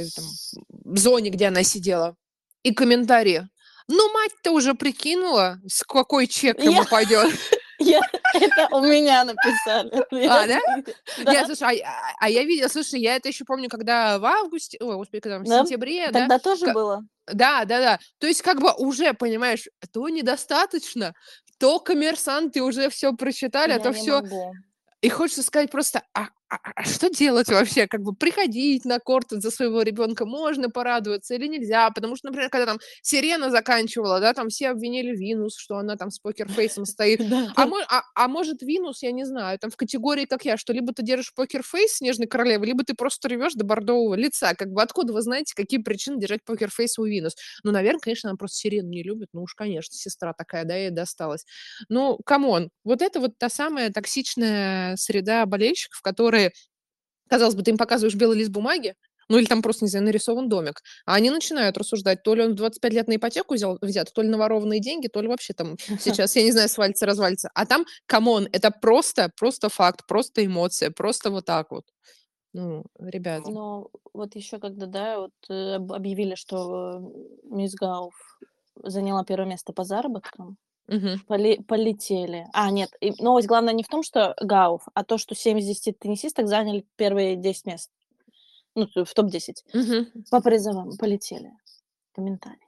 зоне, 0.95 1.31
где 1.31 1.47
она 1.49 1.63
сидела. 1.63 2.17
И 2.65 2.73
комментарии: 2.75 3.49
"Ну, 3.89 4.13
мать-то 4.13 4.53
уже 4.53 4.75
прикинула, 4.75 5.59
с 5.69 5.83
какой 5.85 6.27
чек 6.27 6.59
Я 6.59 6.65
кому 6.67 6.85
пойдёт". 6.85 7.31
я 7.83 8.01
это 8.35 8.69
у 8.73 8.81
меня 8.83 9.25
написали. 9.25 9.93
А, 10.25 10.47
да? 10.47 10.61
Я, 11.17 11.45
да. 11.45 11.47
слушай, 11.47 11.65
а 11.69 11.73
я 11.73 12.15
а 12.21 12.31
я 12.31 12.45
видела, 12.45 12.69
слушай, 12.69 13.01
я 13.01 13.17
это 13.17 13.29
ещё 13.29 13.45
помню, 13.45 13.69
когда 13.69 14.19
в 14.19 14.25
августе, 14.25 14.79
ой, 14.81 14.97
господи, 14.97 15.21
когда 15.21 15.39
в 15.41 15.47
Да? 15.47 15.65
сентябре, 15.65 16.11
да, 16.13 16.29
Тогда 16.29 16.39
тоже 16.39 16.69
было? 16.69 17.03
да, 17.29 17.65
да-да. 17.65 17.99
То 18.19 18.27
есть 18.29 18.43
как 18.43 18.61
бы 18.61 18.73
уже, 18.79 19.15
понимаешь, 19.15 19.69
то 19.93 20.09
недостаточно, 20.09 21.15
то 21.59 21.81
коммерсанты 21.81 22.63
уже 22.63 22.91
всё 22.91 23.15
прочитали, 23.15 23.73
а 23.73 23.79
Я 23.79 23.81
то 23.81 23.93
не 23.93 23.93
всё 23.93 24.23
могу. 24.23 24.63
И 25.03 25.09
хочется 25.11 25.43
сказать 25.43 25.71
просто: 25.73 26.03
"А 26.15 26.29
а 26.57 26.73
а 26.77 26.85
что 26.85 27.09
делать 27.11 27.49
вообще?" 27.49 27.87
Как 27.87 28.03
бы 28.03 28.15
приходить 28.15 28.85
на 28.85 28.99
корт 28.99 29.29
за 29.31 29.51
своего 29.51 29.83
ребёнка 29.83 30.27
можно 30.27 30.69
порадоваться 30.71 31.35
или 31.35 31.47
нельзя? 31.47 31.91
Потому 31.91 32.17
что, 32.17 32.29
например, 32.29 32.51
когда 32.51 32.67
там 32.67 32.79
Серена 33.03 33.51
заканчивала, 33.51 34.21
да, 34.21 34.33
там 34.35 34.49
все 34.49 34.71
обвинили 34.71 35.15
Винус, 35.17 35.57
что 35.57 35.77
она 35.79 35.97
там 35.97 36.11
с 36.11 36.19
покер-фейсом 36.21 36.85
стоит. 36.87 37.21
А 37.57 37.67
а 37.89 38.03
а 38.15 38.29
может, 38.29 38.63
Винус, 38.63 39.03
я 39.03 39.13
не 39.13 39.25
знаю, 39.25 39.59
там 39.59 39.71
в 39.71 39.77
категории, 39.77 40.25
как 40.27 40.45
я, 40.45 40.57
что 40.57 40.73
либо 40.73 40.93
ты 40.93 41.03
держишь 41.03 41.33
покер-фейс 41.35 41.93
Снежной 41.99 42.27
Королевы, 42.27 42.67
либо 42.67 42.85
ты 42.85 42.95
просто 42.95 43.29
ревёшь 43.29 43.55
до 43.55 43.65
бордового 43.65 44.15
лица. 44.15 44.55
Как 44.55 44.69
бы 44.73 44.83
откуда 44.83 45.13
вы 45.13 45.23
знаете, 45.23 45.55
какие 45.55 45.81
причины 45.81 46.19
держать 46.21 46.41
покер-фейс 46.45 46.99
у 46.99 47.05
Винус? 47.05 47.35
Ну, 47.65 47.71
наверно, 47.73 48.01
конечно, 48.01 48.31
она 48.31 48.37
просто 48.37 48.57
Серену 48.59 48.89
не 48.89 49.03
любит. 49.03 49.29
Ну 49.33 49.43
уж, 49.43 49.55
конечно, 49.55 49.95
сестра 49.97 50.33
такая, 50.35 50.65
да, 50.65 50.77
ей 50.77 50.91
досталась. 50.91 51.45
Ну, 51.89 52.19
come 52.25 52.51
on, 52.51 52.71
вот 52.85 53.03
это 53.03 53.21
вот 53.21 53.39
та 53.39 53.49
самая 53.49 53.91
токсичная 53.91 54.97
среда 54.97 55.47
болельщиков, 55.47 56.01
которые, 56.51 56.53
казалось 57.31 57.55
бы, 57.57 57.63
ты 57.63 57.71
им 57.73 57.79
показываешь 57.79 58.17
белый 58.17 58.39
лист 58.39 58.51
бумаги, 58.51 58.95
ну, 59.29 59.39
или 59.39 59.47
там 59.47 59.63
просто, 59.63 59.85
не 59.87 59.91
знаю, 59.91 60.07
нарисован 60.07 60.49
домик, 60.49 60.83
а 61.07 61.15
они 61.17 61.31
начинают 61.31 61.79
рассуждать: 61.79 62.23
то 62.25 62.35
ли 62.35 62.43
он 62.45 62.53
в 62.53 62.57
25 62.57 62.93
лет 62.95 63.09
на 63.09 63.17
ипотеку 63.17 63.55
взял 63.55 63.79
взят, 63.83 64.13
то 64.15 64.23
ли 64.23 64.29
на 64.29 64.39
ворованные 64.39 64.81
деньги, 64.81 65.09
то 65.09 65.23
ли 65.23 65.29
вообще 65.29 65.55
там 65.55 65.77
сейчас, 66.01 66.37
я 66.37 66.43
не 66.45 66.53
знаю, 66.53 66.69
свалится, 66.69 67.07
развалится. 67.07 67.51
А 67.55 67.67
там, 67.67 67.87
come 68.07 68.31
on, 68.31 68.49
это 68.53 68.71
просто 68.71 69.31
просто 69.39 69.69
факт, 69.71 70.07
просто 70.09 70.45
эмоция, 70.47 70.91
просто 70.91 71.31
вот 71.31 71.47
так 71.47 71.71
вот. 71.73 71.85
Ну, 72.55 72.85
ребята. 73.01 73.51
Но 73.51 73.89
вот 74.15 74.37
ещё 74.37 74.59
когда, 74.61 74.87
да, 74.87 75.21
вот, 75.21 75.33
э, 75.51 75.77
об 75.77 75.93
объявили, 75.93 76.35
что, 76.37 77.01
э, 77.01 77.55
мисс 77.55 77.75
Гауф 77.75 78.15
заняла 78.85 79.25
1 79.25 79.47
место 79.47 79.73
по 79.73 79.85
заработкам 79.85 80.57
Мгм. 80.89 81.23
Поле 81.29 81.61
полетели. 81.69 82.47
А, 82.53 82.71
нет, 82.71 82.91
и 83.01 83.13
новость 83.23 83.47
главная 83.49 83.75
не 83.75 83.83
в 83.85 83.89
том, 83.89 84.03
что 84.03 84.35
Гауф, 84.41 84.83
а 84.95 85.05
то, 85.05 85.19
что 85.19 85.35
7 85.35 85.59
из 85.59 85.67
10 85.67 85.99
теннисисток 85.99 86.49
заняли 86.49 86.85
первые 86.97 87.37
10 87.37 87.67
мест. 87.67 87.91
Ну, 88.77 88.87
т 88.87 89.05
в 89.05 89.15
топ-10. 89.15 89.65
Мгм. 89.75 90.07
По 90.31 90.41
призовым 90.43 90.97
полетели 90.99 91.53
комментарии. 92.15 92.61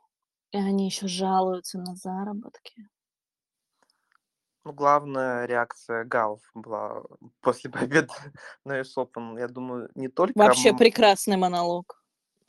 И 0.52 0.58
они 0.58 0.86
еще 0.86 1.08
жалуются 1.08 1.78
на 1.78 1.96
заработки. 1.96 2.88
Ну, 4.64 4.72
главная 4.72 5.44
реакция 5.46 6.04
Гауф 6.04 6.40
была 6.54 7.02
после 7.42 7.70
победы 7.70 8.08
на 8.64 8.78
US 8.80 8.96
Open. 8.96 9.38
Я 9.38 9.48
думаю, 9.48 9.90
не 9.94 10.08
только 10.08 10.34
Вообще 10.36 10.72
м 10.72 10.78
прекрасный 10.78 11.36
монолог. 11.36 12.03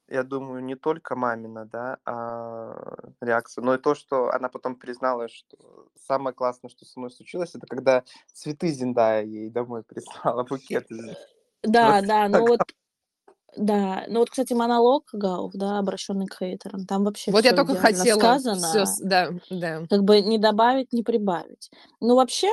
Я 0.10 0.24
думаю, 0.24 0.64
не 0.64 0.76
только 0.76 1.16
мамина, 1.16 1.66
да, 1.66 1.98
а, 2.06 3.10
реакция, 3.22 3.64
но 3.64 3.76
и 3.76 3.78
то, 3.80 3.96
что 3.96 4.30
она 4.32 4.50
потом 4.50 4.76
призналась, 4.76 5.32
что 5.32 5.58
самое 5.96 6.34
классное, 6.36 6.70
что 6.70 6.86
со 6.86 7.00
мной 7.00 7.12
случилось, 7.12 7.56
это 7.56 7.68
когда 7.68 8.04
цветы 8.34 8.70
Зендая 8.70 9.24
ей 9.26 9.50
домой 9.50 9.84
прислала, 9.84 10.44
букет 10.44 10.88
Да, 11.64 12.02
Вот 12.02 12.02
да, 12.02 12.28
ну 12.30 12.46
вот 12.48 12.62
да, 13.58 14.06
ну 14.10 14.20
вот, 14.20 14.30
кстати, 14.32 14.54
монолог 14.54 15.06
Гауф, 15.14 15.54
да, 15.56 15.80
обращенный 15.80 16.28
к 16.28 16.38
хейтерам, 16.40 16.86
там 16.86 17.04
вообще 17.06 17.34
Вот 17.34 17.46
я 17.46 17.54
только 17.54 17.76
хотела 17.76 18.38
сказано. 18.40 18.68
всё 18.68 18.86
с 18.86 19.00
да, 19.00 19.32
да. 19.50 19.86
Как 19.90 20.04
бы 20.04 20.22
не 20.22 20.38
добавить, 20.40 20.94
не 20.94 21.04
прибавить. 21.04 21.70
Ну, 22.02 22.16
вообще, 22.16 22.50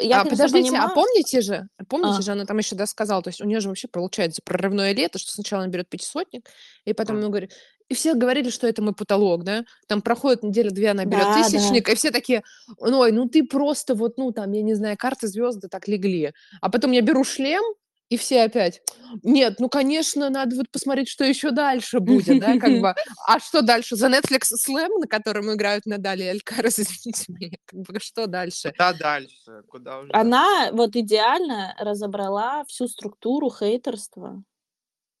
я, 0.00 0.20
А 0.20 0.26
подождите, 0.26 0.76
а 0.76 0.88
понимаю 0.88 0.88
помните 0.88 1.40
же 1.40 1.68
помните 1.88 2.22
А. 2.22 2.22
же, 2.22 2.32
она 2.32 2.46
там 2.46 2.58
еще, 2.58 2.76
да, 2.76 2.86
сказала, 2.86 3.22
то 3.22 3.28
есть 3.28 3.40
у 3.40 3.44
нее 3.46 3.60
же 3.60 3.68
вообще 3.68 3.88
получается 3.88 4.42
прорывное 4.44 4.92
лето, 4.94 5.18
что 5.18 5.32
сначала 5.32 5.62
она 5.62 5.70
берет 5.72 5.88
пятисотник, 5.88 6.48
и 6.84 6.92
потом 6.94 7.16
М. 7.16 7.18
она 7.18 7.28
говорит 7.28 7.52
и 7.90 7.94
все 7.94 8.14
говорили, 8.14 8.48
что 8.50 8.66
это 8.66 8.80
мой 8.82 8.94
потолок, 8.94 9.44
да. 9.44 9.64
Там 9.88 10.00
проходит 10.02 10.42
неделя-две, 10.42 10.90
она 10.90 11.04
берет 11.04 11.30
Да, 11.30 11.48
да. 11.50 11.68
тысячник, 11.70 11.88
и 11.90 11.94
все 11.94 12.10
такие: 12.10 12.42
"Ой, 12.78 13.12
ну 13.12 13.28
ты 13.28 13.44
просто 13.44 13.94
вот, 13.94 14.16
ну 14.16 14.32
там, 14.32 14.52
я 14.52 14.62
не 14.62 14.74
знаю, 14.74 14.96
карты, 14.98 15.28
звезды 15.28 15.68
так 15.68 15.86
легли". 15.88 16.32
А 16.62 16.70
потом 16.70 16.92
я 16.92 17.02
беру 17.02 17.24
шлем, 17.24 17.62
и 18.08 18.16
все 18.16 18.42
опять: 18.42 18.82
"Нет, 19.22 19.56
ну, 19.58 19.68
конечно, 19.68 20.30
надо 20.30 20.56
вот 20.56 20.70
посмотреть, 20.70 21.08
что 21.08 21.24
еще 21.24 21.50
дальше 21.50 22.00
будет", 22.00 22.40
да, 22.40 22.58
как 22.58 22.70
бы. 22.82 22.94
А 23.26 23.38
что 23.40 23.62
дальше? 23.62 23.94
The 23.94 24.10
Netflix 24.20 24.52
Slam, 24.66 24.98
на 25.00 25.06
котором 25.06 25.52
играют 25.52 25.86
Надаль 25.86 26.22
и 26.22 26.26
Алькарас, 26.26 26.78
извините 26.80 27.24
меня, 27.28 27.56
как 27.66 27.80
бы 27.80 28.00
что 28.00 28.26
дальше? 28.26 28.72
Куда 28.72 28.92
дальше? 28.92 29.62
Куда 29.68 29.98
уже 29.98 30.10
Она 30.12 30.70
вот 30.72 30.96
идеально 30.96 31.74
разобрала 31.78 32.64
всю 32.66 32.88
структуру 32.88 33.50
хейтерства. 33.50 34.42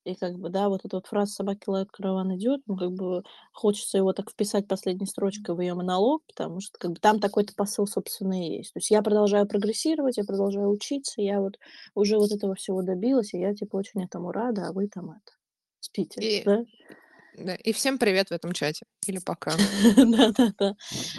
И 0.04 0.14
как 0.14 0.34
бы, 0.38 0.50
да, 0.50 0.68
вот 0.68 0.84
эта 0.84 0.96
вот 0.96 1.06
фраза 1.06 1.32
"собаки 1.32 1.64
лают, 1.68 1.90
караван 1.90 2.36
идет", 2.36 2.60
ну, 2.66 2.76
как 2.76 2.92
бы 2.92 3.22
хочется 3.52 3.96
его 3.98 4.12
так 4.12 4.30
вписать 4.30 4.68
последней 4.68 5.06
строчкой 5.06 5.54
в 5.54 5.60
ее 5.60 5.74
монолог, 5.74 6.22
потому 6.26 6.60
что 6.60 6.78
как 6.78 6.90
бы 6.92 6.96
там 7.00 7.20
такой-то 7.20 7.54
посыл, 7.56 7.86
собственно, 7.86 8.34
и 8.46 8.58
есть. 8.58 8.74
То 8.74 8.78
есть 8.78 8.90
я 8.90 9.00
продолжаю 9.02 9.46
прогрессировать, 9.46 10.18
я 10.18 10.24
продолжаю 10.24 10.68
учиться, 10.70 11.22
я 11.22 11.40
вот 11.40 11.58
уже 11.94 12.18
вот 12.18 12.32
этого 12.32 12.54
всего 12.54 12.82
добилась, 12.82 13.32
и 13.34 13.38
я 13.40 13.54
типа 13.54 13.76
очень 13.76 14.02
этому 14.04 14.30
рада, 14.30 14.68
а 14.68 14.72
вы 14.72 14.88
там 14.88 15.10
это 15.12 15.32
спите, 15.80 16.20
И 16.20 16.44
да? 16.44 16.64
да, 17.34 17.54
и 17.56 17.72
всем 17.72 17.98
привет 17.98 18.28
в 18.30 18.32
этом 18.32 18.52
чате. 18.52 18.86
Или 19.06 19.18
пока. 19.20 19.62
Да-да-да. 19.96 20.74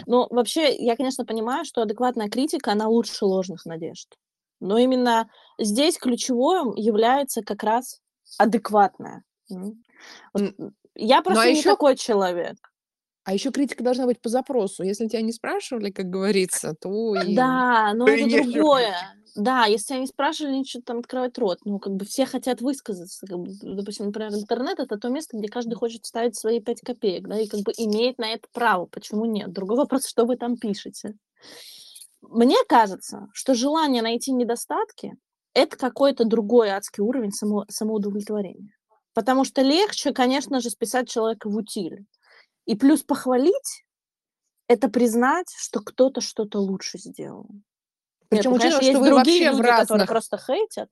Ну, 0.06 0.26
вообще, 0.30 0.74
я, 0.76 0.96
конечно, 0.96 1.24
понимаю, 1.24 1.64
что 1.64 1.82
адекватная 1.82 2.28
критика, 2.28 2.72
она 2.72 2.88
лучше 2.88 3.24
ложных 3.24 3.64
надежд. 3.64 4.16
Но 4.60 4.78
именно 4.78 5.28
здесь 5.58 5.98
ключевым 5.98 6.74
является 6.74 7.42
как 7.42 7.62
раз 7.62 8.00
адекватная. 8.38 9.24
Вот, 9.48 10.54
я 10.94 11.16
ну, 11.16 11.20
а 11.20 11.22
просто 11.22 11.46
не 11.46 11.58
еще 11.58 11.70
такой 11.70 11.96
человек. 11.96 12.56
а 13.24 13.34
еще 13.34 13.50
критика 13.50 13.82
должна 13.84 14.06
быть 14.06 14.20
по 14.20 14.28
запросу. 14.28 14.82
Если 14.82 15.08
тебя 15.08 15.22
не 15.22 15.32
спрашивали, 15.32 15.90
как 15.90 16.06
говорится, 16.06 16.74
то 16.80 17.14
и 17.16 17.34
Да, 17.34 17.92
но 17.94 18.06
и 18.08 18.22
это 18.22 18.42
другое. 18.52 18.94
Да, 19.36 19.66
если 19.66 19.88
тебя 19.88 19.98
не 19.98 20.06
спрашивали, 20.06 20.54
нечего 20.54 20.82
там 20.82 21.00
открывать 21.00 21.36
рот. 21.36 21.58
Ну, 21.66 21.78
как 21.78 21.94
бы 21.94 22.06
все 22.06 22.24
хотят 22.24 22.62
высказаться. 22.62 23.26
Как 23.26 23.38
бы, 23.38 23.52
допустим, 23.62 24.06
например, 24.06 24.32
интернет- 24.32 24.78
это 24.78 24.96
то 24.96 25.10
место, 25.10 25.36
где 25.36 25.48
каждый 25.48 25.74
хочет 25.74 26.04
вставить 26.04 26.36
свои 26.36 26.58
5 26.58 26.80
копеек, 26.80 27.28
да, 27.28 27.38
и 27.38 27.46
как 27.46 27.60
бы 27.60 27.72
имеет 27.76 28.16
на 28.16 28.32
это 28.32 28.48
право. 28.52 28.86
Почему 28.86 29.26
нет? 29.26 29.52
Другой 29.52 29.76
вопрос, 29.76 30.06
что 30.06 30.24
вы 30.24 30.36
там 30.36 30.56
пишете. 30.56 31.16
Мне 32.22 32.56
кажется, 32.66 33.28
что 33.34 33.54
желание 33.54 34.00
найти 34.02 34.32
недостатки- 34.32 35.12
это 35.56 35.76
какой-то 35.76 36.24
другой 36.24 36.68
адский 36.70 37.02
уровень 37.02 37.32
само 37.32 37.64
самоудовлетворения. 37.68 38.72
Потому 39.14 39.44
что 39.44 39.62
легче, 39.62 40.12
конечно 40.12 40.60
же, 40.60 40.70
списать 40.70 41.08
человека 41.08 41.48
в 41.48 41.56
утиль. 41.56 42.04
И 42.66 42.76
плюс 42.76 43.02
похвалить- 43.02 43.84
это 44.68 44.88
признать, 44.88 45.48
что 45.56 45.80
кто-то 45.80 46.20
что-то 46.20 46.58
лучше 46.60 46.98
сделал. 46.98 47.46
Нет, 47.50 47.64
Причем 48.28 48.50
ну, 48.50 48.56
учитывая, 48.56 48.80
конечно, 48.80 48.82
что 48.82 48.86
есть 48.90 49.00
вы 49.00 49.06
другие 49.06 49.16
вообще 49.40 49.50
в 49.52 49.56
люди, 49.58 49.72
которые 49.72 49.88
разных 49.88 50.08
просто 50.08 50.38
хейтят. 50.38 50.90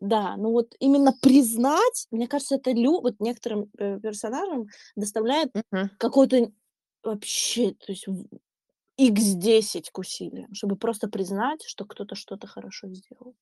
Да, 0.00 0.36
но 0.36 0.50
вот 0.50 0.74
именно 0.80 1.12
признать, 1.22 2.06
мне 2.10 2.26
кажется, 2.28 2.56
это 2.56 2.72
лю 2.72 3.00
вот 3.00 3.20
некоторым, 3.20 3.70
э, 3.78 4.00
персонажам 4.00 4.66
доставляет 4.96 5.50
Мгм. 5.72 5.90
какой-то 5.98 6.50
вообще, 7.04 7.72
то 7.72 7.92
есть 7.92 8.06
в 8.08 8.26
икс 8.98 9.22
10 9.34 9.90
к 9.90 9.98
усилиям, 9.98 10.54
чтобы 10.54 10.76
просто 10.76 11.08
признать, 11.08 11.62
что 11.66 11.84
кто-то 11.84 12.14
что-то 12.16 12.46
хорошо 12.48 12.88
сделал. 12.88 13.34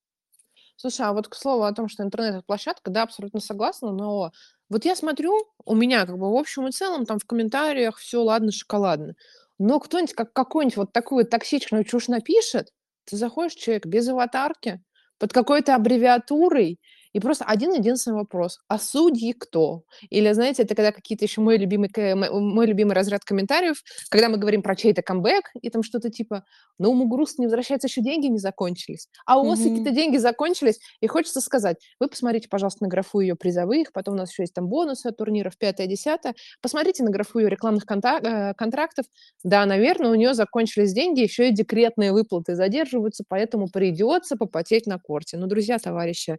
Слушай, 0.82 1.02
а 1.08 1.12
вот 1.12 1.28
к 1.28 1.34
слову 1.34 1.64
о 1.64 1.72
том, 1.74 1.90
что 1.90 2.02
интернет- 2.02 2.36
это 2.36 2.42
площадка, 2.46 2.90
да, 2.90 3.02
абсолютно 3.02 3.38
согласна, 3.40 3.92
но 3.92 4.32
вот 4.70 4.84
я 4.86 4.96
смотрю, 4.96 5.44
у 5.66 5.74
меня 5.74 6.06
как 6.06 6.16
бы 6.16 6.30
в 6.32 6.34
общем 6.36 6.66
и 6.68 6.70
целом 6.72 7.04
там 7.04 7.18
в 7.18 7.26
комментариях 7.26 7.98
всё 7.98 8.22
ладно, 8.22 8.50
шоколадно. 8.50 9.14
Но 9.58 9.78
кто-нибудь 9.78 10.14
как 10.14 10.32
какую-нибудь 10.32 10.76
вот 10.78 10.92
такую 10.94 11.26
токсичную 11.26 11.84
чушь 11.84 12.08
напишет, 12.08 12.70
ты 13.04 13.16
заходишь, 13.16 13.56
человек 13.56 13.84
без 13.84 14.08
аватарки, 14.08 14.82
под 15.18 15.34
какой-то 15.34 15.74
аббревиатурой, 15.74 16.80
и 17.12 17.20
просто 17.20 17.44
один-единственный 17.44 18.14
вопрос: 18.16 18.60
"А 18.68 18.78
судьи 18.78 19.32
кто?" 19.32 19.82
Или, 20.10 20.32
знаете, 20.32 20.62
это 20.62 20.74
когда 20.74 20.92
какие-то 20.92 21.24
еще 21.24 21.40
мой 21.40 21.58
любимый 21.58 21.90
мой 22.14 22.66
любимый 22.66 22.92
разряд 22.94 23.24
комментариев, 23.24 23.82
когда 24.10 24.28
мы 24.28 24.36
говорим 24.38 24.62
про 24.62 24.76
чей-то 24.76 25.02
камбэк, 25.02 25.50
и 25.60 25.70
там 25.70 25.82
что-то 25.82 26.10
типа: 26.10 26.44
"Но 26.78 26.90
у 26.90 26.94
Мугуруса 26.94 27.34
не 27.38 27.46
возвращается, 27.46 27.88
еще 27.88 28.00
деньги 28.02 28.26
не 28.26 28.38
закончились". 28.38 29.08
А 29.26 29.38
у 29.40 29.50
Осаки-то 29.50 29.90
Мгм. 29.90 29.92
деньги 29.92 30.16
закончились, 30.16 30.78
и 31.00 31.06
хочется 31.06 31.40
сказать: 31.40 31.76
"Вы 31.98 32.08
посмотрите, 32.08 32.48
пожалуйста, 32.48 32.84
на 32.84 32.88
графу 32.88 33.20
ее 33.20 33.36
призовых, 33.36 33.92
потом 33.92 34.14
у 34.14 34.16
нас 34.18 34.30
еще 34.30 34.42
есть 34.44 34.54
там 34.54 34.68
бонусы 34.68 35.06
от 35.08 35.16
турниров, 35.16 35.56
пятое-десятое. 35.58 36.34
Посмотрите 36.62 37.02
на 37.02 37.10
графу 37.10 37.38
ее 37.38 37.48
рекламных 37.48 37.84
конта 37.86 38.18
э, 38.22 38.54
контрактов. 38.54 39.06
Да, 39.44 39.64
наверно, 39.66 40.10
у 40.10 40.14
нее 40.14 40.34
закончились 40.34 40.92
деньги, 40.92 41.20
еще 41.20 41.48
и 41.48 41.52
декретные 41.52 42.12
выплаты 42.12 42.54
задерживаются, 42.54 43.24
поэтому 43.28 43.68
придется 43.68 44.36
попотеть 44.36 44.86
на 44.86 44.98
корте". 44.98 45.36
Ну, 45.36 45.46
друзья, 45.46 45.78
товарищи, 45.78 46.36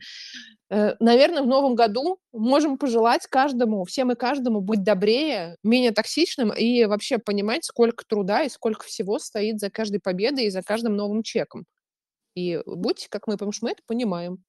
э, 0.72 0.95
наверно, 0.99 1.43
в 1.43 1.47
новом 1.47 1.76
году 1.76 2.19
можем 2.34 2.78
пожелать 2.80 3.28
каждому, 3.28 3.86
всем 3.86 4.11
и 4.11 4.15
каждому 4.15 4.61
быть 4.61 4.84
добрее, 4.84 5.57
менее 5.63 5.91
токсичным 5.91 6.51
и 6.53 6.86
вообще 6.86 7.19
понимать, 7.19 7.65
сколько 7.65 8.05
труда 8.07 8.43
и 8.43 8.49
сколько 8.49 8.86
всего 8.86 9.19
стоит 9.19 9.59
за 9.59 9.69
каждой 9.69 9.99
победой 10.01 10.45
и 10.45 10.51
за 10.51 10.63
каждым 10.63 10.95
новым 10.95 11.24
чеком. 11.24 11.65
И 12.36 12.61
будьте 12.65 13.07
как 13.09 13.28
мы, 13.28 13.34
потому 13.34 13.51
что 13.51 13.65
мы 13.65 13.72
это 13.72 13.82
понимаем. 13.88 14.43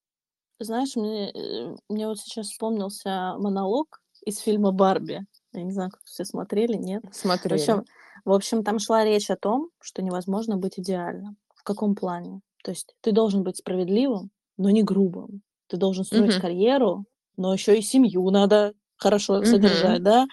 Знаешь, 0.59 0.97
мне, 0.97 1.31
э, 1.31 1.77
мне 1.89 2.07
вот 2.07 2.19
сейчас 2.19 2.49
вспомнился 2.49 3.35
монолог 3.39 4.01
из 4.25 4.39
фильма 4.39 4.71
"Барби". 4.73 5.21
Я 5.53 5.63
не 5.63 5.73
знаю, 5.73 5.91
как 5.91 6.03
все 6.05 6.25
смотрели, 6.25 6.75
нет? 6.77 7.03
В 7.05 7.11
Смотрели. 7.13 7.55
общем 7.55 7.85
в 8.25 8.31
общем, 8.33 8.63
там 8.63 8.79
шла 8.79 9.05
речь 9.05 9.31
о 9.31 9.37
том, 9.37 9.71
что 9.81 10.01
невозможно 10.01 10.57
быть 10.57 10.79
идеальным. 10.79 11.37
В 11.57 11.65
каком 11.65 11.97
плане? 11.97 12.41
То 12.63 12.71
есть 12.71 12.95
ты 13.01 13.11
должен 13.11 13.43
быть 13.43 13.57
справедливым, 13.57 14.31
но 14.57 14.71
не 14.71 14.85
грубым. 14.85 15.43
Ты 15.73 15.79
должен 15.79 16.05
строить 16.05 16.37
Мгм. 16.37 16.45
карьеру, 16.45 17.07
но 17.39 17.55
еще 17.55 17.79
и 17.79 17.81
семью 17.83 18.29
надо 18.31 18.75
хорошо 18.99 19.43
Мгм. 19.43 19.43
содержать, 19.45 20.03
да? 20.03 20.27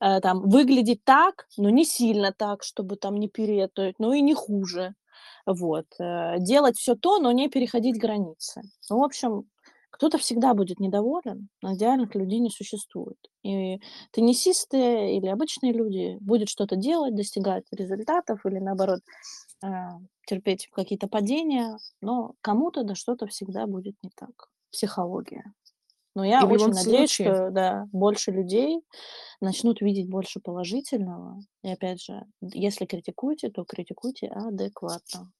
Э, 0.00 0.20
там 0.20 0.48
выглядеть 0.48 1.04
так, 1.04 1.46
но 1.58 1.70
не 1.70 1.84
сильно 1.84 2.32
так, 2.32 2.62
чтобы 2.64 2.96
там 2.96 3.16
не 3.16 3.28
переть, 3.28 3.72
но 3.98 4.14
и 4.14 4.22
не 4.22 4.34
хуже. 4.34 4.94
Вот. 5.46 5.86
Э, 6.00 6.36
делать 6.40 6.78
всё 6.78 6.94
то, 6.96 7.18
но 7.20 7.32
не 7.32 7.48
переходить 7.50 7.98
границы. 8.00 8.62
Ну, 8.90 9.00
в 9.00 9.04
общем, 9.04 9.44
кто-то 9.90 10.18
всегда 10.18 10.54
будет 10.54 10.80
недоволен, 10.80 11.48
но 11.62 11.74
идеальных 11.74 12.14
людей 12.14 12.40
не 12.40 12.50
существует. 12.50 13.18
И 13.44 13.80
теннисисты 14.12 14.78
или 15.16 15.26
обычные 15.28 15.72
люди 15.74 16.18
будут 16.20 16.48
что-то 16.50 16.76
делать, 16.76 17.14
достигать 17.16 17.64
результатов 17.72 18.46
или, 18.46 18.58
наоборот, 18.60 19.00
э, 19.64 19.68
терпеть 20.26 20.68
какие-то 20.72 21.08
падения, 21.08 21.78
но 22.02 22.34
кому-то, 22.42 22.84
да, 22.84 22.94
что-то 22.96 23.26
всегда 23.28 23.66
будет 23.68 23.96
не 24.04 24.10
так. 24.16 24.49
Психология. 24.72 25.44
Но 26.14 26.24
И 26.24 26.28
я 26.28 26.40
любом 26.40 26.52
очень 26.54 26.66
надеюсь, 26.74 27.10
случае 27.12 27.34
что, 27.34 27.50
да, 27.50 27.88
больше 27.92 28.30
людей 28.32 28.80
начнут 29.40 29.80
видеть 29.80 30.08
больше 30.08 30.40
положительного. 30.40 31.40
И 31.62 31.70
опять 31.70 32.02
же, 32.02 32.24
если 32.40 32.84
критикуете, 32.84 33.48
то 33.50 33.64
критикуйте 33.64 34.26
адекватно. 34.26 35.30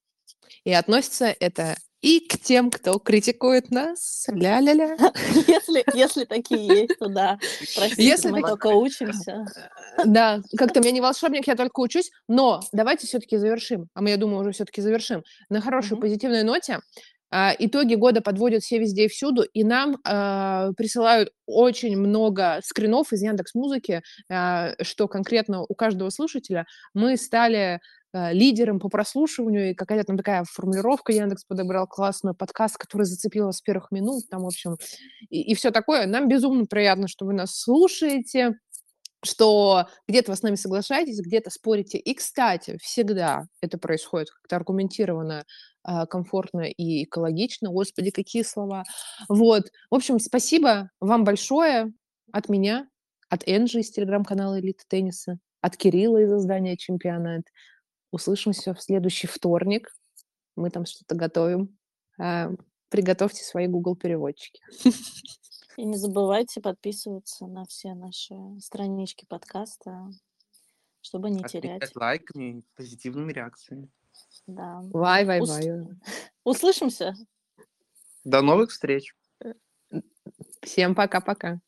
И 0.64 0.72
относится 0.72 1.34
это 1.40 1.76
И 2.02 2.20
к 2.20 2.38
тем, 2.38 2.70
кто 2.70 2.98
критикует 2.98 3.70
нас, 3.70 4.26
ля-ля-ля. 4.28 4.96
Если, 5.46 5.84
если 5.94 6.24
такие 6.24 6.66
есть, 6.66 6.98
то 6.98 7.08
да. 7.08 7.38
Простите, 7.76 8.02
Если 8.06 8.30
мы 8.30 8.40
так- 8.40 8.50
только 8.50 8.68
учимся. 8.68 9.44
Да, 10.06 10.40
как-то 10.56 10.80
я 10.82 10.92
не 10.92 11.00
волшебник, 11.02 11.46
я 11.46 11.56
только 11.56 11.78
учусь. 11.80 12.10
Но 12.26 12.60
давайте 12.72 13.06
все-таки 13.06 13.36
завершим. 13.36 13.88
А 13.92 14.00
мы, 14.00 14.10
я 14.10 14.16
думаю, 14.16 14.40
уже 14.40 14.52
все-таки 14.52 14.80
завершим. 14.80 15.24
На 15.50 15.60
хорошей 15.60 15.92
Мгм. 15.94 16.00
позитивной 16.02 16.42
ноте. 16.42 16.78
А, 17.30 17.54
Итоги 17.58 17.94
года 17.94 18.20
подводят 18.20 18.62
все 18.62 18.78
везде 18.78 19.06
и 19.06 19.08
всюду, 19.08 19.42
и 19.42 19.64
нам 19.64 19.98
а, 20.04 20.72
присылают 20.76 21.30
очень 21.46 21.96
много 21.96 22.60
скринов 22.64 23.12
из 23.12 23.22
Яндекс 23.22 23.54
Музыки, 23.54 24.02
что 24.28 25.08
конкретно 25.08 25.62
у 25.62 25.74
каждого 25.74 26.10
слушателя 26.10 26.66
мы 26.94 27.16
стали 27.16 27.80
а, 28.12 28.32
лидером 28.32 28.80
по 28.80 28.88
прослушиванию, 28.88 29.70
и 29.70 29.74
какая-то 29.74 30.06
там 30.06 30.16
такая 30.16 30.44
формулировка 30.44 31.12
Яндекс 31.12 31.44
подобрал 31.44 31.86
классную, 31.86 32.34
подкаст, 32.34 32.76
который 32.76 33.04
зацепил 33.04 33.52
с 33.52 33.60
первых 33.60 33.92
минут, 33.92 34.28
там, 34.28 34.42
в 34.42 34.46
общем, 34.46 34.76
и, 35.28 35.54
все 35.54 35.70
такое. 35.70 36.06
Нам 36.06 36.28
безумно 36.28 36.66
приятно, 36.66 37.06
что 37.06 37.24
вы 37.24 37.34
нас 37.34 37.56
слушаете, 37.56 38.58
что 39.24 39.86
где-то 40.08 40.32
вы 40.32 40.36
с 40.36 40.42
нами 40.42 40.56
соглашаетесь, 40.56 41.20
где-то 41.20 41.50
спорите. 41.50 41.98
И, 41.98 42.14
кстати, 42.14 42.78
всегда 42.82 43.44
это 43.60 43.78
происходит 43.78 44.30
как-то 44.30 44.56
аргументированно, 44.56 45.40
а, 45.40 45.44
комфортно 45.82 46.62
и 46.62 47.04
экологично. 47.04 47.70
Господи, 47.70 48.10
какие 48.10 48.42
слова. 48.42 48.84
Вот. 49.28 49.64
В 49.90 49.94
общем, 49.94 50.18
спасибо 50.18 50.90
вам 51.00 51.24
большое 51.24 51.92
от 52.32 52.48
меня, 52.48 52.88
от 53.28 53.42
Энджи 53.46 53.80
из 53.80 53.90
телеграм-канала 53.90 54.60
«Элита 54.60 54.84
тенниса», 54.88 55.38
от 55.60 55.76
Кирилла 55.76 56.18
из 56.18 56.32
издания 56.32 56.76
«Чемпионат». 56.76 57.42
Услышимся 58.12 58.74
в 58.74 58.82
следующий 58.82 59.26
вторник. 59.26 59.88
Мы 60.56 60.70
там 60.70 60.84
что-то 60.84 61.14
готовим. 61.14 61.78
А, 62.20 62.50
Приготовьте 62.90 63.44
свои 63.44 63.68
Google 63.68 63.94
переводчики. 63.94 64.60
И 65.76 65.84
не 65.84 65.96
забывайте 65.96 66.60
подписываться 66.60 67.46
на 67.46 67.64
все 67.64 67.94
наши 67.94 68.34
странички 68.58 69.24
подкаста, 69.26 70.10
чтобы 71.00 71.30
не 71.30 71.42
терять. 71.44 71.76
Отмечать 71.76 71.96
лайками 71.96 72.58
и 72.58 72.64
позитивными 72.74 73.32
реакциями. 73.32 73.88
Да. 74.46 74.80
Вай, 74.92 75.24
вай, 75.24 75.40
Ус- 75.40 75.48
вай. 75.50 75.70
Услышимся. 76.44 77.14
До 78.24 78.42
новых 78.42 78.70
встреч! 78.70 79.14
Всем 80.62 80.94
пока-пока. 80.94 81.60